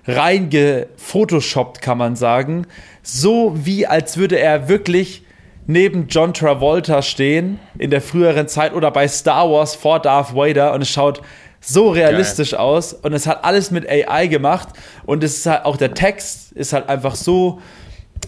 reingefotoshoppt, 0.05 1.81
kann 1.81 1.97
man 1.97 2.15
sagen. 2.15 2.67
So 3.01 3.53
wie 3.55 3.87
als 3.87 4.17
würde 4.17 4.39
er 4.39 4.67
wirklich 4.67 5.23
neben 5.67 6.07
John 6.07 6.33
Travolta 6.33 7.01
stehen 7.01 7.59
in 7.77 7.91
der 7.91 8.01
früheren 8.01 8.47
Zeit 8.47 8.73
oder 8.73 8.89
bei 8.89 9.07
Star 9.07 9.51
Wars 9.51 9.75
vor 9.75 9.99
Darth 9.99 10.33
Vader 10.33 10.73
und 10.73 10.81
es 10.81 10.89
schaut 10.89 11.21
so 11.67 11.89
realistisch 11.89 12.53
aus 12.53 12.93
und 12.93 13.13
es 13.13 13.27
hat 13.27 13.43
alles 13.43 13.71
mit 13.71 13.87
AI 13.89 14.27
gemacht 14.27 14.69
und 15.05 15.23
es 15.23 15.37
ist 15.37 15.45
halt 15.45 15.65
auch 15.65 15.75
der 15.75 15.93
Text 15.93 16.53
ist 16.53 16.71
halt 16.71 16.87
einfach 16.87 17.15
so 17.15 17.59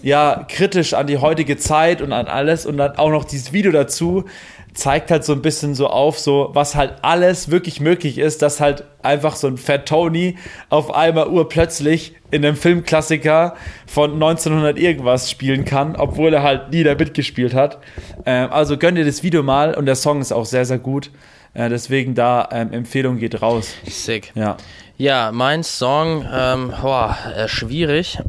ja 0.01 0.45
kritisch 0.49 0.93
an 0.93 1.07
die 1.07 1.17
heutige 1.17 1.57
Zeit 1.57 2.01
und 2.01 2.11
an 2.11 2.27
alles 2.27 2.65
und 2.65 2.77
dann 2.77 2.97
auch 2.97 3.09
noch 3.09 3.23
dieses 3.23 3.53
Video 3.53 3.71
dazu 3.71 4.25
zeigt 4.73 5.11
halt 5.11 5.23
so 5.25 5.33
ein 5.33 5.41
bisschen 5.41 5.73
so 5.73 5.87
auf, 5.87 6.19
so 6.19 6.49
was 6.53 6.75
halt 6.75 6.95
alles 7.01 7.49
wirklich 7.49 7.79
möglich 7.81 8.17
ist, 8.17 8.41
dass 8.41 8.59
halt 8.59 8.83
einfach 9.01 9.35
so 9.35 9.47
ein 9.47 9.57
Fat 9.57 9.87
Tony 9.87 10.37
auf 10.69 10.93
einmal 10.93 11.27
urplötzlich 11.27 12.15
in 12.31 12.45
einem 12.45 12.55
Filmklassiker 12.55 13.55
von 13.87 14.13
1900 14.13 14.77
irgendwas 14.77 15.29
spielen 15.29 15.65
kann, 15.65 15.95
obwohl 15.95 16.33
er 16.33 16.43
halt 16.43 16.71
nie 16.71 16.83
da 16.83 16.95
mitgespielt 16.95 17.53
hat. 17.53 17.79
Ähm, 18.25 18.51
also 18.51 18.77
gönnt 18.77 18.97
ihr 18.97 19.05
das 19.05 19.23
Video 19.23 19.43
mal 19.43 19.73
und 19.73 19.85
der 19.85 19.95
Song 19.95 20.21
ist 20.21 20.31
auch 20.31 20.45
sehr, 20.45 20.65
sehr 20.65 20.79
gut. 20.79 21.11
Äh, 21.59 21.67
deswegen 21.67 22.15
da 22.15 22.47
ähm, 22.53 22.71
Empfehlung 22.71 23.17
geht 23.17 23.41
raus. 23.41 23.73
Sick. 23.85 24.31
Ja. 24.33 24.55
Ja, 24.97 25.31
mein 25.33 25.63
Song, 25.63 26.25
ähm, 26.31 26.73
boah, 26.81 27.17
äh, 27.35 27.49
schwierig. 27.49 28.19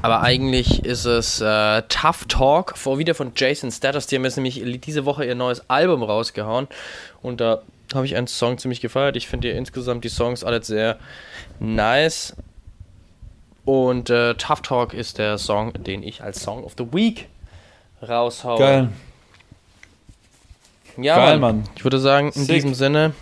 Aber 0.00 0.22
eigentlich 0.22 0.84
ist 0.84 1.06
es 1.06 1.40
äh, 1.40 1.82
Tough 1.88 2.26
Talk, 2.28 2.78
vor 2.78 2.98
wieder 2.98 3.16
von 3.16 3.32
Jason 3.34 3.72
Status. 3.72 4.06
Die 4.06 4.14
haben 4.14 4.24
jetzt 4.24 4.36
nämlich 4.36 4.62
diese 4.80 5.06
Woche 5.06 5.24
ihr 5.24 5.34
neues 5.34 5.68
Album 5.68 6.04
rausgehauen. 6.04 6.68
Und 7.20 7.40
da 7.40 7.62
habe 7.92 8.06
ich 8.06 8.14
einen 8.14 8.28
Song 8.28 8.58
ziemlich 8.58 8.80
gefeiert. 8.80 9.16
Ich 9.16 9.26
finde 9.26 9.50
insgesamt 9.50 10.04
die 10.04 10.08
Songs 10.08 10.44
alle 10.44 10.62
sehr 10.62 10.98
nice. 11.58 12.36
Und 13.64 14.08
äh, 14.08 14.34
Tough 14.34 14.62
Talk 14.62 14.94
ist 14.94 15.18
der 15.18 15.36
Song, 15.36 15.72
den 15.72 16.04
ich 16.04 16.22
als 16.22 16.44
Song 16.44 16.62
of 16.62 16.74
the 16.78 16.86
Week 16.92 17.28
raushaue. 18.00 18.58
Geil. 18.58 18.88
Ja, 21.00 21.16
Geil, 21.16 21.38
Mann. 21.38 21.58
Mann. 21.58 21.68
Ich 21.76 21.84
würde 21.84 21.98
sagen, 21.98 22.26
in 22.28 22.44
Sick. 22.44 22.56
diesem 22.56 22.74
Sinne, 22.74 23.12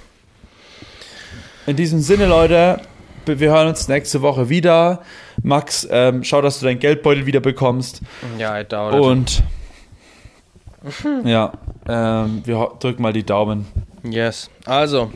In 1.66 1.76
diesem 1.76 2.00
Sinne, 2.00 2.26
Leute, 2.26 2.80
wir 3.26 3.50
hören 3.50 3.68
uns 3.68 3.88
nächste 3.88 4.22
Woche 4.22 4.48
wieder. 4.48 5.02
Max, 5.42 5.86
ähm, 5.90 6.24
schau, 6.24 6.40
dass 6.40 6.60
du 6.60 6.66
deinen 6.66 6.78
Geldbeutel 6.78 7.26
wieder 7.26 7.40
bekommst. 7.40 8.00
ja, 8.38 8.58
I 8.58 8.64
doubt 8.64 8.94
it. 8.94 9.00
Und 9.00 9.42
ja, 11.24 11.52
ähm, 11.88 12.42
wir 12.44 12.70
drücken 12.78 13.02
mal 13.02 13.12
die 13.12 13.24
Daumen. 13.24 13.66
Yes. 14.04 14.48
Also, 14.64 15.10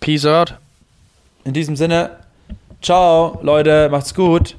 Peace 0.00 0.24
out. 0.24 0.54
In 1.44 1.52
diesem 1.52 1.74
Sinne, 1.76 2.10
ciao, 2.80 3.38
Leute, 3.42 3.88
macht's 3.90 4.14
gut. 4.14 4.56